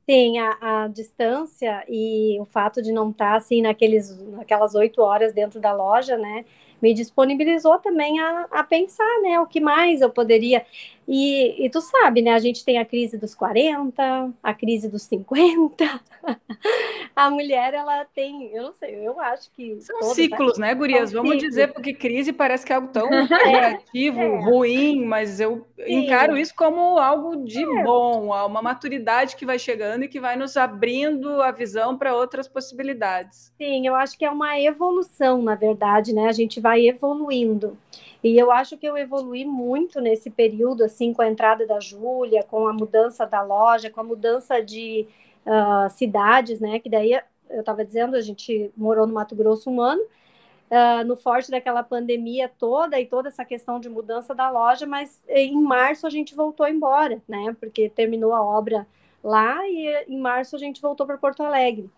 Sim, 0.10 0.38
a, 0.38 0.84
a, 0.84 0.88
distância 0.90 1.84
e 1.88 2.38
o 2.42 2.46
fato 2.46 2.82
de 2.82 2.92
não 2.92 3.10
estar 3.10 3.32
tá, 3.32 3.38
assim 3.38 3.62
naqueles, 3.62 4.18
naquelas 4.32 4.76
oito 4.76 5.02
horas 5.02 5.34
dentro 5.34 5.62
da 5.62 5.72
loja, 5.72 6.18
né, 6.18 6.44
me 6.82 6.94
disponibilizou 6.94 7.80
também 7.80 8.20
a, 8.20 8.46
a 8.52 8.64
pensar, 8.66 9.22
né, 9.22 9.40
o 9.40 9.48
que 9.48 9.62
mais 9.62 10.02
eu 10.02 10.10
poderia. 10.10 10.66
E, 11.08 11.66
e 11.66 11.70
tu 11.70 11.82
sabe, 11.82 12.22
né? 12.22 12.32
A 12.32 12.40
gente 12.40 12.64
tem 12.64 12.78
a 12.78 12.86
crise 12.86 13.18
dos 13.18 13.36
40, 13.36 14.32
a 14.42 14.54
crise 14.54 14.88
dos 14.88 15.04
50. 15.04 16.02
a 17.16 17.30
mulher, 17.30 17.74
ela 17.74 18.06
tem, 18.06 18.56
eu 18.56 18.64
não 18.64 18.74
sei, 18.74 18.96
eu 19.06 19.20
acho 19.20 19.52
que. 19.52 19.82
São 19.82 20.00
todos, 20.00 20.16
ciclos, 20.16 20.58
né, 20.58 20.74
Gurias? 20.74 21.12
Vamos 21.12 21.32
ciclos. 21.32 21.50
dizer, 21.50 21.74
porque 21.74 21.94
crise 21.94 22.32
parece 22.32 22.66
que 22.66 22.72
é 22.72 22.76
algo 22.76 22.88
tão 22.88 23.10
negativo, 23.46 24.22
é. 24.22 24.40
ruim, 24.46 25.06
mas 25.06 25.40
eu 25.42 25.68
Sim. 25.78 26.06
encaro 26.06 26.38
isso 26.38 26.56
como 26.56 26.98
algo 26.98 27.44
de 27.44 27.64
é. 27.64 27.84
bom, 27.84 28.28
uma 28.46 28.62
maturidade 28.62 29.36
que 29.36 29.46
vai 29.46 29.60
chegando 29.60 30.04
e 30.04 30.08
que 30.08 30.22
vai 30.22 30.38
nos 30.38 30.56
abrindo 30.56 31.42
a 31.42 31.52
visão 31.52 31.98
para 31.98 32.16
outras 32.16 32.48
possibilidades. 32.48 33.54
Sim, 33.58 33.86
eu 33.86 33.96
acho 33.96 34.18
que 34.18 34.24
é 34.24 34.32
uma 34.32 34.58
evolução, 34.60 35.42
na 35.42 35.56
verdade, 35.56 36.14
né? 36.14 36.28
A 36.28 36.32
gente 36.32 36.62
vai 36.62 36.88
evoluindo. 36.88 37.78
E 38.24 38.38
eu 38.38 38.52
acho 38.52 38.78
que 38.78 38.88
eu 38.88 38.98
evolui 38.98 39.44
muito 39.44 40.00
nesse 40.00 40.30
período, 40.30 40.84
assim, 40.84 41.14
com 41.14 41.22
a 41.22 41.30
entrada 41.30 41.68
da 41.68 41.80
Júlia, 41.80 42.42
com 42.44 42.68
a 42.68 42.74
mudança 42.74 43.26
da 43.26 43.42
loja, 43.42 43.90
com 43.90 44.00
a 44.00 44.04
mudança 44.04 44.64
de 44.64 45.06
uh, 45.46 45.90
cidades, 45.90 46.62
né? 46.62 46.80
Que 46.80 46.90
daí, 46.90 47.20
eu 47.50 47.60
estava 47.60 47.84
dizendo, 47.84 48.16
a 48.16 48.22
gente 48.22 48.72
morou 48.78 49.06
no 49.06 49.14
Mato 49.14 49.36
Grosso 49.36 49.70
um 49.70 49.82
ano, 49.82 50.02
uh, 50.02 51.04
no 51.06 51.18
forte 51.18 51.52
daquela 51.52 51.84
pandemia 51.84 52.50
toda 52.58 52.98
e 52.98 53.06
toda 53.06 53.28
essa 53.28 53.44
questão 53.44 53.78
de 53.78 53.90
mudança 53.90 54.34
da 54.34 54.50
loja, 54.50 54.86
mas 54.86 55.22
em 55.28 55.62
março 55.62 56.08
a 56.08 56.10
gente 56.10 56.34
voltou 56.34 56.66
embora, 56.66 57.22
né? 57.28 57.56
Porque 57.60 57.90
terminou 57.90 58.34
a 58.34 58.42
obra 58.42 58.88
lá 59.22 59.68
e 59.68 60.06
em 60.08 60.18
março 60.18 60.56
a 60.56 60.60
gente 60.60 60.82
voltou 60.82 61.06
para 61.06 61.18
Porto 61.18 61.44
Alegre. 61.44 61.90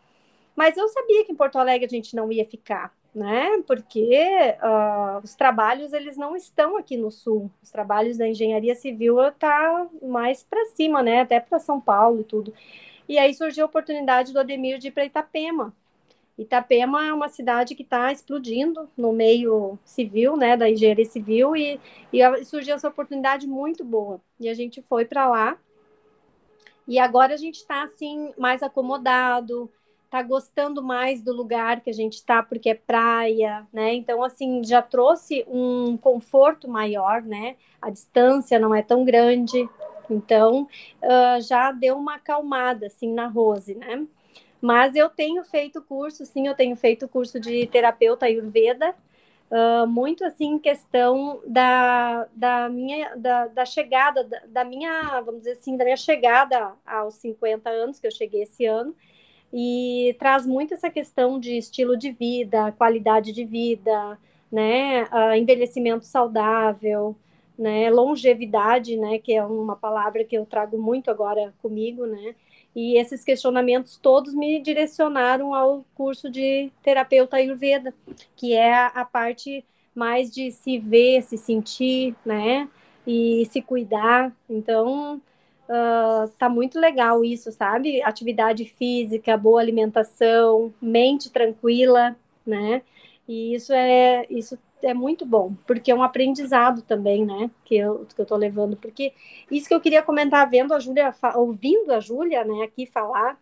Mas 0.56 0.76
eu 0.76 0.88
sabia 0.88 1.24
que 1.24 1.32
em 1.32 1.36
Porto 1.36 1.58
Alegre 1.58 1.86
a 1.86 1.90
gente 1.90 2.16
não 2.16 2.32
ia 2.32 2.46
ficar, 2.46 2.92
né? 3.16 3.63
Porque 3.66 4.20
uh, 4.61 5.24
os 5.24 5.34
trabalhos 5.36 5.93
eles 5.93 6.18
não 6.18 6.36
estão 6.36 6.76
aqui 6.76 6.97
no 6.97 7.09
sul. 7.09 7.49
Os 7.63 7.72
trabalhos 7.72 8.18
da 8.18 8.28
engenharia 8.28 8.76
civil 8.76 9.16
tá 9.39 9.88
mais 10.03 10.43
para 10.43 10.66
cima, 10.66 11.01
né? 11.01 11.22
Até 11.22 11.39
para 11.39 11.57
São 11.57 11.80
Paulo 11.80 12.22
e 12.22 12.24
tudo. 12.26 12.53
E 13.07 13.18
aí 13.18 13.34
surgiu 13.34 13.63
a 13.63 13.68
oportunidade 13.68 14.34
do 14.34 14.39
Ademir 14.39 14.78
de 14.78 14.89
ir 14.89 14.91
para 14.91 15.05
Itapema. 15.05 15.74
Itapema 16.38 17.05
é 17.05 17.13
uma 17.13 17.30
cidade 17.30 17.76
que 17.76 17.84
está 17.84 18.11
explodindo 18.11 18.89
no 18.97 19.13
meio 19.13 19.80
civil, 19.86 20.36
né, 20.36 20.57
da 20.57 20.70
engenharia 20.70 21.05
civil, 21.05 21.55
e, 21.55 21.80
e 22.11 22.43
surgiu 22.43 22.76
essa 22.76 22.89
oportunidade 22.89 23.47
muito 23.47 23.86
boa. 23.86 24.20
E 24.38 24.49
a 24.49 24.53
gente 24.53 24.82
foi 24.82 25.05
para 25.05 25.30
lá. 25.30 25.57
E 26.86 26.99
agora 26.99 27.34
a 27.34 27.38
gente 27.38 27.55
está 27.55 27.84
assim 27.84 28.34
mais 28.38 28.61
acomodado, 28.61 29.72
está 30.16 30.22
gostando 30.22 30.82
mais 30.82 31.22
do 31.22 31.34
lugar 31.34 31.82
que 31.82 31.89
a 31.89 31.93
gente 31.93 32.13
está 32.13 32.41
porque 32.41 32.70
é 32.70 32.74
praia, 32.74 33.68
né? 33.74 33.93
Então 33.93 34.24
assim 34.24 34.63
já 34.63 34.82
trouxe 34.82 35.45
um 35.47 35.97
conforto 35.97 36.70
maior, 36.70 37.22
né? 37.22 37.57
A 37.82 37.89
distância 37.89 38.57
não 38.57 38.74
é 38.74 38.82
tão 38.82 39.03
grande, 39.03 39.70
então 40.09 40.70
uh, 41.03 41.41
já 41.41 41.74
deu 41.74 41.97
uma 41.97 42.16
acalmada 42.16 42.88
assim 42.88 43.11
na 43.13 43.28
Rose, 43.28 43.76
né? 43.76 44.07
Mas 44.61 44.95
eu 44.95 45.09
tenho 45.09 45.43
feito 45.43 45.82
curso, 45.82 46.26
sim, 46.26 46.47
eu 46.47 46.55
tenho 46.55 46.78
feito 46.78 47.09
curso 47.09 47.38
de 47.38 47.68
terapeuta 47.68 48.26
Ayurveda, 48.26 48.95
uh, 49.51 49.86
muito 49.86 50.24
assim 50.24 50.53
em 50.53 50.59
questão 50.59 51.41
da, 51.45 52.26
da 52.34 52.70
minha 52.70 53.16
da, 53.18 53.47
da 53.47 53.66
chegada, 53.66 54.24
da, 54.24 54.41
da, 54.47 54.63
minha, 54.63 55.20
vamos 55.22 55.41
dizer 55.41 55.51
assim, 55.51 55.76
da 55.76 55.84
minha 55.84 55.97
chegada 55.97 56.72
aos 56.86 57.16
50 57.16 57.70
anos, 57.70 57.99
que 57.99 58.07
eu 58.07 58.11
cheguei 58.11 58.43
esse 58.43 58.66
ano, 58.66 58.95
e 59.58 60.14
traz 60.20 60.45
muito 60.45 60.74
essa 60.74 60.89
questão 60.89 61.39
de 61.39 61.58
estilo 61.58 61.95
de 61.95 62.12
vida, 62.12 62.74
qualidade 62.74 63.32
de 63.32 63.45
vida, 63.45 64.20
né, 64.51 65.03
uh, 65.06 65.34
envelhecimento 65.34 66.06
saudável, 66.06 67.16
né, 67.58 67.89
longevidade, 67.89 68.97
né, 68.97 69.18
que 69.18 69.34
é 69.34 69.45
uma 69.45 69.78
palavra 69.78 70.26
que 70.26 70.36
eu 70.36 70.45
trago 70.45 70.78
muito 70.78 71.10
agora 71.10 71.53
comigo, 71.62 72.06
né, 72.06 72.36
e 72.76 72.97
esses 72.97 73.24
questionamentos 73.24 73.97
todos 73.97 74.34
me 74.34 74.60
direcionaram 74.60 75.56
ao 75.56 75.86
curso 75.95 76.30
de 76.30 76.70
terapeuta 76.84 77.38
Ayurveda, 77.38 77.93
que 78.36 78.53
é 78.53 78.74
a, 78.74 79.06
parte 79.06 79.64
mais 79.95 80.30
de 80.30 80.51
se 80.51 80.78
ver, 80.78 81.22
se 81.24 81.38
sentir, 81.38 82.14
né? 82.26 82.68
E 83.08 83.47
se 83.49 83.62
cuidar. 83.62 84.36
Então, 84.49 85.22
uh, 85.70 86.30
tá 86.38 86.49
muito 86.49 86.80
legal 86.80 87.24
isso, 87.24 87.51
sabe? 87.51 88.01
Atividade 88.03 88.66
física, 88.66 89.38
boa 89.38 89.59
alimentação, 89.61 90.74
mente 90.82 91.32
tranquila, 91.32 92.16
né? 92.45 92.82
E 93.28 93.55
isso 93.55 93.74
é 93.74 94.26
isso 94.30 94.57
é 94.84 94.93
muito 94.93 95.26
bom, 95.26 95.55
porque 95.66 95.91
é 95.91 95.95
um 95.95 96.03
aprendizado 96.03 96.82
também, 96.84 97.26
né, 97.26 97.49
que 97.63 97.76
eu, 97.76 98.05
que 98.05 98.22
eu 98.22 98.26
tô 98.26 98.36
levando, 98.36 98.78
porque 98.78 99.13
isso 99.49 99.68
que 99.68 99.74
eu 99.74 99.82
queria 99.82 100.03
comentar, 100.03 100.47
vendo 100.49 100.74
a 100.74 100.80
Júlia, 100.80 101.13
ouvindo 101.36 101.91
a 101.91 101.99
Júlia, 101.99 102.43
né, 102.43 102.63
aqui 102.63 102.86
falar, 102.86 103.34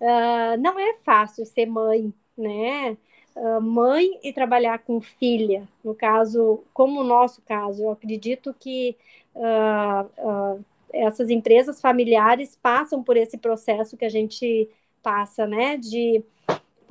uh, 0.00 0.60
não 0.60 0.78
é 0.80 0.94
fácil 1.04 1.46
ser 1.46 1.66
mãe, 1.66 2.12
né, 2.36 2.96
uh, 3.36 3.60
mãe 3.60 4.18
e 4.24 4.32
trabalhar 4.32 4.80
com 4.80 5.00
filha, 5.00 5.68
no 5.84 5.94
caso, 5.94 6.64
como 6.74 7.00
o 7.00 7.04
nosso 7.04 7.42
caso, 7.42 7.84
eu 7.84 7.90
acredito 7.90 8.54
que 8.58 8.96
uh, 9.36 10.64
essas 10.92 11.30
empresas 11.30 11.80
familiares 11.80 12.56
passam 12.60 13.02
por 13.02 13.16
esse 13.16 13.38
processo 13.38 13.96
que 13.96 14.04
a 14.04 14.10
gente 14.10 14.68
passa, 15.02 15.46
né, 15.46 15.76
de 15.76 16.22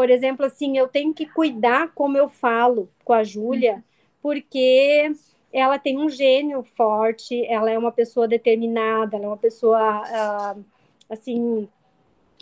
por 0.02 0.10
exemplo, 0.10 0.45
assim, 0.45 0.80
eu 0.80 0.88
tenho 0.88 1.14
que 1.14 1.28
cuidar 1.28 1.91
como 1.93 2.18
eu 2.18 2.28
falo 2.28 2.89
com 3.06 3.14
a 3.14 3.24
Júlia, 3.24 3.84
porque 4.20 5.12
ela 5.54 5.78
tem 5.78 5.99
um 5.99 6.10
gênio 6.10 6.64
forte, 6.64 7.45
ela 7.45 7.70
é 7.70 7.78
uma 7.78 7.91
pessoa 7.91 8.28
determinada, 8.28 9.16
ela 9.16 9.26
é 9.26 9.28
uma 9.28 9.38
pessoa, 9.38 10.02
uh, 10.02 10.66
assim, 11.08 11.70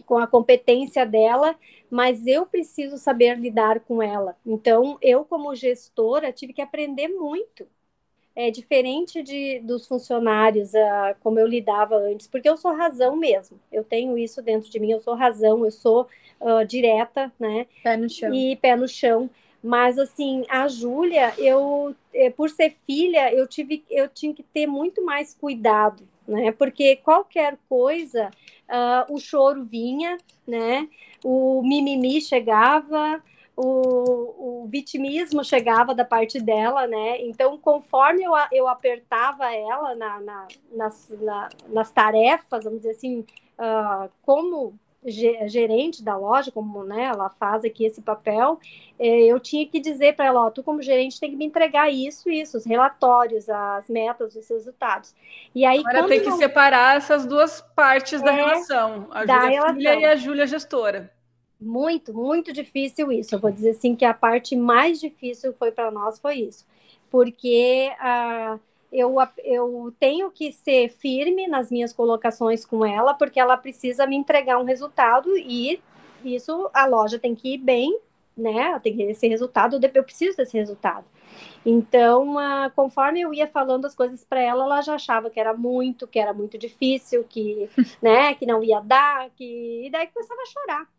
com 0.05 0.17
a 0.17 0.25
competência 0.25 1.05
dela, 1.05 1.53
mas 1.89 2.25
eu 2.25 2.45
preciso 2.45 2.97
saber 2.97 3.37
lidar 3.37 3.81
com 3.81 4.01
ela. 4.01 4.37
Então, 4.45 4.97
eu, 5.01 5.25
como 5.25 5.53
gestora, 5.53 6.31
tive 6.31 6.53
que 6.53 6.61
aprender 6.61 7.09
muito. 7.09 7.67
É 8.41 8.49
diferente 8.49 9.21
de, 9.21 9.59
dos 9.59 9.85
funcionários, 9.85 10.73
uh, 10.73 11.13
como 11.21 11.37
eu 11.37 11.45
lidava 11.45 11.97
antes, 11.97 12.25
porque 12.25 12.47
eu 12.47 12.55
sou 12.55 12.73
razão 12.73 13.17
mesmo. 13.17 13.59
Eu 13.69 13.83
tenho 13.83 14.17
isso 14.17 14.41
dentro 14.41 14.69
de 14.69 14.79
mim, 14.79 14.91
eu 14.91 15.01
sou 15.01 15.13
razão, 15.13 15.65
eu 15.65 15.71
sou 15.71 16.07
uh, 16.39 16.65
direta, 16.65 17.29
né? 17.37 17.67
Pé 17.83 17.97
no 17.97 18.09
chão. 18.09 18.33
E 18.33 18.55
pé 18.55 18.77
no 18.77 18.87
chão. 18.87 19.29
Mas 19.61 19.99
assim, 19.99 20.45
a 20.47 20.69
Júlia, 20.69 21.33
eu 21.37 21.93
eh, 22.13 22.29
por 22.29 22.49
ser 22.49 22.77
filha, 22.87 23.33
eu 23.33 23.45
tive 23.45 23.83
eu 23.89 24.07
tinha 24.07 24.33
que 24.33 24.41
ter 24.41 24.65
muito 24.65 25.03
mais 25.03 25.33
cuidado, 25.33 26.07
né? 26.25 26.53
Porque 26.53 26.95
qualquer 26.95 27.57
coisa, 27.67 28.31
uh, 28.69 29.13
o 29.13 29.19
choro 29.19 29.65
vinha, 29.65 30.17
né? 30.47 30.87
O 31.25 31.61
mimimi 31.61 32.21
chegava, 32.21 33.21
o, 33.61 34.63
o, 34.63 34.67
vitimismo 34.67 35.43
chegava 35.43 35.93
da 35.93 36.05
parte 36.05 36.39
dela, 36.39 36.87
né? 36.87 37.21
Então, 37.21 37.57
conforme 37.57 38.23
eu, 38.23 38.31
eu 38.53 38.67
apertava 38.69 39.53
ela 39.53 39.93
na, 39.95 40.21
na, 40.21 40.47
nas, 40.71 41.09
na, 41.19 41.49
nas 41.67 41.91
tarefas, 41.91 42.63
vamos 42.63 42.79
dizer 42.79 42.91
assim, 42.91 43.25
uh, 43.59 44.09
como 44.21 44.79
gerente 45.05 46.03
da 46.03 46.15
loja, 46.15 46.51
como 46.51 46.83
né, 46.83 47.05
ela 47.05 47.29
faz 47.29 47.63
aqui 47.63 47.85
esse 47.85 48.01
papel, 48.01 48.59
é, 48.97 49.23
eu 49.23 49.39
tinha 49.39 49.65
que 49.65 49.79
dizer 49.79 50.15
para 50.15 50.25
ela, 50.25 50.45
ó, 50.45 50.49
tu 50.49 50.61
como 50.61 50.81
gerente 50.81 51.19
tem 51.19 51.31
que 51.31 51.37
me 51.37 51.45
entregar 51.45 51.89
isso, 51.89 52.29
isso, 52.29 52.57
os 52.57 52.65
relatórios, 52.65 53.49
as 53.49 53.87
metas, 53.87 54.35
os 54.35 54.49
resultados. 54.49 55.15
E 55.55 55.65
aí 55.65 55.79
Agora 55.79 56.07
tem 56.07 56.19
que 56.19 56.29
não... 56.29 56.37
separar 56.37 56.97
essas 56.97 57.25
duas 57.25 57.61
partes 57.75 58.21
é, 58.21 58.25
da 58.25 58.31
relação, 58.31 59.07
a 59.11 59.23
da 59.23 59.35
Júlia 59.35 59.49
relação. 59.49 59.75
filha 59.75 59.95
e 59.95 60.05
a 60.05 60.15
Júlia 60.15 60.47
gestora. 60.47 61.18
Muito, 61.59 62.13
muito 62.13 62.53
difícil 62.53 63.11
isso. 63.11 63.35
Eu 63.35 63.39
vou 63.39 63.51
dizer 63.51 63.71
assim 63.71 63.95
que 63.95 64.05
a 64.05 64.13
parte 64.13 64.55
mais 64.55 64.99
difícil 64.99 65.53
foi 65.53 65.71
para 65.71 65.91
nós 65.91 66.19
foi 66.19 66.35
isso, 66.35 66.65
porque 67.09 67.91
uh, 67.99 68.59
eu, 68.91 69.15
eu 69.43 69.93
tenho 69.99 70.31
que 70.31 70.51
ser 70.53 70.89
firme 70.89 71.47
nas 71.47 71.69
minhas 71.69 71.91
colocações 71.91 72.65
com 72.65 72.85
ela, 72.85 73.13
porque 73.13 73.39
ela 73.39 73.57
precisa 73.57 74.07
me 74.07 74.15
entregar 74.15 74.57
um 74.57 74.63
resultado 74.63 75.37
e 75.37 75.81
isso 76.23 76.69
a 76.73 76.85
loja 76.85 77.19
tem 77.19 77.35
que 77.35 77.55
ir 77.55 77.57
bem, 77.57 77.99
né? 78.37 78.79
Tem 78.79 78.95
que 78.95 79.03
esse 79.03 79.27
resultado, 79.27 79.79
eu 79.93 80.03
preciso 80.03 80.37
desse 80.37 80.57
resultado. 80.57 81.05
Então, 81.65 82.37
uh, 82.37 82.71
conforme 82.75 83.21
eu 83.21 83.33
ia 83.33 83.47
falando 83.47 83.85
as 83.85 83.95
coisas 83.95 84.23
para 84.23 84.41
ela, 84.41 84.63
ela 84.63 84.81
já 84.81 84.95
achava 84.95 85.29
que 85.29 85.39
era 85.39 85.53
muito, 85.53 86.07
que 86.07 86.19
era 86.19 86.33
muito 86.33 86.57
difícil, 86.57 87.23
que, 87.23 87.69
né, 88.01 88.33
que 88.35 88.45
não 88.45 88.63
ia 88.63 88.79
dar, 88.79 89.29
que 89.31 89.85
e 89.85 89.89
daí 89.89 90.07
começava 90.07 90.41
a 90.41 90.45
chorar. 90.45 90.98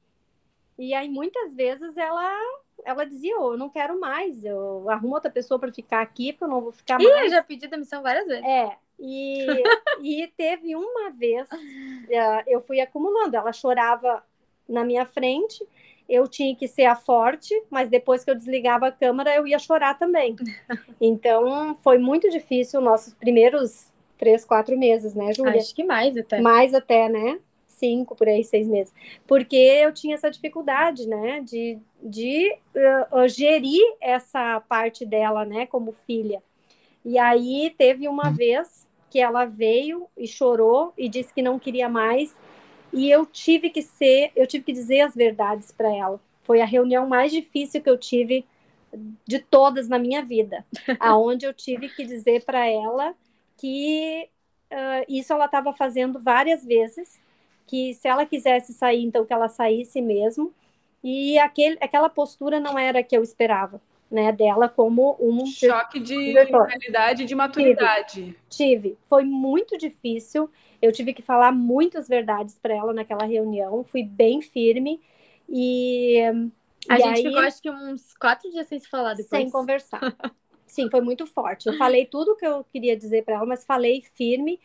E 0.80 0.94
aí 0.94 1.10
muitas 1.10 1.54
vezes 1.54 1.94
ela 1.98 2.34
ela 2.82 3.04
dizia, 3.04 3.38
oh, 3.38 3.52
eu 3.52 3.58
não 3.58 3.68
quero 3.68 4.00
mais, 4.00 4.42
eu 4.42 4.88
arrumo 4.88 5.14
outra 5.14 5.30
pessoa 5.30 5.60
para 5.60 5.70
ficar 5.70 6.00
aqui, 6.00 6.32
porque 6.32 6.44
eu 6.44 6.48
não 6.48 6.62
vou 6.62 6.72
ficar 6.72 6.98
Ih, 6.98 7.04
mais. 7.04 7.24
eu 7.24 7.30
já 7.30 7.42
pedi 7.42 7.68
demissão 7.68 8.02
várias 8.02 8.26
vezes. 8.26 8.42
É, 8.42 8.74
e, 8.98 9.46
e 10.02 10.26
teve 10.28 10.74
uma 10.74 11.10
vez, 11.10 11.46
uh, 11.52 12.42
eu 12.46 12.62
fui 12.62 12.80
acumulando, 12.80 13.36
ela 13.36 13.52
chorava 13.52 14.24
na 14.66 14.82
minha 14.82 15.04
frente, 15.04 15.62
eu 16.08 16.26
tinha 16.26 16.56
que 16.56 16.66
ser 16.66 16.86
a 16.86 16.96
forte, 16.96 17.54
mas 17.68 17.90
depois 17.90 18.24
que 18.24 18.30
eu 18.30 18.34
desligava 18.34 18.86
a 18.86 18.92
câmera, 18.92 19.36
eu 19.36 19.46
ia 19.46 19.58
chorar 19.58 19.98
também. 19.98 20.36
Então, 20.98 21.74
foi 21.82 21.96
muito 21.96 22.28
difícil 22.28 22.80
nossos 22.80 23.14
primeiros 23.14 23.90
três, 24.18 24.44
quatro 24.44 24.78
meses, 24.78 25.14
né, 25.14 25.32
Júlia? 25.32 25.58
Acho 25.58 25.74
que 25.74 25.82
mais 25.82 26.14
até. 26.14 26.40
Mais 26.42 26.74
até, 26.74 27.08
né? 27.08 27.38
Cinco, 27.80 28.14
por 28.14 28.28
aí, 28.28 28.44
seis 28.44 28.68
meses. 28.68 28.94
Porque 29.26 29.56
eu 29.56 29.92
tinha 29.92 30.14
essa 30.14 30.30
dificuldade, 30.30 31.08
né, 31.08 31.40
de, 31.40 31.78
de 32.00 32.54
uh, 33.12 33.26
gerir 33.26 33.82
essa 34.00 34.60
parte 34.60 35.04
dela, 35.04 35.44
né, 35.44 35.66
como 35.66 35.92
filha. 36.06 36.40
E 37.04 37.18
aí 37.18 37.74
teve 37.76 38.06
uma 38.06 38.28
uhum. 38.28 38.34
vez 38.34 38.86
que 39.10 39.18
ela 39.18 39.44
veio 39.44 40.06
e 40.16 40.28
chorou 40.28 40.92
e 40.96 41.08
disse 41.08 41.34
que 41.34 41.42
não 41.42 41.58
queria 41.58 41.88
mais, 41.88 42.36
e 42.92 43.10
eu 43.10 43.26
tive 43.26 43.70
que 43.70 43.82
ser, 43.82 44.30
eu 44.36 44.46
tive 44.46 44.64
que 44.64 44.72
dizer 44.72 45.00
as 45.00 45.14
verdades 45.14 45.72
para 45.72 45.94
ela. 45.94 46.20
Foi 46.42 46.60
a 46.60 46.66
reunião 46.66 47.08
mais 47.08 47.32
difícil 47.32 47.80
que 47.80 47.90
eu 47.90 47.98
tive 47.98 48.44
de 49.26 49.38
todas 49.38 49.88
na 49.88 49.98
minha 49.98 50.22
vida, 50.22 50.64
aonde 50.98 51.46
eu 51.46 51.54
tive 51.54 51.88
que 51.88 52.04
dizer 52.04 52.44
para 52.44 52.66
ela 52.66 53.14
que 53.56 54.28
uh, 54.70 55.04
isso 55.08 55.32
ela 55.32 55.44
estava 55.44 55.72
fazendo 55.72 56.18
várias 56.18 56.64
vezes 56.64 57.20
que 57.70 57.94
se 57.94 58.08
ela 58.08 58.26
quisesse 58.26 58.72
sair, 58.74 59.02
então 59.04 59.24
que 59.26 59.32
ela 59.32 59.48
saísse 59.48 60.00
mesmo. 60.02 60.54
E 61.02 61.38
aquele, 61.38 61.78
aquela 61.80 62.10
postura 62.10 62.60
não 62.60 62.78
era 62.78 63.00
a 63.00 63.02
que 63.04 63.16
eu 63.16 63.22
esperava. 63.22 63.80
né, 64.10 64.32
dela 64.32 64.68
como 64.68 65.16
um 65.20 65.46
choque 65.46 66.00
de 66.00 66.16
diretor. 66.24 66.68
realidade 66.68 67.24
de 67.24 67.34
maturidade. 67.34 68.04
Tive, 68.06 68.36
tive. 68.48 68.98
Foi 69.08 69.24
muito 69.24 69.78
difícil. 69.78 70.50
Eu 70.82 70.92
tive 70.92 71.12
que 71.14 71.22
falar 71.22 71.52
muitas 71.52 72.08
verdades 72.08 72.58
para 72.58 72.74
ela 72.74 72.92
naquela 72.92 73.24
reunião. 73.24 73.84
Fui 73.84 74.02
bem 74.02 74.40
firme 74.42 75.00
e 75.48 76.18
a 76.88 76.98
e 76.98 77.00
gente 77.00 77.20
aí, 77.20 77.22
ficou 77.22 77.40
acho 77.42 77.62
que 77.62 77.70
uns 77.70 78.14
quatro 78.16 78.50
dias 78.50 78.66
sem 78.68 78.78
se 78.80 78.88
falar 78.88 79.14
depois. 79.14 79.42
Sem 79.42 79.50
conversar. 79.50 80.06
Sim, 80.66 80.88
foi 80.90 81.00
muito 81.00 81.26
forte. 81.26 81.68
Eu 81.68 81.74
falei 81.74 82.06
tudo 82.06 82.32
o 82.32 82.36
que 82.36 82.46
eu 82.46 82.64
queria 82.64 82.96
dizer 82.96 83.24
para 83.24 83.36
ela, 83.36 83.46
mas 83.46 83.64
falei 83.64 84.02
firme 84.14 84.60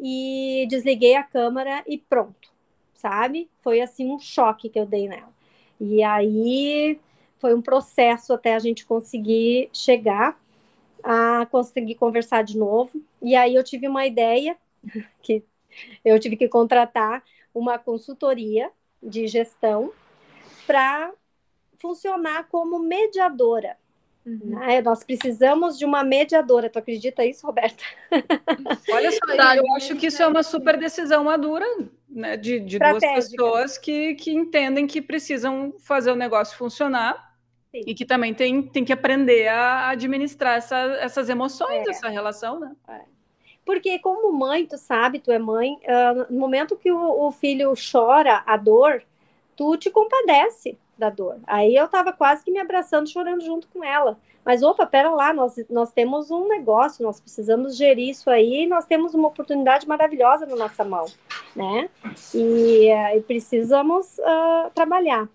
e 0.00 0.66
desliguei 0.68 1.14
a 1.14 1.22
câmera 1.22 1.84
e 1.86 1.98
pronto, 1.98 2.50
sabe? 2.94 3.48
Foi 3.60 3.80
assim 3.80 4.10
um 4.10 4.18
choque 4.18 4.68
que 4.68 4.78
eu 4.78 4.86
dei 4.86 5.08
nela. 5.08 5.32
E 5.80 6.02
aí 6.02 6.98
foi 7.38 7.54
um 7.54 7.62
processo 7.62 8.32
até 8.32 8.54
a 8.54 8.58
gente 8.58 8.84
conseguir 8.84 9.70
chegar 9.72 10.38
a 11.02 11.46
conseguir 11.46 11.94
conversar 11.94 12.42
de 12.42 12.58
novo. 12.58 13.02
E 13.22 13.34
aí 13.34 13.54
eu 13.54 13.64
tive 13.64 13.88
uma 13.88 14.06
ideia 14.06 14.56
que 15.22 15.42
eu 16.04 16.18
tive 16.18 16.36
que 16.36 16.48
contratar 16.48 17.24
uma 17.54 17.78
consultoria 17.78 18.70
de 19.02 19.26
gestão 19.26 19.92
para 20.66 21.12
funcionar 21.78 22.48
como 22.48 22.78
mediadora. 22.78 23.76
Uhum. 24.24 24.40
Né? 24.42 24.82
Nós 24.82 25.02
precisamos 25.02 25.78
de 25.78 25.84
uma 25.84 26.04
mediadora. 26.04 26.68
Tu 26.68 26.78
acredita 26.78 27.24
isso, 27.24 27.46
Roberta? 27.46 27.82
Olha 28.92 29.10
só, 29.12 29.54
eu 29.54 29.72
acho 29.76 29.96
que 29.96 30.06
isso 30.06 30.22
é 30.22 30.26
uma 30.26 30.42
super 30.42 30.78
decisão 30.78 31.24
madura 31.24 31.66
né, 32.08 32.36
de, 32.36 32.60
de 32.60 32.78
duas 32.78 33.00
pessoas 33.00 33.78
que, 33.78 34.14
que 34.14 34.32
entendem 34.32 34.86
que 34.86 35.00
precisam 35.00 35.74
fazer 35.78 36.10
o 36.10 36.16
negócio 36.16 36.56
funcionar 36.56 37.30
Sim. 37.70 37.82
E 37.86 37.94
que 37.94 38.04
também 38.04 38.34
tem, 38.34 38.62
tem 38.62 38.84
que 38.84 38.92
aprender 38.92 39.46
a 39.46 39.90
administrar 39.90 40.56
essa, 40.56 40.76
essas 41.00 41.28
emoções, 41.28 41.86
é. 41.86 41.90
essa 41.90 42.08
relação, 42.08 42.58
né? 42.58 42.74
É. 42.88 43.02
Porque 43.64 43.98
como 44.00 44.32
mãe, 44.32 44.66
tu 44.66 44.76
sabe, 44.76 45.20
tu 45.20 45.30
é 45.30 45.38
mãe, 45.38 45.74
uh, 45.74 46.32
no 46.32 46.40
momento 46.40 46.76
que 46.76 46.90
o, 46.90 47.26
o, 47.26 47.30
filho 47.30 47.72
chora 47.74 48.42
a 48.44 48.56
dor, 48.56 49.04
tu 49.54 49.76
te 49.76 49.88
compadece 49.88 50.76
da 51.00 51.10
dor. 51.10 51.38
Aí 51.46 51.74
eu 51.74 51.88
tava 51.88 52.12
quase 52.12 52.44
que 52.44 52.52
me 52.52 52.60
abraçando, 52.60 53.08
chorando 53.08 53.42
junto 53.42 53.66
com 53.68 53.82
ela. 53.82 54.16
Mas, 54.44 54.62
opa, 54.62 54.86
pera 54.86 55.10
lá, 55.10 55.34
nós, 55.34 55.56
nós 55.68 55.92
temos 55.92 56.30
um 56.30 56.48
negócio, 56.48 57.04
nós 57.04 57.20
precisamos 57.20 57.76
gerir 57.76 58.08
isso 58.10 58.30
aí, 58.30 58.66
nós 58.66 58.86
temos 58.86 59.14
uma 59.14 59.28
oportunidade 59.28 59.86
maravilhosa 59.86 60.46
na 60.46 60.56
nossa 60.56 60.82
mão, 60.82 61.06
né? 61.54 61.90
E, 62.34 62.88
uh, 62.88 63.16
e 63.18 63.20
precisamos 63.22 64.18
uh, 64.18 64.70
trabalhar. 64.74 65.28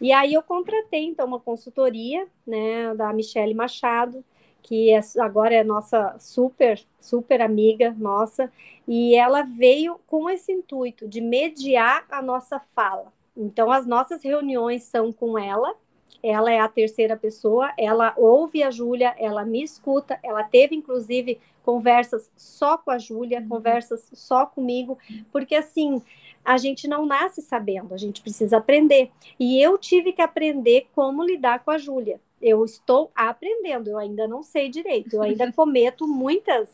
E 0.00 0.12
aí 0.12 0.34
eu 0.34 0.42
contratei 0.42 1.04
então 1.04 1.26
uma 1.26 1.40
consultoria, 1.40 2.26
né, 2.46 2.94
da 2.94 3.12
Michele 3.12 3.54
Machado, 3.54 4.24
que 4.62 4.90
é, 4.90 5.00
agora 5.18 5.54
é 5.54 5.64
nossa 5.64 6.14
super, 6.18 6.80
super 7.00 7.40
amiga 7.40 7.94
nossa, 7.98 8.52
e 8.86 9.14
ela 9.14 9.42
veio 9.42 9.98
com 10.06 10.28
esse 10.30 10.52
intuito 10.52 11.08
de 11.08 11.20
mediar 11.20 12.04
a 12.10 12.22
nossa 12.22 12.60
fala. 12.74 13.12
Então 13.38 13.70
as 13.70 13.86
nossas 13.86 14.22
reuniões 14.22 14.82
são 14.82 15.12
com 15.12 15.38
ela, 15.38 15.74
ela 16.22 16.52
é 16.52 16.58
a 16.58 16.68
terceira 16.68 17.16
pessoa, 17.16 17.72
ela 17.78 18.12
ouve 18.16 18.62
a 18.62 18.70
Júlia, 18.70 19.14
ela 19.16 19.44
me 19.44 19.62
escuta, 19.62 20.18
ela 20.22 20.42
teve 20.42 20.74
inclusive 20.74 21.40
conversas 21.62 22.30
só 22.36 22.76
com 22.76 22.90
a 22.90 22.98
Júlia, 22.98 23.40
uhum. 23.40 23.48
conversas 23.48 24.08
só 24.12 24.44
comigo, 24.44 24.98
porque 25.30 25.54
assim, 25.54 26.02
a 26.44 26.56
gente 26.56 26.88
não 26.88 27.06
nasce 27.06 27.42
sabendo, 27.42 27.94
a 27.94 27.96
gente 27.96 28.22
precisa 28.22 28.56
aprender. 28.56 29.10
E 29.38 29.62
eu 29.62 29.78
tive 29.78 30.12
que 30.12 30.22
aprender 30.22 30.88
como 30.94 31.22
lidar 31.22 31.62
com 31.62 31.70
a 31.70 31.78
Júlia. 31.78 32.20
Eu 32.40 32.64
estou 32.64 33.10
aprendendo, 33.14 33.90
eu 33.90 33.98
ainda 33.98 34.26
não 34.26 34.42
sei 34.42 34.68
direito, 34.68 35.14
eu 35.14 35.22
ainda 35.22 35.50
cometo 35.52 36.08
muitas, 36.08 36.70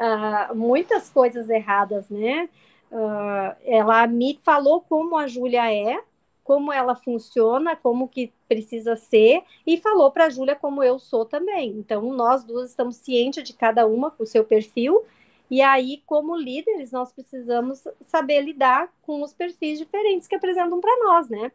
uh, 0.00 0.54
muitas 0.54 1.08
coisas 1.08 1.48
erradas, 1.48 2.10
né? 2.10 2.48
Uh, 2.90 3.56
ela 3.64 4.06
me 4.06 4.38
falou 4.42 4.80
como 4.80 5.16
a 5.16 5.26
Júlia 5.26 5.72
é, 5.72 6.02
como 6.44 6.72
ela 6.72 6.94
funciona, 6.94 7.74
como 7.74 8.08
que 8.08 8.32
precisa 8.48 8.94
ser, 8.96 9.42
e 9.66 9.76
falou 9.76 10.12
para 10.12 10.26
a 10.26 10.30
Júlia 10.30 10.54
como 10.54 10.82
eu 10.82 10.98
sou 10.98 11.24
também. 11.24 11.70
Então, 11.70 12.02
nós 12.12 12.44
duas 12.44 12.70
estamos 12.70 12.96
cientes 12.96 13.42
de 13.42 13.52
cada 13.52 13.86
uma 13.86 14.12
com 14.12 14.22
o 14.22 14.26
seu 14.26 14.44
perfil, 14.44 15.04
e 15.50 15.60
aí, 15.60 16.02
como 16.06 16.36
líderes, 16.36 16.92
nós 16.92 17.12
precisamos 17.12 17.84
saber 18.02 18.40
lidar 18.42 18.92
com 19.02 19.22
os 19.22 19.32
perfis 19.32 19.78
diferentes 19.78 20.26
que 20.26 20.34
apresentam 20.34 20.80
para 20.80 21.04
nós, 21.04 21.28
né? 21.28 21.52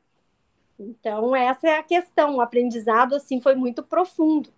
Então, 0.79 1.35
essa 1.35 1.67
é 1.67 1.77
a 1.77 1.83
questão. 1.83 2.35
O 2.35 2.41
aprendizado, 2.41 3.15
assim, 3.15 3.41
foi 3.41 3.55
muito 3.55 3.83
profundo, 3.83 4.49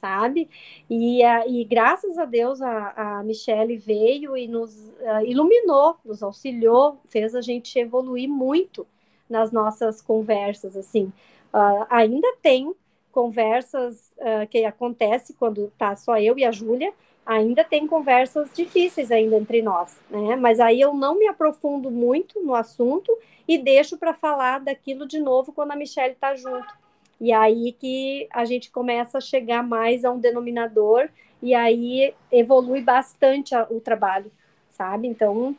sabe? 0.00 0.48
E, 0.88 1.22
e 1.22 1.64
graças 1.64 2.18
a 2.18 2.24
Deus, 2.24 2.60
a, 2.62 3.18
a 3.18 3.22
Michelle 3.22 3.76
veio 3.76 4.36
e 4.36 4.48
nos 4.48 4.92
iluminou, 5.24 5.96
nos 6.04 6.22
auxiliou, 6.22 6.98
fez 7.06 7.34
a 7.34 7.40
gente 7.40 7.78
evoluir 7.78 8.28
muito 8.28 8.86
nas 9.28 9.52
nossas 9.52 10.00
conversas, 10.00 10.76
assim. 10.76 11.12
Uh, 11.52 11.86
ainda 11.90 12.28
tem 12.42 12.74
conversas 13.12 14.12
uh, 14.18 14.46
que 14.48 14.64
acontece 14.64 15.34
quando 15.34 15.72
tá 15.76 15.94
só 15.96 16.18
eu 16.18 16.38
e 16.38 16.44
a 16.44 16.52
Júlia, 16.52 16.92
ainda 17.24 17.62
tem 17.62 17.86
conversas 17.86 18.50
difíceis 18.54 19.10
ainda 19.10 19.36
entre 19.36 19.60
nós, 19.60 19.98
né? 20.08 20.34
Mas 20.36 20.58
aí 20.60 20.80
eu 20.80 20.94
não 20.94 21.18
me 21.18 21.26
aprofundo 21.26 21.90
muito 21.90 22.40
no 22.40 22.54
assunto 22.54 23.16
e 23.46 23.58
deixo 23.58 23.98
para 23.98 24.14
falar 24.14 24.60
daquilo 24.60 25.06
de 25.06 25.18
novo 25.18 25.52
quando 25.52 25.72
a 25.72 25.76
Michelle 25.76 26.14
está 26.14 26.34
junto. 26.34 26.74
E 27.20 27.32
aí 27.32 27.72
que 27.72 28.28
a 28.32 28.44
gente 28.44 28.70
começa 28.70 29.18
a 29.18 29.20
chegar 29.20 29.62
mais 29.62 30.04
a 30.04 30.12
um 30.12 30.20
denominador 30.20 31.08
e 31.42 31.54
aí 31.54 32.14
evolui 32.30 32.80
bastante 32.80 33.54
o 33.70 33.80
trabalho, 33.80 34.30
sabe? 34.70 35.08
Então, 35.08 35.56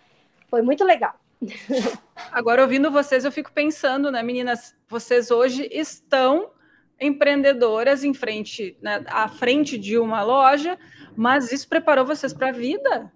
foi 0.49 0.61
muito 0.61 0.83
legal. 0.83 1.15
Agora, 2.31 2.61
ouvindo 2.61 2.91
vocês, 2.91 3.25
eu 3.25 3.31
fico 3.31 3.51
pensando, 3.51 4.11
né, 4.11 4.21
meninas? 4.21 4.75
Vocês 4.87 5.31
hoje 5.31 5.69
estão 5.71 6.51
empreendedoras 6.99 8.03
em 8.03 8.13
frente, 8.13 8.77
né, 8.81 9.03
à 9.07 9.29
frente 9.29 9.77
de 9.77 9.97
uma 9.97 10.21
loja, 10.21 10.77
mas 11.15 11.51
isso 11.51 11.67
preparou 11.67 12.05
vocês 12.05 12.33
para 12.33 12.49
a 12.49 12.53
vida? 12.53 13.11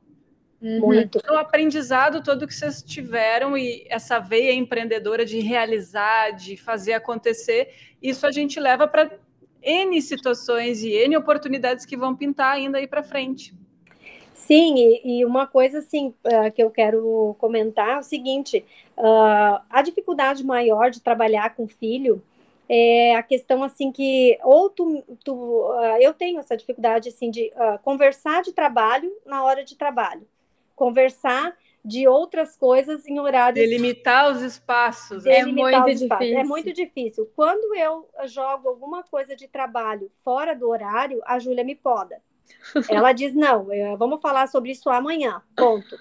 Uhum. 0.64 0.80
Muito. 0.80 1.20
O 1.30 1.38
aprendizado 1.38 2.24
todo 2.24 2.48
que 2.48 2.54
vocês 2.54 2.82
tiveram 2.82 3.58
e 3.58 3.86
essa 3.90 4.18
veia 4.18 4.54
empreendedora 4.54 5.26
de 5.26 5.42
realizar, 5.42 6.32
de 6.32 6.56
fazer 6.56 6.94
acontecer, 6.94 7.74
isso 8.02 8.26
a 8.26 8.32
gente 8.32 8.62
leva 8.62 8.88
para 8.88 9.12
N 9.62 10.02
situações 10.02 10.82
e 10.82 10.92
N 10.92 11.18
oportunidades 11.18 11.86
que 11.86 11.98
vão 11.98 12.16
pintar 12.16 12.54
ainda 12.56 12.78
aí 12.78 12.88
para 12.88 13.04
frente. 13.04 13.54
Sim, 14.34 14.76
e, 14.78 15.20
e, 15.20 15.26
uma 15.26 15.46
coisa 15.48 15.80
assim 15.80 16.14
uh, 16.26 16.52
que 16.54 16.64
eu 16.64 16.70
quero 16.70 17.36
comentar 17.40 17.98
é 17.98 18.00
o 18.00 18.04
seguinte: 18.04 18.66
uh, 18.98 19.62
a 19.70 19.82
dificuldade 19.82 20.46
maior 20.46 20.90
de 20.90 21.02
trabalhar 21.02 21.56
com 21.56 21.68
filho 21.68 22.22
é 22.70 23.16
a 23.16 23.24
questão 23.24 23.64
assim 23.64 23.92
que 23.92 24.38
ou 24.44 24.70
tu, 24.70 25.04
tu 25.24 25.34
uh, 25.34 25.98
eu 26.00 26.14
tenho 26.14 26.40
essa 26.40 26.56
dificuldade 26.56 27.10
assim 27.10 27.30
de 27.30 27.52
uh, 27.56 27.80
conversar 27.84 28.42
de 28.42 28.54
trabalho 28.54 29.12
na 29.26 29.44
hora 29.44 29.64
de 29.64 29.78
trabalho, 29.78 30.28
conversar 30.76 31.56
de 31.84 32.08
outras 32.08 32.56
coisas 32.56 33.06
em 33.06 33.20
horários 33.20 33.68
delimitar 33.68 34.32
os 34.32 34.42
espaços 34.42 35.26
é 35.26 35.44
muito 35.46 35.86
difícil 35.86 36.38
é 36.38 36.44
muito 36.44 36.74
difícil. 36.74 37.32
Quando 37.36 37.76
eu 37.76 38.08
jogo 38.26 38.70
alguma 38.70 39.04
coisa 39.04 39.36
de 39.36 39.48
trabalho 39.48 40.10
fora 40.24 40.56
do 40.56 40.70
horário 40.70 41.22
a 41.26 41.40
Júlia 41.40 41.64
me 41.64 41.76
poda. 41.76 42.22
Ela 42.90 43.12
diz 43.12 43.34
não 43.34 43.68
vamos 43.98 44.22
falar 44.22 44.48
sobre 44.48 44.72
isso 44.72 44.90
amanhã 44.90 45.42
ponto. 45.58 45.98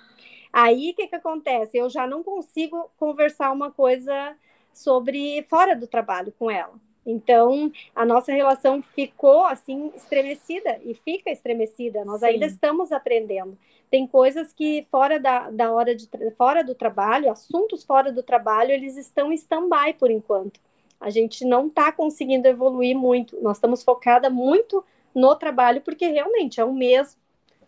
Aí 0.52 0.90
o 0.90 0.94
que 0.94 1.08
que 1.08 1.16
acontece? 1.16 1.78
Eu 1.78 1.88
já 1.88 2.06
não 2.06 2.22
consigo 2.22 2.90
conversar 2.98 3.50
uma 3.50 3.70
coisa 3.70 4.36
sobre 4.72 5.42
fora 5.48 5.74
do 5.74 5.86
trabalho 5.86 6.32
com 6.38 6.50
ela. 6.50 6.74
Então, 7.04 7.72
a 7.94 8.06
nossa 8.06 8.32
relação 8.32 8.80
ficou 8.80 9.44
assim 9.44 9.92
estremecida 9.96 10.80
e 10.84 10.94
fica 10.94 11.30
estremecida. 11.30 12.04
Nós 12.04 12.20
Sim. 12.20 12.26
ainda 12.26 12.46
estamos 12.46 12.92
aprendendo. 12.92 13.58
Tem 13.90 14.06
coisas 14.06 14.52
que 14.52 14.86
fora 14.90 15.18
da, 15.18 15.50
da 15.50 15.72
hora 15.72 15.94
de 15.94 16.08
fora 16.36 16.62
do 16.62 16.74
trabalho, 16.74 17.30
assuntos 17.30 17.84
fora 17.84 18.12
do 18.12 18.22
trabalho, 18.22 18.70
eles 18.70 18.96
estão 18.96 19.32
em 19.32 19.34
stand-by 19.34 19.94
por 19.98 20.10
enquanto. 20.10 20.60
A 21.00 21.10
gente 21.10 21.44
não 21.44 21.66
está 21.66 21.90
conseguindo 21.90 22.46
evoluir 22.46 22.96
muito. 22.96 23.40
Nós 23.42 23.56
estamos 23.56 23.82
focada 23.82 24.30
muito 24.30 24.84
no 25.14 25.34
trabalho 25.34 25.80
porque 25.82 26.06
realmente 26.06 26.60
é 26.60 26.64
um 26.64 26.72
mês 26.72 27.18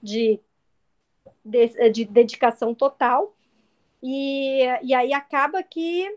de, 0.01 0.39
de, 1.45 1.91
de 1.91 2.05
dedicação 2.05 2.72
total. 2.72 3.35
E, 4.01 4.61
e 4.82 4.95
aí 4.95 5.12
acaba 5.12 5.62
que 5.62 6.09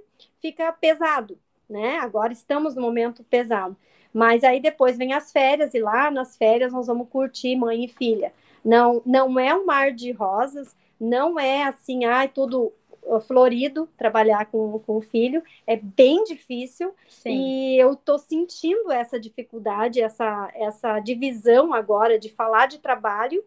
fica 0.42 0.72
pesado, 0.74 1.40
né? 1.70 1.98
Agora 1.98 2.34
estamos 2.34 2.76
no 2.76 2.82
momento 2.82 3.24
pesado. 3.24 3.76
Mas 4.14 4.44
aí 4.44 4.60
depois 4.60 4.98
vem 4.98 5.14
as 5.14 5.32
férias 5.32 5.74
e 5.74 5.80
lá 5.80 6.10
nas 6.10 6.38
férias 6.38 6.74
nós 6.74 6.88
vamos 6.88 7.10
curtir 7.10 7.56
mãe 7.56 7.86
e 7.86 7.88
filha. 7.88 8.34
Não, 8.64 9.02
não 9.06 9.40
é 9.40 9.54
um 9.54 9.66
mar 9.66 9.92
de 9.92 10.12
rosas, 10.12 10.76
não 11.00 11.40
é 11.40 11.64
assim, 11.64 12.06
ai, 12.06 12.28
tudo 12.28 12.74
florido 13.22 13.88
trabalhar 13.98 14.48
com, 14.48 14.80
com 14.80 14.98
o 14.98 15.02
filho, 15.02 15.42
é 15.66 15.78
bem 15.78 16.24
difícil 16.26 16.94
Sim. 17.08 17.30
e 17.30 17.80
eu 17.80 17.94
estou 17.94 18.20
sentindo 18.20 18.92
essa 18.92 19.18
dificuldade, 19.20 20.02
essa, 20.02 20.52
essa 20.54 21.00
divisão 21.00 21.74
agora 21.74 22.20
de 22.20 22.30
falar 22.30 22.66
de 22.66 22.80
trabalho 22.80 23.44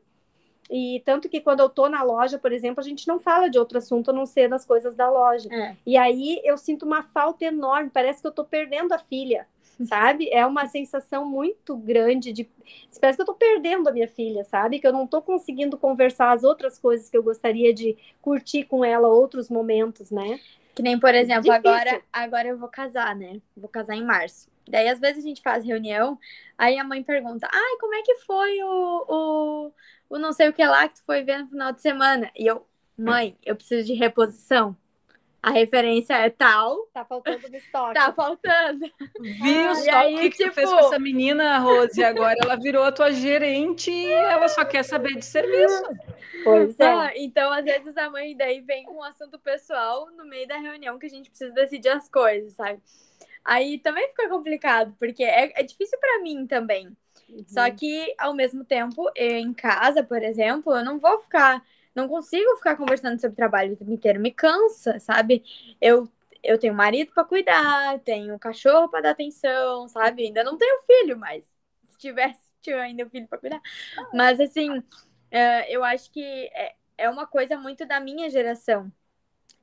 e 0.71 1.03
tanto 1.05 1.29
que 1.29 1.41
quando 1.41 1.61
eu 1.61 1.69
tô 1.69 1.89
na 1.89 2.03
loja, 2.03 2.39
por 2.39 2.53
exemplo, 2.53 2.81
a 2.81 2.85
gente 2.85 3.09
não 3.09 3.19
fala 3.19 3.49
de 3.49 3.59
outro 3.59 3.79
assunto 3.79 4.11
a 4.11 4.15
não 4.15 4.25
ser 4.25 4.49
das 4.49 4.65
coisas 4.65 4.95
da 4.95 5.11
loja. 5.11 5.53
É. 5.53 5.77
E 5.85 5.97
aí 5.97 6.41
eu 6.45 6.57
sinto 6.57 6.87
uma 6.87 7.03
falta 7.03 7.45
enorme, 7.45 7.91
parece 7.93 8.21
que 8.21 8.27
eu 8.29 8.33
tô 8.33 8.45
perdendo 8.45 8.93
a 8.93 8.99
filha, 8.99 9.49
sabe? 9.83 10.31
É 10.31 10.47
uma 10.47 10.69
sensação 10.69 11.25
muito 11.25 11.77
grande 11.77 12.33
de. 12.33 12.49
Parece 13.01 13.17
que 13.17 13.23
eu 13.23 13.27
tô 13.27 13.35
perdendo 13.35 13.89
a 13.89 13.93
minha 13.93 14.07
filha, 14.07 14.45
sabe? 14.45 14.79
Que 14.79 14.87
eu 14.87 14.93
não 14.93 15.09
tô 15.09 15.21
conseguindo 15.21 15.77
conversar 15.77 16.31
as 16.31 16.45
outras 16.45 16.79
coisas 16.79 17.11
que 17.11 17.17
eu 17.17 17.23
gostaria 17.23 17.75
de 17.75 17.99
curtir 18.23 18.63
com 18.65 18.85
ela, 18.85 19.09
outros 19.09 19.51
momentos, 19.51 20.13
né? 20.13 20.39
Que 20.73 20.83
nem, 20.85 21.01
por 21.01 21.15
exemplo, 21.15 21.51
agora, 21.51 22.01
agora 22.13 22.49
eu 22.49 22.57
vou 22.57 22.69
casar, 22.69 23.17
né? 23.17 23.41
Vou 23.57 23.69
casar 23.69 23.97
em 23.97 24.05
março. 24.05 24.49
Daí, 24.71 24.89
às 24.89 25.01
vezes, 25.01 25.25
a 25.25 25.29
gente 25.29 25.43
faz 25.43 25.65
reunião, 25.65 26.19
aí 26.57 26.79
a 26.79 26.85
mãe 26.85 27.03
pergunta: 27.03 27.49
ai, 27.53 27.77
como 27.81 27.95
é 27.95 28.03
que 28.03 28.17
foi 28.19 28.63
o, 28.63 29.05
o 29.09 29.73
o 30.11 30.19
não 30.19 30.33
sei 30.33 30.49
o 30.49 30.53
que 30.53 30.67
lá 30.67 30.89
que 30.89 30.97
tu 30.97 31.05
foi 31.05 31.23
ver 31.23 31.39
no 31.39 31.49
final 31.49 31.73
de 31.73 31.81
semana. 31.81 32.31
E 32.37 32.45
eu, 32.45 32.67
mãe, 32.99 33.39
eu 33.45 33.55
preciso 33.55 33.87
de 33.87 33.95
reposição. 33.95 34.77
A 35.43 35.51
referência 35.51 36.15
é 36.15 36.29
tal. 36.29 36.87
Tá 36.93 37.03
faltando 37.03 37.49
no 37.49 37.57
estoque. 37.57 37.95
Tá 37.95 38.13
faltando. 38.13 38.81
Viu 39.21 39.75
só 39.77 39.91
aí, 39.91 40.17
o 40.17 40.19
que, 40.19 40.31
tipo... 40.31 40.49
que 40.49 40.51
fez 40.51 40.69
com 40.69 40.79
essa 40.81 40.99
menina, 40.99 41.59
Rose? 41.59 42.03
Agora 42.05 42.37
ela 42.43 42.57
virou 42.57 42.85
a 42.85 42.93
tua 42.93 43.11
gerente 43.11 43.91
e 43.91 44.11
ela 44.11 44.49
só 44.49 44.67
quer 44.67 44.83
saber 44.83 45.15
de 45.15 45.25
serviço. 45.25 45.83
Pois 46.45 46.79
é. 46.79 46.85
Ah, 46.85 47.13
então, 47.17 47.51
às 47.53 47.65
vezes, 47.65 47.97
a 47.97 48.11
mãe 48.11 48.37
daí 48.37 48.61
vem 48.61 48.85
com 48.85 48.97
um 48.97 49.03
assunto 49.03 49.39
pessoal 49.39 50.11
no 50.11 50.27
meio 50.27 50.47
da 50.47 50.59
reunião 50.59 50.99
que 50.99 51.07
a 51.07 51.11
gente 51.11 51.31
precisa 51.31 51.55
decidir 51.55 51.89
as 51.89 52.07
coisas, 52.09 52.53
sabe? 52.53 52.83
Aí 53.45 53.79
também 53.79 54.09
fica 54.09 54.29
complicado, 54.29 54.95
porque 54.99 55.25
é, 55.25 55.61
é 55.61 55.63
difícil 55.63 55.99
para 55.99 56.21
mim 56.23 56.47
também. 56.47 56.89
Uhum. 57.29 57.45
Só 57.47 57.71
que, 57.71 58.15
ao 58.19 58.35
mesmo 58.35 58.65
tempo, 58.65 59.11
eu, 59.15 59.37
em 59.37 59.53
casa, 59.53 60.03
por 60.03 60.23
exemplo, 60.23 60.75
eu 60.77 60.85
não 60.85 60.99
vou 60.99 61.21
ficar. 61.21 61.65
Não 61.95 62.09
consigo 62.09 62.57
ficar 62.57 62.77
conversando 62.77 63.21
sobre 63.21 63.37
trabalho 63.37 63.73
o 63.73 63.77
tempo 63.77 63.91
inteiro. 63.93 64.21
Me 64.21 64.31
cansa, 64.31 65.01
sabe? 65.01 65.43
Eu, 65.81 66.09
eu 66.43 66.59
tenho 66.59 66.75
marido 66.75 67.13
para 67.13 67.25
cuidar, 67.25 67.99
tenho 68.01 68.39
cachorro 68.39 68.89
para 68.89 69.03
dar 69.03 69.11
atenção, 69.11 69.89
sabe? 69.89 70.25
Ainda 70.25 70.45
não 70.45 70.57
tenho 70.57 70.83
filho, 70.83 71.19
mas 71.19 71.45
se 71.85 71.99
tivesse, 71.99 72.39
tinha 72.63 72.81
ainda 72.81 73.05
um 73.05 73.11
filho 73.11 73.27
para 73.27 73.39
cuidar. 73.39 73.61
Mas, 74.15 74.39
assim, 74.41 74.71
uh, 74.79 75.65
eu 75.69 75.83
acho 75.83 76.11
que 76.13 76.23
é, 76.23 76.75
é 76.97 77.11
uma 77.11 77.27
coisa 77.27 77.59
muito 77.59 77.85
da 77.87 77.99
minha 78.01 78.31
geração 78.31 78.91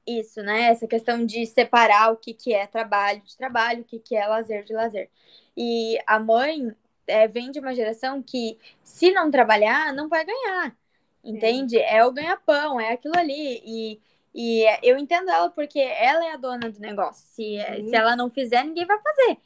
isso, 0.07 0.41
né? 0.41 0.69
Essa 0.69 0.87
questão 0.87 1.25
de 1.25 1.45
separar 1.45 2.11
o 2.11 2.17
que, 2.17 2.33
que 2.33 2.53
é 2.53 2.65
trabalho 2.65 3.21
de 3.21 3.35
trabalho, 3.37 3.81
o 3.81 3.83
que, 3.85 3.99
que 3.99 4.15
é 4.15 4.25
lazer 4.25 4.63
de 4.63 4.73
lazer. 4.73 5.09
E 5.55 5.99
a 6.07 6.19
mãe, 6.19 6.73
é, 7.07 7.27
vem 7.27 7.51
de 7.51 7.59
uma 7.59 7.73
geração 7.73 8.21
que, 8.21 8.57
se 8.83 9.11
não 9.11 9.31
trabalhar, 9.31 9.93
não 9.93 10.09
vai 10.09 10.25
ganhar. 10.25 10.75
Entende? 11.23 11.77
É, 11.77 11.97
é 11.97 12.05
o 12.05 12.11
ganha-pão, 12.11 12.79
é 12.79 12.93
aquilo 12.93 13.17
ali. 13.17 13.61
E, 13.65 14.01
e 14.33 14.65
eu 14.83 14.97
entendo 14.97 15.29
ela 15.29 15.49
porque 15.49 15.79
ela 15.79 16.25
é 16.25 16.33
a 16.33 16.37
dona 16.37 16.69
do 16.69 16.79
negócio. 16.79 17.25
Se, 17.27 17.57
se 17.89 17.95
ela 17.95 18.15
não 18.15 18.29
fizer, 18.29 18.63
ninguém 18.63 18.85
vai 18.85 18.99
fazer. 19.01 19.37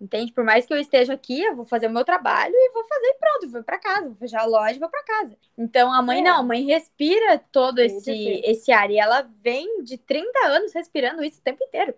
Entende? 0.00 0.32
Por 0.32 0.44
mais 0.44 0.64
que 0.64 0.72
eu 0.72 0.78
esteja 0.78 1.12
aqui, 1.12 1.42
eu 1.42 1.54
vou 1.54 1.66
fazer 1.66 1.86
o 1.86 1.90
meu 1.90 2.04
trabalho 2.04 2.54
e 2.54 2.70
vou 2.72 2.84
fazer 2.84 3.14
pronto, 3.20 3.48
vou 3.50 3.62
para 3.62 3.78
casa, 3.78 4.06
vou 4.06 4.16
fechar 4.16 4.40
a 4.40 4.46
loja 4.46 4.76
e 4.76 4.78
vou 4.78 4.88
para 4.88 5.02
casa. 5.04 5.36
Então 5.58 5.92
a 5.92 6.00
mãe 6.00 6.20
é. 6.20 6.22
não, 6.22 6.40
a 6.40 6.42
mãe 6.42 6.64
respira 6.64 7.38
todo 7.52 7.80
esse, 7.80 8.40
esse 8.44 8.72
ar 8.72 8.90
e 8.90 8.98
ela 8.98 9.28
vem 9.42 9.82
de 9.82 9.98
30 9.98 10.46
anos 10.46 10.72
respirando 10.72 11.22
isso 11.22 11.40
o 11.40 11.42
tempo 11.42 11.62
inteiro. 11.62 11.94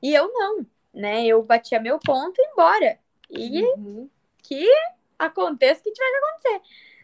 E 0.00 0.14
eu 0.14 0.32
não, 0.32 0.64
né? 0.94 1.26
Eu 1.26 1.42
batia 1.42 1.80
meu 1.80 1.98
ponto 1.98 2.40
e 2.40 2.52
embora. 2.52 2.98
E 3.28 3.64
uhum 3.64 4.08
que 4.42 4.68
aconteça 5.18 5.80
o 5.80 5.84
que 5.84 5.92
tiver 5.92 6.10
que 6.10 6.16
acontecer. 6.16 6.60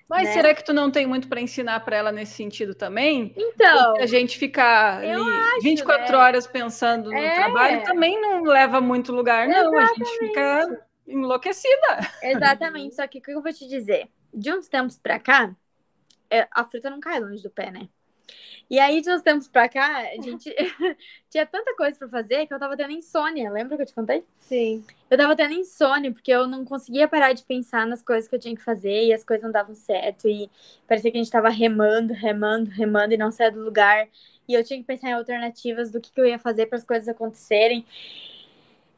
Mas 0.09 0.29
né? 0.29 0.33
será 0.35 0.55
que 0.55 0.65
tu 0.65 0.73
não 0.73 0.91
tem 0.91 1.07
muito 1.07 1.29
para 1.29 1.41
ensinar 1.41 1.81
para 1.81 1.97
ela 1.97 2.13
nesse 2.13 2.35
sentido 2.35 2.75
também? 2.75 3.35
Então. 3.37 3.87
Porque 3.87 4.03
a 4.03 4.07
gente 4.07 4.39
ficar 4.39 4.99
ali 4.99 5.11
acho, 5.11 5.63
24 5.63 6.13
né? 6.13 6.19
horas 6.19 6.47
pensando 6.47 7.11
no 7.11 7.19
é. 7.19 7.35
trabalho 7.35 7.83
também 7.83 8.21
não 8.21 8.45
leva 8.45 8.81
muito 8.81 9.13
lugar, 9.13 9.49
não. 9.49 9.75
Exatamente. 9.75 9.91
A 9.91 10.05
gente 10.05 10.19
fica 10.19 10.87
enlouquecida. 11.09 11.99
Exatamente. 12.23 12.95
Só 12.95 13.07
que 13.07 13.19
o 13.19 13.23
que 13.23 13.33
eu 13.33 13.43
vou 13.43 13.53
te 13.53 13.67
dizer? 13.67 14.09
De 14.33 14.53
uns 14.53 14.69
tempos 14.69 14.99
para 14.99 15.19
cá, 15.19 15.55
é, 16.31 16.47
a 16.53 16.65
fruta 16.65 16.89
não 16.89 17.01
cai 17.01 17.19
longe 17.19 17.43
do 17.43 17.51
pé, 17.51 17.71
né? 17.71 17.89
E 18.69 18.79
aí, 18.79 19.01
de 19.01 19.11
uns 19.11 19.23
tempos 19.23 19.49
pra 19.49 19.69
cá, 19.69 19.99
a 19.99 20.21
gente 20.21 20.51
tinha 21.31 21.47
tanta 21.47 21.75
coisa 21.77 21.99
pra 21.99 22.09
fazer 22.09 22.47
que 22.47 22.55
eu 22.55 22.59
tava 22.59 22.77
tendo 22.77 22.93
insônia. 22.93 23.51
Lembra 23.51 23.77
que 23.77 23.83
eu 23.83 23.87
te 23.87 23.95
contei? 23.95 24.25
Sim. 24.37 24.85
Eu 25.11 25.17
tava 25.17 25.37
tendo 25.37 25.55
insônia, 25.55 26.13
porque 26.13 26.31
eu 26.33 26.47
não 26.47 26.65
conseguia 26.65 27.07
parar 27.09 27.33
de 27.33 27.45
pensar 27.45 27.87
nas 27.87 28.03
coisas 28.03 28.29
que 28.29 28.35
eu 28.35 28.41
tinha 28.41 28.57
que 28.57 28.63
fazer 28.63 29.07
e 29.07 29.13
as 29.13 29.25
coisas 29.25 29.45
não 29.45 29.53
davam 29.53 29.75
certo. 29.75 30.29
E 30.29 30.51
parecia 30.87 31.11
que 31.11 31.17
a 31.19 31.23
gente 31.23 31.31
tava 31.33 31.49
remando, 31.49 32.13
remando, 32.13 32.71
remando 32.71 33.15
e 33.15 33.17
não 33.17 33.31
saia 33.31 33.53
do 33.53 33.61
lugar. 33.63 34.09
E 34.49 34.55
eu 34.55 34.65
tinha 34.65 34.79
que 34.79 34.87
pensar 34.87 35.09
em 35.11 35.13
alternativas 35.13 35.91
do 35.91 36.01
que, 36.01 36.13
que 36.13 36.21
eu 36.21 36.27
ia 36.27 36.39
fazer 36.39 36.67
para 36.67 36.79
as 36.79 36.85
coisas 36.85 37.09
acontecerem. 37.09 37.85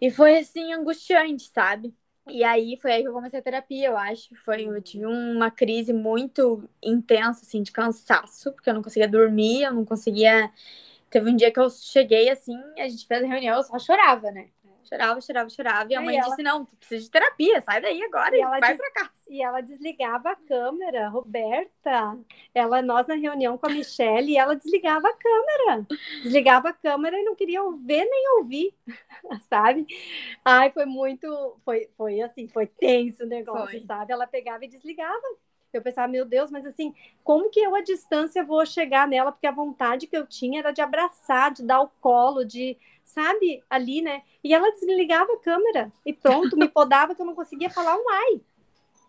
E 0.00 0.10
foi 0.10 0.38
assim, 0.38 0.72
angustiante, 0.72 1.44
sabe? 1.48 1.94
E 2.28 2.44
aí 2.44 2.76
foi 2.76 2.92
aí 2.92 3.02
que 3.02 3.08
eu 3.08 3.12
comecei 3.12 3.38
a 3.40 3.42
terapia, 3.42 3.86
eu 3.88 3.96
acho. 3.96 4.34
Foi, 4.36 4.64
eu 4.66 4.82
tive 4.82 5.06
uma 5.06 5.50
crise 5.50 5.92
muito 5.92 6.68
intensa, 6.82 7.42
assim, 7.42 7.62
de 7.62 7.72
cansaço, 7.72 8.52
porque 8.52 8.68
eu 8.70 8.74
não 8.74 8.82
conseguia 8.82 9.08
dormir, 9.08 9.62
eu 9.62 9.72
não 9.74 9.84
conseguia. 9.84 10.52
Teve 11.10 11.30
um 11.30 11.36
dia 11.36 11.52
que 11.52 11.60
eu 11.60 11.70
cheguei 11.70 12.28
assim, 12.30 12.56
a 12.78 12.88
gente 12.88 13.06
fez 13.06 13.24
a 13.24 13.26
reunião, 13.26 13.56
eu 13.58 13.62
só 13.64 13.78
chorava, 13.78 14.30
né? 14.32 14.48
Chorava, 14.88 15.20
chorava, 15.20 15.50
chorava. 15.50 15.92
E 15.92 15.94
a 15.94 16.00
mãe 16.00 16.16
ela... 16.16 16.30
disse: 16.30 16.42
Não, 16.42 16.64
tu 16.64 16.74
precisa 16.76 17.04
de 17.04 17.10
terapia, 17.10 17.60
sai 17.60 17.80
daí 17.80 18.02
agora 18.02 18.34
e, 18.34 18.40
e 18.40 18.44
vai 18.44 18.60
des... 18.60 18.78
pra 18.78 18.90
casa. 18.92 19.10
E 19.28 19.42
ela 19.42 19.60
desligava 19.60 20.30
a 20.30 20.36
câmera, 20.36 21.08
Roberta. 21.08 22.18
Ela, 22.54 22.80
nós 22.80 23.06
na 23.06 23.14
reunião 23.14 23.58
com 23.58 23.66
a 23.66 23.70
Michelle, 23.70 24.32
e 24.32 24.38
ela 24.38 24.56
desligava 24.56 25.08
a 25.08 25.12
câmera. 25.12 25.86
Desligava 26.22 26.70
a 26.70 26.72
câmera 26.72 27.18
e 27.18 27.24
não 27.24 27.34
queria 27.34 27.60
ver 27.84 28.06
nem 28.06 28.38
ouvir, 28.38 28.74
sabe? 29.50 29.86
Ai, 30.42 30.70
foi 30.70 30.86
muito. 30.86 31.58
Foi, 31.64 31.90
foi 31.96 32.22
assim, 32.22 32.48
foi 32.48 32.66
tenso 32.66 33.24
o 33.24 33.28
negócio, 33.28 33.78
foi. 33.78 33.80
sabe? 33.80 34.12
Ela 34.12 34.26
pegava 34.26 34.64
e 34.64 34.68
desligava. 34.68 35.36
Eu 35.70 35.82
pensava, 35.82 36.08
meu 36.08 36.24
Deus, 36.24 36.50
mas 36.50 36.64
assim, 36.64 36.94
como 37.22 37.50
que 37.50 37.60
eu 37.60 37.74
à 37.74 37.82
distância 37.82 38.42
vou 38.42 38.64
chegar 38.64 39.06
nela? 39.06 39.30
Porque 39.30 39.46
a 39.46 39.52
vontade 39.52 40.06
que 40.06 40.16
eu 40.16 40.26
tinha 40.26 40.60
era 40.60 40.70
de 40.70 40.80
abraçar, 40.80 41.52
de 41.52 41.62
dar 41.62 41.82
o 41.82 41.90
colo, 42.00 42.42
de 42.42 42.74
sabe, 43.08 43.62
ali, 43.70 44.02
né? 44.02 44.22
E 44.44 44.54
ela 44.54 44.70
desligava 44.70 45.32
a 45.32 45.38
câmera 45.38 45.90
e 46.04 46.12
pronto, 46.12 46.56
me 46.56 46.68
podava 46.68 47.14
que 47.14 47.22
eu 47.22 47.26
não 47.26 47.34
conseguia 47.34 47.70
falar 47.70 47.96
um 47.96 48.10
ai, 48.10 48.40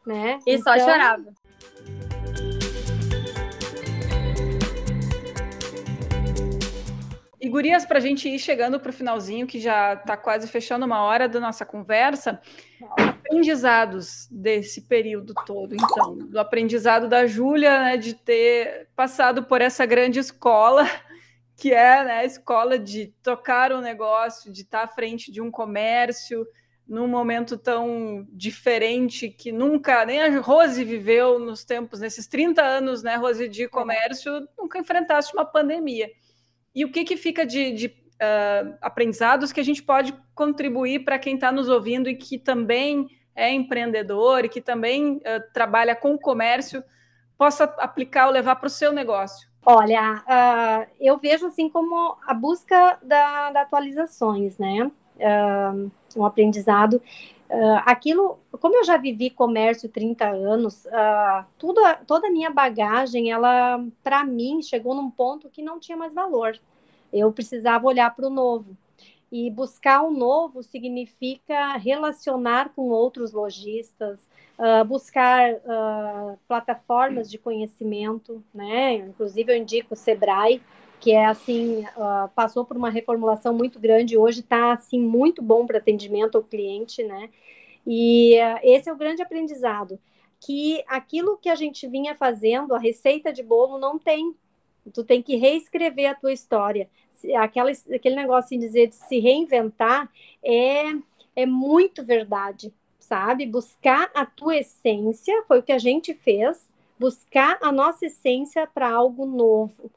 né? 0.05 0.39
E 0.47 0.55
então... 0.55 0.73
só 0.73 0.79
chorava. 0.79 1.33
E 7.41 7.47
gurias, 7.47 7.85
para 7.85 7.99
a 7.99 8.01
gente 8.01 8.27
ir 8.27 8.37
chegando 8.37 8.79
para 8.81 8.89
o 8.89 8.93
finalzinho, 8.93 9.47
que 9.47 9.61
já 9.61 9.93
está 9.93 10.17
quase 10.17 10.45
fechando 10.47 10.85
uma 10.85 11.03
hora 11.03 11.27
da 11.27 11.39
nossa 11.39 11.65
conversa, 11.65 12.41
aprendizados 12.97 14.27
desse 14.29 14.81
período 14.81 15.33
todo, 15.45 15.73
então, 15.73 16.17
do 16.17 16.37
aprendizado 16.37 17.07
da 17.07 17.25
Júlia, 17.25 17.79
né, 17.79 17.97
de 17.97 18.13
ter 18.13 18.89
passado 18.93 19.43
por 19.43 19.61
essa 19.61 19.85
grande 19.85 20.19
escola 20.19 20.85
que 21.59 21.73
é 21.73 22.05
né, 22.05 22.13
a 22.19 22.25
escola 22.25 22.79
de 22.79 23.07
tocar 23.21 23.73
um 23.73 23.81
negócio, 23.81 24.51
de 24.51 24.61
estar 24.61 24.83
à 24.83 24.87
frente 24.87 25.29
de 25.29 25.41
um 25.41 25.51
comércio, 25.51 26.47
num 26.87 27.07
momento 27.07 27.57
tão 27.57 28.25
diferente 28.31 29.29
que 29.29 29.51
nunca, 29.51 30.05
nem 30.05 30.21
a 30.21 30.39
Rose 30.39 30.83
viveu 30.83 31.37
nos 31.37 31.65
tempos, 31.65 31.99
nesses 31.99 32.27
30 32.27 32.63
anos, 32.63 33.03
né, 33.03 33.15
Rose, 33.15 33.47
de 33.49 33.67
comércio, 33.67 34.47
nunca 34.57 34.79
enfrentaste 34.79 35.33
uma 35.33 35.45
pandemia. 35.45 36.09
E 36.73 36.85
o 36.85 36.91
que, 36.91 37.03
que 37.03 37.17
fica 37.17 37.45
de, 37.45 37.73
de 37.73 37.87
uh, 37.87 38.77
aprendizados 38.81 39.51
que 39.51 39.59
a 39.59 39.63
gente 39.63 39.83
pode 39.83 40.13
contribuir 40.33 41.03
para 41.03 41.19
quem 41.19 41.35
está 41.35 41.51
nos 41.51 41.67
ouvindo 41.67 42.09
e 42.09 42.15
que 42.15 42.39
também 42.39 43.05
é 43.35 43.51
empreendedor 43.51 44.45
e 44.45 44.49
que 44.49 44.61
também 44.61 45.17
uh, 45.17 45.53
trabalha 45.53 45.93
com 45.93 46.17
comércio, 46.17 46.81
possa 47.37 47.65
aplicar 47.65 48.27
ou 48.27 48.33
levar 48.33 48.55
para 48.55 48.67
o 48.67 48.69
seu 48.71 48.93
negócio? 48.93 49.48
Olha, 49.65 50.23
uh, 50.25 50.91
eu 50.99 51.17
vejo 51.17 51.47
assim 51.47 51.69
como 51.69 52.17
a 52.25 52.33
busca 52.33 52.97
da, 53.03 53.51
da 53.51 53.61
atualizações, 53.61 54.57
né? 54.57 54.89
Uh, 55.17 55.91
um 56.15 56.25
aprendizado. 56.25 57.01
Uh, 57.49 57.81
aquilo, 57.85 58.39
como 58.59 58.75
eu 58.75 58.83
já 58.83 58.95
vivi 58.95 59.29
comércio 59.29 59.89
30 59.89 60.25
anos, 60.29 60.85
uh, 60.85 61.45
tudo, 61.57 61.81
toda 62.07 62.27
a 62.27 62.31
minha 62.31 62.49
bagagem, 62.51 63.31
ela, 63.31 63.83
para 64.03 64.23
mim, 64.23 64.61
chegou 64.61 64.95
num 64.95 65.09
ponto 65.09 65.49
que 65.49 65.61
não 65.61 65.79
tinha 65.79 65.97
mais 65.97 66.13
valor. 66.13 66.57
Eu 67.11 67.31
precisava 67.31 67.87
olhar 67.87 68.15
para 68.15 68.27
o 68.27 68.29
novo. 68.29 68.77
E 69.31 69.49
buscar 69.51 70.01
o 70.01 70.11
novo 70.11 70.63
significa 70.63 71.77
relacionar 71.77 72.69
com 72.69 72.89
outros 72.89 73.31
lojistas, 73.31 74.19
uh, 74.57 74.83
buscar 74.85 75.53
uh, 75.53 76.39
plataformas 76.47 77.29
de 77.29 77.37
conhecimento, 77.37 78.43
né? 78.53 78.95
Inclusive 78.95 79.51
eu 79.51 79.57
indico 79.57 79.93
o 79.93 79.97
Sebrae, 79.97 80.61
que 80.99 81.11
é 81.11 81.25
assim, 81.25 81.85
uh, 81.95 82.27
passou 82.35 82.65
por 82.65 82.75
uma 82.75 82.89
reformulação 82.89 83.53
muito 83.53 83.79
grande, 83.79 84.17
hoje 84.17 84.39
está 84.39 84.73
assim 84.73 84.99
muito 84.99 85.41
bom 85.41 85.65
para 85.65 85.77
atendimento 85.77 86.35
ao 86.35 86.43
cliente, 86.43 87.03
né? 87.03 87.29
E 87.85 88.35
esse 88.61 88.89
é 88.89 88.93
o 88.93 88.97
grande 88.97 89.21
aprendizado, 89.21 89.99
que 90.39 90.83
aquilo 90.87 91.37
que 91.37 91.49
a 91.49 91.55
gente 91.55 91.87
vinha 91.87 92.15
fazendo, 92.15 92.73
a 92.73 92.79
receita 92.79 93.31
de 93.31 93.43
bolo 93.43 93.77
não 93.77 93.97
tem. 93.97 94.35
Tu 94.93 95.03
tem 95.03 95.21
que 95.21 95.35
reescrever 95.35 96.09
a 96.09 96.15
tua 96.15 96.31
história. 96.31 96.89
Aquela, 97.37 97.71
aquele 97.93 98.15
negócio 98.15 98.57
de 98.57 98.65
dizer 98.65 98.87
de 98.87 98.95
se 98.95 99.19
reinventar 99.19 100.09
é, 100.43 100.93
é 101.35 101.45
muito 101.45 102.03
verdade, 102.03 102.73
sabe? 102.99 103.45
Buscar 103.45 104.09
a 104.13 104.25
tua 104.25 104.57
essência, 104.57 105.43
foi 105.47 105.59
o 105.59 105.63
que 105.63 105.71
a 105.71 105.79
gente 105.79 106.13
fez, 106.13 106.69
buscar 106.99 107.57
a 107.61 107.71
nossa 107.71 108.05
essência 108.05 108.67
para 108.67 108.91
algo 108.91 109.25
novo 109.25 109.91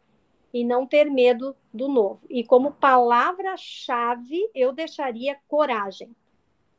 e 0.52 0.64
não 0.64 0.86
ter 0.86 1.10
medo 1.10 1.56
do 1.72 1.88
novo. 1.88 2.20
E 2.28 2.44
como 2.44 2.72
palavra-chave, 2.72 4.50
eu 4.54 4.72
deixaria 4.72 5.36
coragem. 5.48 6.14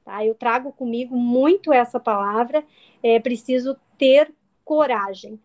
Tá? 0.06 0.26
Eu 0.26 0.36
trago 0.36 0.72
comigo 0.72 1.16
muito 1.16 1.74
essa 1.74 2.00
palavra, 2.00 2.64
é 3.02 3.20
preciso 3.20 3.76
ter 3.98 4.34
coragem. 4.64 5.40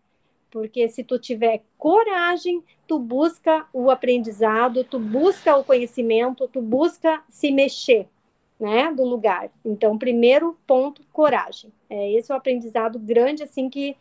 Porque 0.51 0.89
se 0.89 1.03
tu 1.03 1.19
tiver 1.19 1.63
coragem, 1.77 2.63
tu 2.87 2.97
busca 2.97 3.67
o 3.71 3.91
aprendizado, 3.91 4.83
tu 4.83 4.99
busca 4.99 5.55
o 5.55 5.63
conhecimento, 5.63 6.47
tu 6.47 6.61
busca 6.61 7.21
se 7.29 7.51
mexer, 7.51 8.07
né, 8.59 8.91
do 8.91 9.03
lugar. 9.03 9.51
Então, 9.63 9.97
primeiro 9.97 10.57
ponto, 10.65 11.03
coragem. 11.13 11.71
É 11.89 12.11
esse 12.13 12.31
é 12.31 12.35
o 12.35 12.37
aprendizado 12.37 12.97
grande 12.97 13.43
assim 13.43 13.69
que 13.69 13.95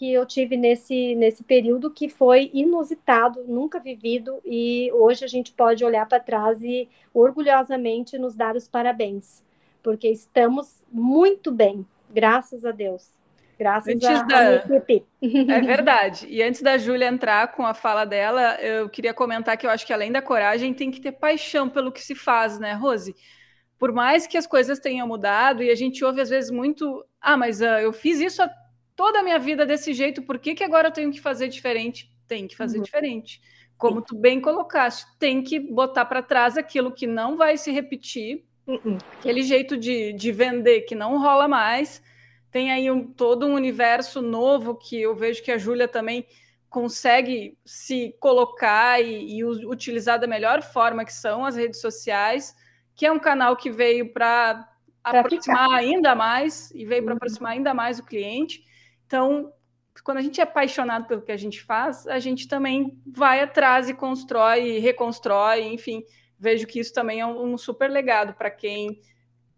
que 0.00 0.14
eu 0.14 0.24
tive 0.24 0.56
nesse, 0.56 1.14
nesse 1.14 1.44
período 1.44 1.90
que 1.90 2.08
foi 2.08 2.50
inusitado, 2.54 3.44
nunca 3.46 3.78
vivido, 3.78 4.40
e 4.46 4.90
hoje 4.94 5.26
a 5.26 5.28
gente 5.28 5.52
pode 5.52 5.84
olhar 5.84 6.08
para 6.08 6.18
trás 6.18 6.62
e 6.62 6.88
orgulhosamente 7.12 8.16
nos 8.16 8.34
dar 8.34 8.56
os 8.56 8.66
parabéns, 8.66 9.44
porque 9.82 10.08
estamos 10.08 10.86
muito 10.90 11.52
bem, 11.52 11.84
graças 12.08 12.64
a 12.64 12.70
Deus. 12.70 13.19
Graças 13.60 13.94
antes 13.94 14.08
a, 14.08 14.22
da... 14.22 14.54
equipe. 14.54 15.04
É 15.20 15.60
verdade. 15.60 16.26
E 16.30 16.42
antes 16.42 16.62
da 16.62 16.78
Júlia 16.78 17.08
entrar 17.08 17.48
com 17.48 17.66
a 17.66 17.74
fala 17.74 18.06
dela, 18.06 18.54
eu 18.54 18.88
queria 18.88 19.12
comentar 19.12 19.54
que 19.58 19.66
eu 19.66 19.70
acho 19.70 19.86
que 19.86 19.92
além 19.92 20.10
da 20.10 20.22
coragem, 20.22 20.72
tem 20.72 20.90
que 20.90 20.98
ter 20.98 21.12
paixão 21.12 21.68
pelo 21.68 21.92
que 21.92 22.00
se 22.00 22.14
faz, 22.14 22.58
né, 22.58 22.72
Rose? 22.72 23.14
Por 23.78 23.92
mais 23.92 24.26
que 24.26 24.38
as 24.38 24.46
coisas 24.46 24.78
tenham 24.78 25.06
mudado, 25.06 25.62
e 25.62 25.68
a 25.68 25.74
gente 25.74 26.02
ouve 26.02 26.22
às 26.22 26.30
vezes 26.30 26.50
muito, 26.50 27.04
ah, 27.20 27.36
mas 27.36 27.60
uh, 27.60 27.80
eu 27.82 27.92
fiz 27.92 28.18
isso 28.18 28.40
toda 28.96 29.20
a 29.20 29.22
minha 29.22 29.38
vida 29.38 29.66
desse 29.66 29.92
jeito, 29.92 30.22
por 30.22 30.38
que, 30.38 30.54
que 30.54 30.64
agora 30.64 30.88
eu 30.88 30.92
tenho 30.92 31.12
que 31.12 31.20
fazer 31.20 31.48
diferente? 31.48 32.10
Tem 32.26 32.48
que 32.48 32.56
fazer 32.56 32.78
uhum. 32.78 32.84
diferente. 32.84 33.42
Como 33.76 34.00
Sim. 34.00 34.06
tu 34.08 34.16
bem 34.16 34.40
colocaste, 34.40 35.04
tem 35.18 35.42
que 35.42 35.60
botar 35.60 36.06
para 36.06 36.22
trás 36.22 36.56
aquilo 36.56 36.90
que 36.90 37.06
não 37.06 37.36
vai 37.36 37.58
se 37.58 37.70
repetir, 37.70 38.42
uhum. 38.66 38.96
aquele 39.18 39.42
jeito 39.42 39.76
de, 39.76 40.14
de 40.14 40.32
vender 40.32 40.82
que 40.82 40.94
não 40.94 41.20
rola 41.20 41.46
mais. 41.46 42.02
Tem 42.50 42.70
aí 42.72 42.90
um, 42.90 43.06
todo 43.06 43.46
um 43.46 43.54
universo 43.54 44.20
novo 44.20 44.74
que 44.74 45.00
eu 45.00 45.14
vejo 45.14 45.42
que 45.42 45.52
a 45.52 45.58
Júlia 45.58 45.86
também 45.86 46.26
consegue 46.68 47.58
se 47.64 48.14
colocar 48.20 49.00
e, 49.02 49.38
e, 49.38 49.44
utilizar 49.44 50.18
da 50.18 50.26
melhor 50.26 50.62
forma, 50.62 51.04
que 51.04 51.12
são 51.12 51.44
as 51.44 51.56
redes 51.56 51.80
sociais, 51.80 52.54
que 52.94 53.04
é 53.04 53.12
um 53.12 53.18
canal 53.18 53.56
que 53.56 53.70
veio 53.70 54.12
para 54.12 54.68
aproximar 55.02 55.68
ficar. 55.68 55.76
ainda 55.76 56.14
mais 56.14 56.70
e 56.72 56.84
veio 56.84 57.02
para 57.02 57.12
uhum. 57.12 57.16
aproximar 57.16 57.52
ainda 57.52 57.74
mais 57.74 57.98
o 57.98 58.04
cliente. 58.04 58.64
Então, 59.06 59.52
quando 60.04 60.18
a 60.18 60.22
gente 60.22 60.40
é 60.40 60.44
apaixonado 60.44 61.06
pelo 61.06 61.22
que 61.22 61.32
a 61.32 61.36
gente 61.36 61.62
faz, 61.62 62.06
a 62.06 62.18
gente 62.18 62.46
também 62.46 63.00
vai 63.06 63.40
atrás 63.40 63.88
e 63.88 63.94
constrói, 63.94 64.78
reconstrói, 64.78 65.62
enfim. 65.62 66.04
Vejo 66.38 66.66
que 66.66 66.80
isso 66.80 66.92
também 66.92 67.20
é 67.20 67.26
um, 67.26 67.58
super 67.58 67.90
legado 67.90 68.32
para 68.34 68.50
quem 68.50 69.00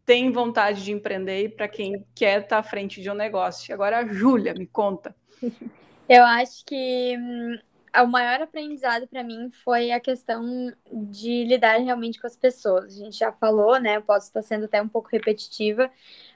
tem 0.05 0.30
vontade 0.32 0.84
de 0.84 0.92
empreender 0.92 1.44
e 1.44 1.48
para 1.48 1.68
quem 1.68 2.05
quer 2.14 2.42
estar 2.42 2.48
tá 2.48 2.59
à 2.59 2.62
frente 2.62 3.00
de 3.00 3.11
um 3.11 3.14
negócio. 3.14 3.72
Agora, 3.72 3.98
a 3.98 4.07
Júlia, 4.07 4.55
me 4.55 4.66
conta. 4.66 5.14
Eu 6.09 6.24
acho 6.24 6.64
que 6.64 7.16
hum, 7.16 7.59
o 8.00 8.07
maior 8.07 8.42
aprendizado 8.42 9.07
para 9.07 9.22
mim 9.22 9.50
foi 9.64 9.92
a 9.92 10.00
questão 10.00 10.72
de 10.90 11.44
lidar 11.44 11.78
realmente 11.78 12.20
com 12.20 12.26
as 12.26 12.36
pessoas. 12.36 12.96
A 12.96 13.05
gente 13.05 13.18
já 13.18 13.32
falou, 13.32 13.78
né? 13.78 13.96
Eu 13.96 14.03
posso 14.03 14.26
estar 14.26 14.42
sendo 14.42 14.64
até 14.64 14.80
um 14.80 14.88
pouco 14.88 15.09
repetitiva, 15.11 15.90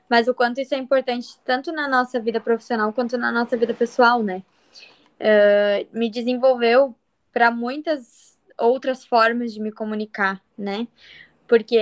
mas 0.08 0.28
o 0.28 0.34
quanto 0.34 0.60
isso 0.60 0.74
é 0.74 0.78
importante 0.78 1.38
tanto 1.44 1.72
na 1.72 1.88
nossa 1.88 2.20
vida 2.20 2.40
profissional 2.40 2.92
quanto 2.92 3.18
na 3.18 3.32
nossa 3.32 3.56
vida 3.56 3.74
pessoal, 3.74 4.22
né? 4.22 4.42
Uh, 5.18 5.98
me 5.98 6.10
desenvolveu 6.10 6.94
para 7.32 7.50
muitas 7.50 8.38
outras 8.58 9.04
formas 9.04 9.52
de 9.52 9.60
me 9.60 9.72
comunicar, 9.72 10.42
né? 10.56 10.86
Porque 11.49 11.76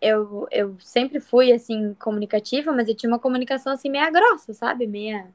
eu, 0.00 0.46
eu 0.50 0.76
sempre 0.80 1.20
fui, 1.20 1.52
assim, 1.52 1.94
comunicativa, 1.94 2.72
mas 2.72 2.88
eu 2.88 2.94
tinha 2.96 3.10
uma 3.10 3.18
comunicação, 3.18 3.72
assim, 3.72 3.90
meia 3.90 4.10
grossa, 4.10 4.54
sabe? 4.54 4.86
Meia, 4.86 5.28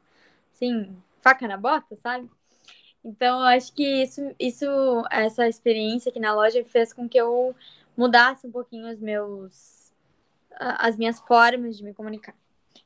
assim, 0.54 0.96
faca 1.22 1.48
na 1.48 1.58
bota, 1.58 1.96
sabe? 1.98 2.30
Então, 3.04 3.40
eu 3.42 3.46
acho 3.48 3.74
que 3.74 3.84
isso, 4.04 4.22
isso, 4.40 4.66
essa 5.12 5.48
experiência 5.48 6.10
aqui 6.10 6.20
na 6.20 6.34
loja 6.34 6.64
fez 6.66 6.94
com 6.94 7.10
que 7.10 7.18
eu 7.20 7.56
mudasse 7.98 8.48
um 8.48 8.52
pouquinho 8.52 8.90
os 8.92 9.00
meus 9.00 9.82
as 10.60 10.98
minhas 10.98 11.20
formas 11.20 11.78
de 11.78 11.84
me 11.84 11.94
comunicar. 11.94 12.36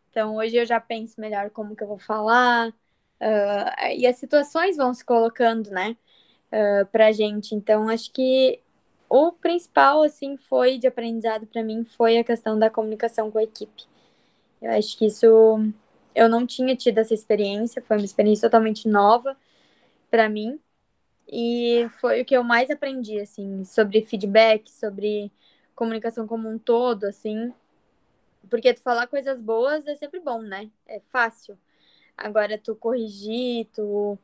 Então, 0.09 0.35
hoje 0.37 0.55
eu 0.57 0.65
já 0.65 0.79
penso 0.79 1.19
melhor 1.19 1.49
como 1.49 1.75
que 1.75 1.83
eu 1.83 1.87
vou 1.87 1.99
falar, 1.99 2.69
uh, 2.69 3.87
e 3.95 4.07
as 4.07 4.17
situações 4.17 4.77
vão 4.77 4.93
se 4.93 5.03
colocando, 5.03 5.69
né, 5.71 5.97
uh, 6.51 6.85
pra 6.87 7.11
gente. 7.11 7.55
Então, 7.55 7.89
acho 7.89 8.11
que 8.13 8.61
o 9.15 9.31
principal, 9.31 10.03
assim, 10.03 10.37
foi 10.37 10.77
de 10.77 10.87
aprendizado 10.87 11.47
para 11.47 11.63
mim 11.63 11.85
foi 11.85 12.17
a 12.17 12.23
questão 12.23 12.57
da 12.59 12.69
comunicação 12.69 13.31
com 13.31 13.37
a 13.37 13.43
equipe. 13.43 13.83
Eu 14.61 14.71
acho 14.71 14.97
que 14.97 15.05
isso 15.05 15.25
eu 16.15 16.29
não 16.29 16.45
tinha 16.47 16.75
tido 16.75 16.97
essa 16.99 17.13
experiência, 17.13 17.81
foi 17.81 17.97
uma 17.97 18.05
experiência 18.05 18.49
totalmente 18.49 18.87
nova 18.87 19.37
para 20.09 20.29
mim. 20.29 20.59
E 21.27 21.87
foi 21.99 22.21
o 22.21 22.25
que 22.25 22.35
eu 22.35 22.43
mais 22.43 22.69
aprendi, 22.69 23.19
assim, 23.19 23.65
sobre 23.65 24.03
feedback, 24.03 24.69
sobre 24.71 25.31
comunicação 25.75 26.27
como 26.27 26.49
um 26.49 26.57
todo, 26.57 27.05
assim. 27.05 27.53
Porque 28.49 28.73
tu 28.73 28.81
falar 28.81 29.07
coisas 29.07 29.41
boas 29.41 29.87
é 29.87 29.95
sempre 29.95 30.19
bom, 30.19 30.41
né? 30.41 30.69
É 30.87 31.01
fácil. 31.11 31.57
Agora, 32.17 32.57
tu 32.57 32.75
corrigir, 32.75 33.67
tu 33.73 34.17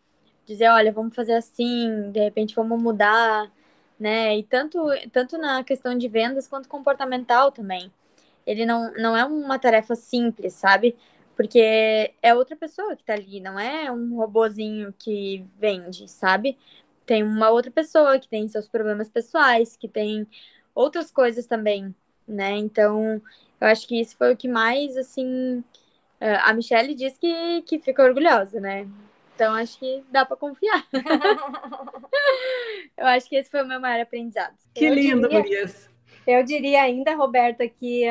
dizer, 0.46 0.70
olha, 0.70 0.92
vamos 0.92 1.16
fazer 1.16 1.34
assim, 1.34 2.12
de 2.12 2.20
repente 2.20 2.56
vamos 2.56 2.82
mudar, 2.82 3.52
né? 4.02 4.36
E 4.38 4.44
tanto, 4.44 4.80
tanto 5.12 5.38
na 5.38 5.64
questão 5.64 5.96
de 5.96 6.08
vendas 6.08 6.48
quanto 6.48 6.68
comportamental 6.68 7.52
também. 7.52 7.92
Ele 8.48 8.66
não, 8.66 8.92
não 8.96 9.16
é 9.16 9.24
uma 9.24 9.60
tarefa 9.60 9.96
simples, 9.96 10.54
sabe? 10.56 10.98
Porque 11.36 12.12
é 12.22 12.34
outra 12.34 12.56
pessoa 12.56 12.96
que 12.96 13.04
tá 13.04 13.14
ali, 13.14 13.40
não 13.40 13.60
é 13.60 13.92
um 13.92 14.16
robozinho 14.18 14.92
que 14.98 15.46
vende, 15.60 16.08
sabe? 16.10 16.58
Tem 17.06 17.24
uma 17.24 17.52
outra 17.52 17.72
pessoa 17.72 18.18
que 18.20 18.28
tem 18.28 18.48
seus 18.48 18.68
problemas 18.68 19.08
pessoais, 19.08 19.78
que 19.78 19.88
tem 19.88 20.28
outras 20.74 21.12
coisas 21.12 21.46
também, 21.46 21.96
né? 22.28 22.58
Então, 22.58 23.22
eu 23.62 23.68
acho 23.68 23.88
que 23.88 24.02
isso 24.02 24.18
foi 24.18 24.34
o 24.34 24.38
que 24.38 24.48
mais, 24.48 24.98
assim. 24.98 25.64
Eh, 26.20 26.36
a 26.42 26.54
Michelle 26.54 26.96
diz 26.96 27.18
que, 27.18 27.62
que 27.64 27.80
fica 27.80 28.04
orgulhosa, 28.04 28.60
né? 28.60 28.88
Então, 29.42 29.56
acho 29.56 29.80
que 29.80 30.04
dá 30.12 30.24
para 30.24 30.38
confiar. 30.38 30.86
eu 32.96 33.08
acho 33.08 33.28
que 33.28 33.36
esse 33.36 33.50
foi 33.50 33.64
o 33.64 33.68
meu 33.68 33.80
maior 33.80 34.04
aprendizado. 34.04 34.54
Que 34.72 34.86
eu 34.86 34.94
lindo, 34.94 35.28
diria, 35.28 35.68
Eu 36.28 36.44
diria 36.44 36.84
ainda, 36.84 37.16
Roberta, 37.16 37.68
que 37.68 38.04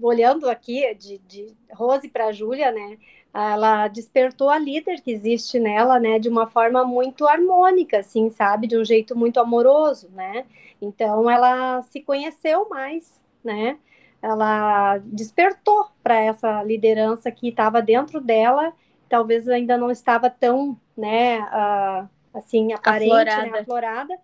olhando 0.00 0.48
aqui 0.48 0.94
de, 0.94 1.18
de 1.18 1.54
Rose 1.70 2.08
para 2.08 2.32
Júlia, 2.32 2.72
né? 2.72 2.96
ela 3.34 3.88
despertou 3.88 4.48
a 4.48 4.56
líder 4.56 5.02
que 5.02 5.10
existe 5.10 5.58
nela, 5.58 5.98
né, 5.98 6.20
de 6.20 6.28
uma 6.28 6.46
forma 6.46 6.84
muito 6.84 7.26
harmônica, 7.26 7.98
assim, 7.98 8.30
sabe, 8.30 8.68
de 8.68 8.78
um 8.78 8.84
jeito 8.84 9.18
muito 9.18 9.40
amoroso, 9.40 10.08
né? 10.14 10.46
Então 10.80 11.28
ela 11.28 11.82
se 11.82 12.00
conheceu 12.00 12.68
mais, 12.68 13.20
né? 13.42 13.76
Ela 14.22 14.98
despertou 14.98 15.88
para 16.00 16.20
essa 16.20 16.62
liderança 16.62 17.28
que 17.30 17.48
estava 17.48 17.82
dentro 17.82 18.20
dela, 18.20 18.72
talvez 19.14 19.48
ainda 19.48 19.78
não 19.78 19.92
estava 19.92 20.28
tão, 20.28 20.76
né, 20.96 21.40
uh, 21.40 22.08
assim 22.32 22.72
aparente, 22.72 23.10
né, 23.10 23.20
aflorada. 23.20 23.50
Né, 23.50 23.58
aflorada. 23.60 24.18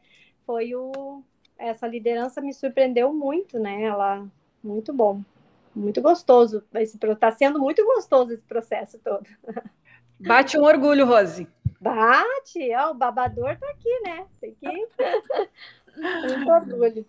Foi 0.45 0.75
o 0.75 1.23
essa 1.57 1.87
liderança 1.87 2.41
me 2.41 2.55
surpreendeu 2.55 3.13
muito, 3.13 3.59
né? 3.59 3.83
Ela 3.83 4.27
muito 4.65 4.95
bom 4.95 5.21
muito 5.75 6.03
gostoso. 6.03 6.65
Está 6.75 7.31
sendo 7.31 7.59
muito 7.59 7.85
gostoso 7.85 8.33
esse 8.33 8.43
processo 8.43 8.99
todo. 8.99 9.25
Bate 10.19 10.59
um 10.59 10.65
orgulho, 10.65 11.07
Rose. 11.07 11.49
Bate, 11.81 12.75
ó, 12.77 12.91
o 12.91 12.95
babador 12.95 13.57
tá 13.57 13.71
aqui, 13.71 14.01
né? 14.01 14.27
Tem 14.41 14.55
que. 14.55 14.67
muito 16.27 16.51
orgulho. 16.51 17.07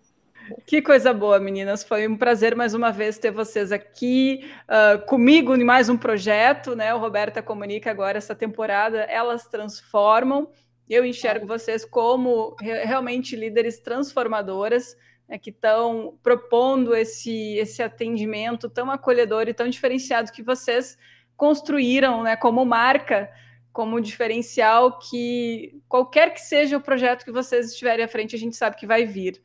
Que 0.66 0.82
coisa 0.82 1.12
boa, 1.12 1.38
meninas. 1.38 1.84
Foi 1.84 2.06
um 2.06 2.16
prazer 2.16 2.56
mais 2.56 2.74
uma 2.74 2.90
vez 2.90 3.18
ter 3.18 3.30
vocês 3.30 3.70
aqui 3.72 4.50
uh, 4.64 5.04
comigo 5.06 5.54
em 5.54 5.64
mais 5.64 5.88
um 5.88 5.96
projeto, 5.96 6.74
né? 6.74 6.94
O 6.94 6.98
Roberta 6.98 7.42
Comunica 7.42 7.90
agora 7.90 8.18
essa 8.18 8.34
temporada. 8.34 9.00
Elas 9.02 9.46
transformam. 9.48 10.48
Eu 10.88 11.04
enxergo 11.04 11.46
vocês 11.46 11.84
como 11.84 12.56
realmente 12.60 13.36
líderes 13.36 13.78
transformadoras 13.78 14.96
né, 15.28 15.38
que 15.38 15.50
estão 15.50 16.18
propondo 16.22 16.94
esse, 16.94 17.56
esse 17.56 17.82
atendimento 17.82 18.68
tão 18.68 18.90
acolhedor 18.90 19.48
e 19.48 19.54
tão 19.54 19.68
diferenciado 19.68 20.32
que 20.32 20.42
vocês 20.42 20.98
construíram 21.36 22.22
né, 22.22 22.36
como 22.36 22.64
marca, 22.64 23.30
como 23.72 24.00
diferencial 24.00 24.98
que 24.98 25.80
qualquer 25.88 26.34
que 26.34 26.40
seja 26.40 26.76
o 26.76 26.80
projeto 26.80 27.24
que 27.24 27.32
vocês 27.32 27.70
estiverem 27.70 28.04
à 28.04 28.08
frente, 28.08 28.36
a 28.36 28.38
gente 28.38 28.56
sabe 28.56 28.76
que 28.76 28.86
vai 28.86 29.06
vir. 29.06 29.40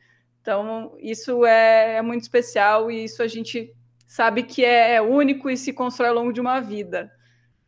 Então, 0.47 0.93
isso 1.01 1.45
é, 1.45 1.95
é 1.95 2.01
muito 2.01 2.21
especial 2.21 2.89
e 2.89 3.03
isso 3.03 3.21
a 3.21 3.27
gente 3.27 3.75
sabe 4.05 4.43
que 4.43 4.63
é, 4.63 4.93
é 4.93 5.01
único 5.01 5.49
e 5.49 5.57
se 5.57 5.73
constrói 5.73 6.07
ao 6.07 6.15
longo 6.15 6.31
de 6.31 6.39
uma 6.39 6.61
vida. 6.61 7.11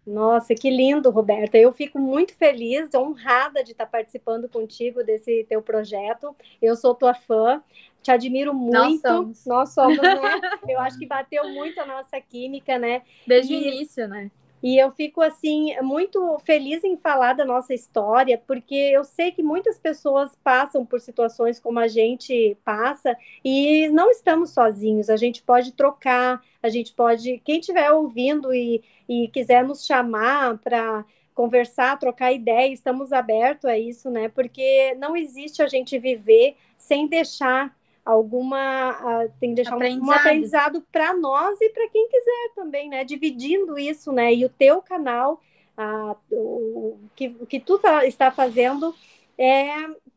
Nossa, 0.08 0.56
que 0.56 0.70
lindo, 0.70 1.10
Roberta. 1.10 1.58
Eu 1.58 1.74
fico 1.74 2.00
muito 2.00 2.34
feliz, 2.36 2.94
honrada 2.96 3.66
de 3.66 3.74
estar 3.74 3.86
participando 3.86 4.48
contigo 4.48 5.04
desse 5.04 5.46
teu 5.50 5.62
projeto. 5.62 6.34
Eu 6.62 6.74
sou 6.78 6.96
tua 6.96 7.14
fã, 7.14 7.62
te 8.02 8.12
admiro 8.12 8.54
muito. 8.54 8.72
Nós 8.72 9.02
somos, 9.02 9.46
Nós 9.46 9.74
somos 9.74 10.02
né? 10.02 10.16
Eu 10.66 10.80
acho 10.80 10.98
que 10.98 11.06
bateu 11.06 11.50
muito 11.50 11.82
a 11.82 11.86
nossa 11.86 12.22
química, 12.22 12.80
né? 12.80 13.02
Desde 13.28 13.54
e... 13.54 13.58
o 13.58 13.62
início, 13.62 14.08
né? 14.08 14.32
E 14.62 14.78
eu 14.78 14.92
fico 14.92 15.22
assim 15.22 15.74
muito 15.82 16.38
feliz 16.46 16.84
em 16.84 16.98
falar 16.98 17.34
da 17.34 17.46
nossa 17.46 17.74
história, 17.74 18.42
porque 18.46 18.76
eu 18.76 19.04
sei 19.04 19.32
que 19.32 19.42
muitas 19.42 19.80
pessoas 19.80 20.36
passam 20.44 20.86
por 20.86 21.00
situações 21.00 21.60
como 21.60 21.80
a 21.80 21.88
gente 21.88 22.58
passa 22.64 23.16
e 23.44 23.88
não 23.90 24.12
estamos 24.12 24.52
sozinhos. 24.52 25.10
A 25.10 25.16
gente 25.16 25.42
pode 25.42 25.72
trocar, 25.74 26.42
a 26.62 26.70
gente 26.70 26.94
pode, 26.94 27.40
quem 27.46 27.60
estiver 27.60 27.92
ouvindo 27.92 28.54
e, 28.54 28.84
e 29.08 29.30
quiser 29.30 29.64
nos 29.64 29.86
chamar 29.86 30.58
para 30.58 31.06
conversar, 31.34 31.98
trocar 31.98 32.34
ideia, 32.34 32.74
estamos 32.74 33.14
abertos 33.14 33.64
a 33.64 33.78
isso, 33.78 34.10
né? 34.10 34.28
Porque 34.28 34.94
não 34.96 35.16
existe 35.16 35.62
a 35.62 35.68
gente 35.68 35.98
viver 35.98 36.58
sem 36.78 37.08
deixar 37.08 37.74
alguma 38.06 38.92
uh, 38.92 39.32
tem 39.40 39.50
que 39.50 39.56
deixar 39.58 39.76
aprendizado. 39.76 40.08
um 40.08 40.12
aprendizado 40.12 40.88
para 40.92 41.14
nós 41.14 41.60
e 41.62 41.70
para 41.70 41.88
quem 41.90 42.08
quiser 42.08 42.52
também, 42.56 42.90
né? 42.90 43.04
Dividindo 43.04 43.78
isso, 43.78 44.12
né? 44.12 44.34
E 44.34 44.46
o 44.46 44.50
teu 44.50 44.82
canal, 44.82 45.42
uh, 45.78 46.16
o, 46.32 47.00
que, 47.16 47.36
o 47.40 47.46
que 47.46 47.60
tu 47.60 47.78
tá, 47.78 48.06
está 48.06 48.32
fazendo 48.32 48.94
é, 49.38 49.70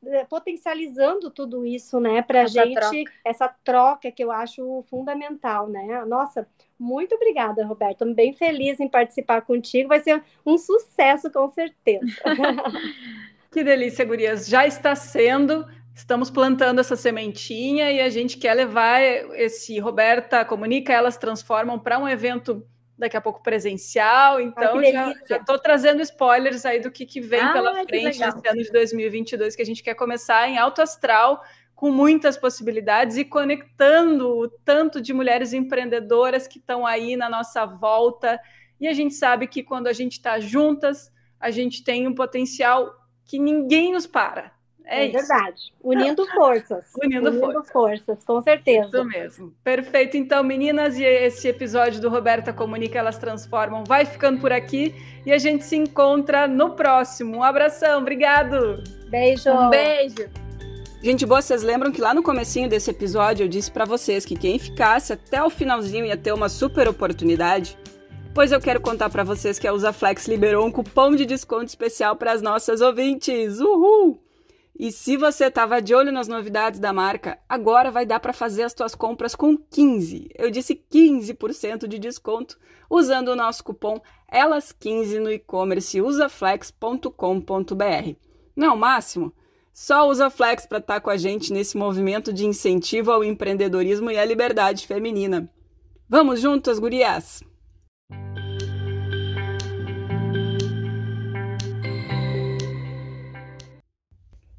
é 0.06 0.24
potencializando 0.28 1.30
tudo 1.30 1.64
isso, 1.64 2.00
né? 2.00 2.22
Para 2.22 2.46
gente 2.46 2.74
troca. 2.74 3.12
essa 3.24 3.48
troca 3.62 4.10
que 4.10 4.24
eu 4.24 4.32
acho 4.32 4.84
fundamental, 4.90 5.68
né? 5.68 6.04
Nossa, 6.04 6.48
muito 6.78 7.14
obrigada, 7.14 7.64
Roberto. 7.64 7.92
Estou 8.02 8.14
bem 8.14 8.32
feliz 8.32 8.80
em 8.80 8.88
participar 8.88 9.42
contigo. 9.42 9.88
Vai 9.88 10.00
ser 10.00 10.20
um 10.44 10.58
sucesso, 10.58 11.30
com 11.30 11.48
certeza. 11.48 12.04
que 13.52 13.62
delícia, 13.62 14.04
Gurias. 14.04 14.48
Já 14.48 14.66
está 14.66 14.96
sendo. 14.96 15.64
Estamos 15.94 16.30
plantando 16.30 16.80
essa 16.80 16.96
sementinha 16.96 17.90
e 17.92 18.00
a 18.00 18.08
gente 18.08 18.38
quer 18.38 18.54
levar 18.54 19.02
esse 19.02 19.78
Roberta 19.78 20.44
Comunica, 20.44 20.92
elas 20.92 21.18
transformam 21.18 21.78
para 21.78 21.98
um 21.98 22.08
evento 22.08 22.66
daqui 22.96 23.16
a 23.16 23.20
pouco 23.20 23.42
presencial. 23.42 24.40
Então, 24.40 24.78
ah, 24.78 25.14
já 25.28 25.36
estou 25.36 25.58
trazendo 25.58 26.00
spoilers 26.00 26.64
aí 26.64 26.80
do 26.80 26.90
que, 26.90 27.04
que 27.04 27.20
vem 27.20 27.40
ah, 27.40 27.52
pela 27.52 27.74
frente 27.84 28.18
nesse 28.18 28.48
ano 28.48 28.62
de 28.62 28.72
2022, 28.72 29.54
que 29.54 29.62
a 29.62 29.66
gente 29.66 29.82
quer 29.82 29.94
começar 29.94 30.48
em 30.48 30.56
alto 30.56 30.80
astral, 30.80 31.42
com 31.74 31.90
muitas 31.90 32.36
possibilidades 32.36 33.16
e 33.16 33.24
conectando 33.24 34.28
o 34.28 34.48
tanto 34.48 35.00
de 35.00 35.12
mulheres 35.12 35.52
empreendedoras 35.52 36.46
que 36.46 36.58
estão 36.58 36.86
aí 36.86 37.16
na 37.16 37.28
nossa 37.28 37.66
volta. 37.66 38.40
E 38.80 38.88
a 38.88 38.92
gente 38.92 39.14
sabe 39.14 39.46
que 39.46 39.62
quando 39.62 39.88
a 39.88 39.92
gente 39.92 40.12
está 40.12 40.40
juntas, 40.40 41.12
a 41.38 41.50
gente 41.50 41.84
tem 41.84 42.06
um 42.06 42.14
potencial 42.14 42.94
que 43.24 43.38
ninguém 43.38 43.92
nos 43.92 44.06
para. 44.06 44.52
É, 44.84 45.06
é 45.06 45.10
verdade. 45.10 45.72
Unindo 45.82 46.26
forças. 46.26 46.84
Unindo, 47.02 47.28
Unindo 47.28 47.40
forças. 47.40 47.72
forças. 47.72 48.24
com 48.24 48.40
certeza. 48.42 48.88
Isso 48.88 49.04
mesmo. 49.04 49.54
Perfeito. 49.62 50.16
Então, 50.16 50.42
meninas, 50.42 50.98
e 50.98 51.04
esse 51.04 51.48
episódio 51.48 52.00
do 52.00 52.08
Roberta 52.08 52.52
Comunica, 52.52 52.98
elas 52.98 53.18
transformam, 53.18 53.84
vai 53.84 54.04
ficando 54.04 54.40
por 54.40 54.52
aqui 54.52 54.94
e 55.24 55.32
a 55.32 55.38
gente 55.38 55.64
se 55.64 55.76
encontra 55.76 56.46
no 56.46 56.70
próximo. 56.70 57.38
Um 57.38 57.42
abração, 57.42 58.00
obrigado. 58.00 58.82
Beijo. 59.08 59.50
Um 59.50 59.70
beijo. 59.70 60.28
Gente 61.02 61.26
boa, 61.26 61.42
vocês 61.42 61.64
lembram 61.64 61.90
que 61.90 62.00
lá 62.00 62.14
no 62.14 62.22
comecinho 62.22 62.68
desse 62.68 62.88
episódio 62.90 63.42
eu 63.42 63.48
disse 63.48 63.70
para 63.70 63.84
vocês 63.84 64.24
que 64.24 64.36
quem 64.36 64.56
ficasse 64.56 65.12
até 65.12 65.42
o 65.42 65.50
finalzinho 65.50 66.06
ia 66.06 66.16
ter 66.16 66.32
uma 66.32 66.48
super 66.48 66.86
oportunidade? 66.86 67.76
Pois 68.32 68.52
eu 68.52 68.60
quero 68.60 68.80
contar 68.80 69.10
para 69.10 69.24
vocês 69.24 69.58
que 69.58 69.66
a 69.66 69.72
Usaflex 69.72 70.26
liberou 70.26 70.64
um 70.64 70.70
cupom 70.70 71.14
de 71.14 71.26
desconto 71.26 71.66
especial 71.66 72.16
para 72.16 72.32
as 72.32 72.40
nossas 72.40 72.80
ouvintes. 72.80 73.60
Uhul! 73.60 74.18
E 74.82 74.90
se 74.90 75.16
você 75.16 75.44
estava 75.44 75.80
de 75.80 75.94
olho 75.94 76.10
nas 76.10 76.26
novidades 76.26 76.80
da 76.80 76.92
marca, 76.92 77.38
agora 77.48 77.88
vai 77.88 78.04
dar 78.04 78.18
para 78.18 78.32
fazer 78.32 78.64
as 78.64 78.72
suas 78.72 78.96
compras 78.96 79.32
com 79.32 79.56
15, 79.56 80.28
eu 80.36 80.50
disse 80.50 80.74
15% 80.74 81.86
de 81.86 82.00
desconto, 82.00 82.58
usando 82.90 83.28
o 83.28 83.36
nosso 83.36 83.62
cupom 83.62 84.00
ELAS15 84.28 85.20
no 85.20 85.30
e-commerce 85.30 86.02
usaflex.com.br. 86.02 88.16
Não 88.56 88.66
é 88.66 88.70
o 88.72 88.76
máximo? 88.76 89.32
Só 89.72 90.08
usa 90.08 90.28
Flex 90.28 90.66
para 90.66 90.78
estar 90.78 90.94
tá 90.94 91.00
com 91.00 91.10
a 91.10 91.16
gente 91.16 91.52
nesse 91.52 91.76
movimento 91.76 92.32
de 92.32 92.44
incentivo 92.44 93.12
ao 93.12 93.22
empreendedorismo 93.22 94.10
e 94.10 94.18
à 94.18 94.24
liberdade 94.24 94.84
feminina. 94.84 95.48
Vamos 96.08 96.40
juntas, 96.40 96.80
gurias! 96.80 97.40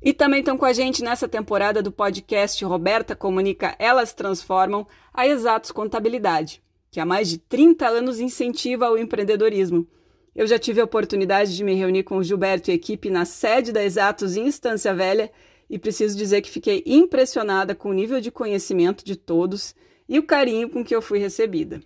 E 0.05 0.11
também 0.11 0.41
estão 0.41 0.57
com 0.57 0.65
a 0.65 0.73
gente 0.73 1.01
nessa 1.01 1.29
temporada 1.29 1.81
do 1.81 1.89
podcast 1.89 2.63
Roberta 2.65 3.15
Comunica 3.15 3.73
Elas 3.79 4.13
Transformam 4.13 4.85
a 5.13 5.25
Exatos 5.25 5.71
Contabilidade, 5.71 6.61
que 6.91 6.99
há 6.99 7.05
mais 7.05 7.29
de 7.29 7.37
30 7.37 7.87
anos 7.87 8.19
incentiva 8.19 8.91
o 8.91 8.97
empreendedorismo. 8.97 9.87
Eu 10.35 10.45
já 10.45 10.59
tive 10.59 10.81
a 10.81 10.83
oportunidade 10.83 11.55
de 11.55 11.63
me 11.63 11.73
reunir 11.73 12.03
com 12.03 12.17
o 12.17 12.23
Gilberto 12.23 12.69
e 12.69 12.73
equipe 12.73 13.09
na 13.09 13.23
sede 13.23 13.71
da 13.71 13.81
Exatos 13.81 14.35
em 14.35 14.45
Instância 14.45 14.93
Velha 14.93 15.31
e 15.69 15.79
preciso 15.79 16.17
dizer 16.17 16.41
que 16.41 16.51
fiquei 16.51 16.83
impressionada 16.85 17.73
com 17.73 17.87
o 17.89 17.93
nível 17.93 18.19
de 18.19 18.29
conhecimento 18.29 19.05
de 19.05 19.15
todos 19.15 19.73
e 20.09 20.19
o 20.19 20.23
carinho 20.23 20.69
com 20.69 20.83
que 20.83 20.93
eu 20.93 21.01
fui 21.01 21.17
recebida. 21.17 21.79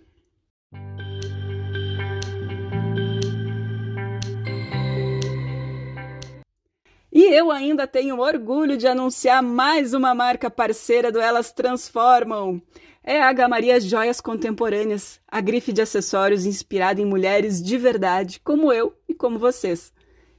E 7.10 7.24
eu 7.34 7.50
ainda 7.50 7.86
tenho 7.86 8.20
orgulho 8.20 8.76
de 8.76 8.86
anunciar 8.86 9.42
mais 9.42 9.94
uma 9.94 10.14
marca 10.14 10.50
parceira 10.50 11.10
do 11.10 11.18
Elas 11.18 11.50
Transformam. 11.50 12.60
É 13.02 13.22
a 13.22 13.32
Gamaria 13.32 13.80
Joias 13.80 14.20
Contemporâneas, 14.20 15.18
a 15.26 15.40
grife 15.40 15.72
de 15.72 15.80
acessórios 15.80 16.44
inspirada 16.44 17.00
em 17.00 17.06
mulheres 17.06 17.62
de 17.62 17.78
verdade, 17.78 18.38
como 18.44 18.70
eu 18.70 18.92
e 19.08 19.14
como 19.14 19.38
vocês. 19.38 19.90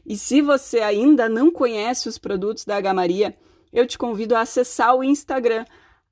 E 0.05 0.15
se 0.15 0.43
você 0.43 0.79
ainda 0.81 1.27
não 1.27 1.49
conhece 1.49 2.07
os 2.07 2.19
produtos 2.19 2.63
da 2.65 2.79
Gamaria, 2.79 3.35
eu 3.73 3.87
te 3.87 3.97
convido 3.97 4.35
a 4.35 4.41
acessar 4.41 4.95
o 4.95 5.03
Instagram, 5.03 5.65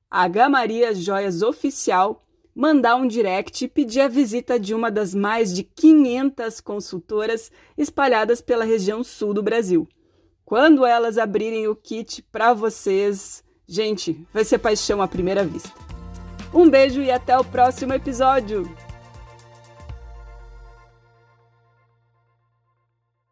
a 0.10 0.28
Gamaria 0.28 0.91
Joias 0.95 1.43
Oficial, 1.43 2.26
mandar 2.55 2.95
um 2.95 3.08
direct 3.08 3.64
e 3.64 3.68
pedir 3.68 4.01
a 4.01 4.08
visita 4.08 4.60
de 4.60 4.74
uma 4.74 4.89
das 4.89 5.14
mais 5.14 5.53
de 5.53 5.62
500 5.62 6.60
consultoras 6.62 7.51
espalhadas 7.78 8.41
pela 8.41 8.66
região 8.66 9.03
sul 9.03 9.36
do 9.36 9.43
Brasil. 9.43 9.88
Quando 10.47 10.86
elas 10.86 11.17
abrirem 11.17 11.67
o 11.67 11.75
kit 11.75 12.21
para 12.32 12.53
vocês, 12.53 13.43
gente, 13.67 14.25
vai 14.33 14.45
ser 14.45 14.59
paixão 14.59 15.01
à 15.01 15.07
primeira 15.07 15.43
vista. 15.43 15.69
Um 16.53 16.69
beijo 16.69 17.01
e 17.01 17.11
até 17.11 17.37
o 17.37 17.43
próximo 17.43 17.91
episódio! 17.91 18.63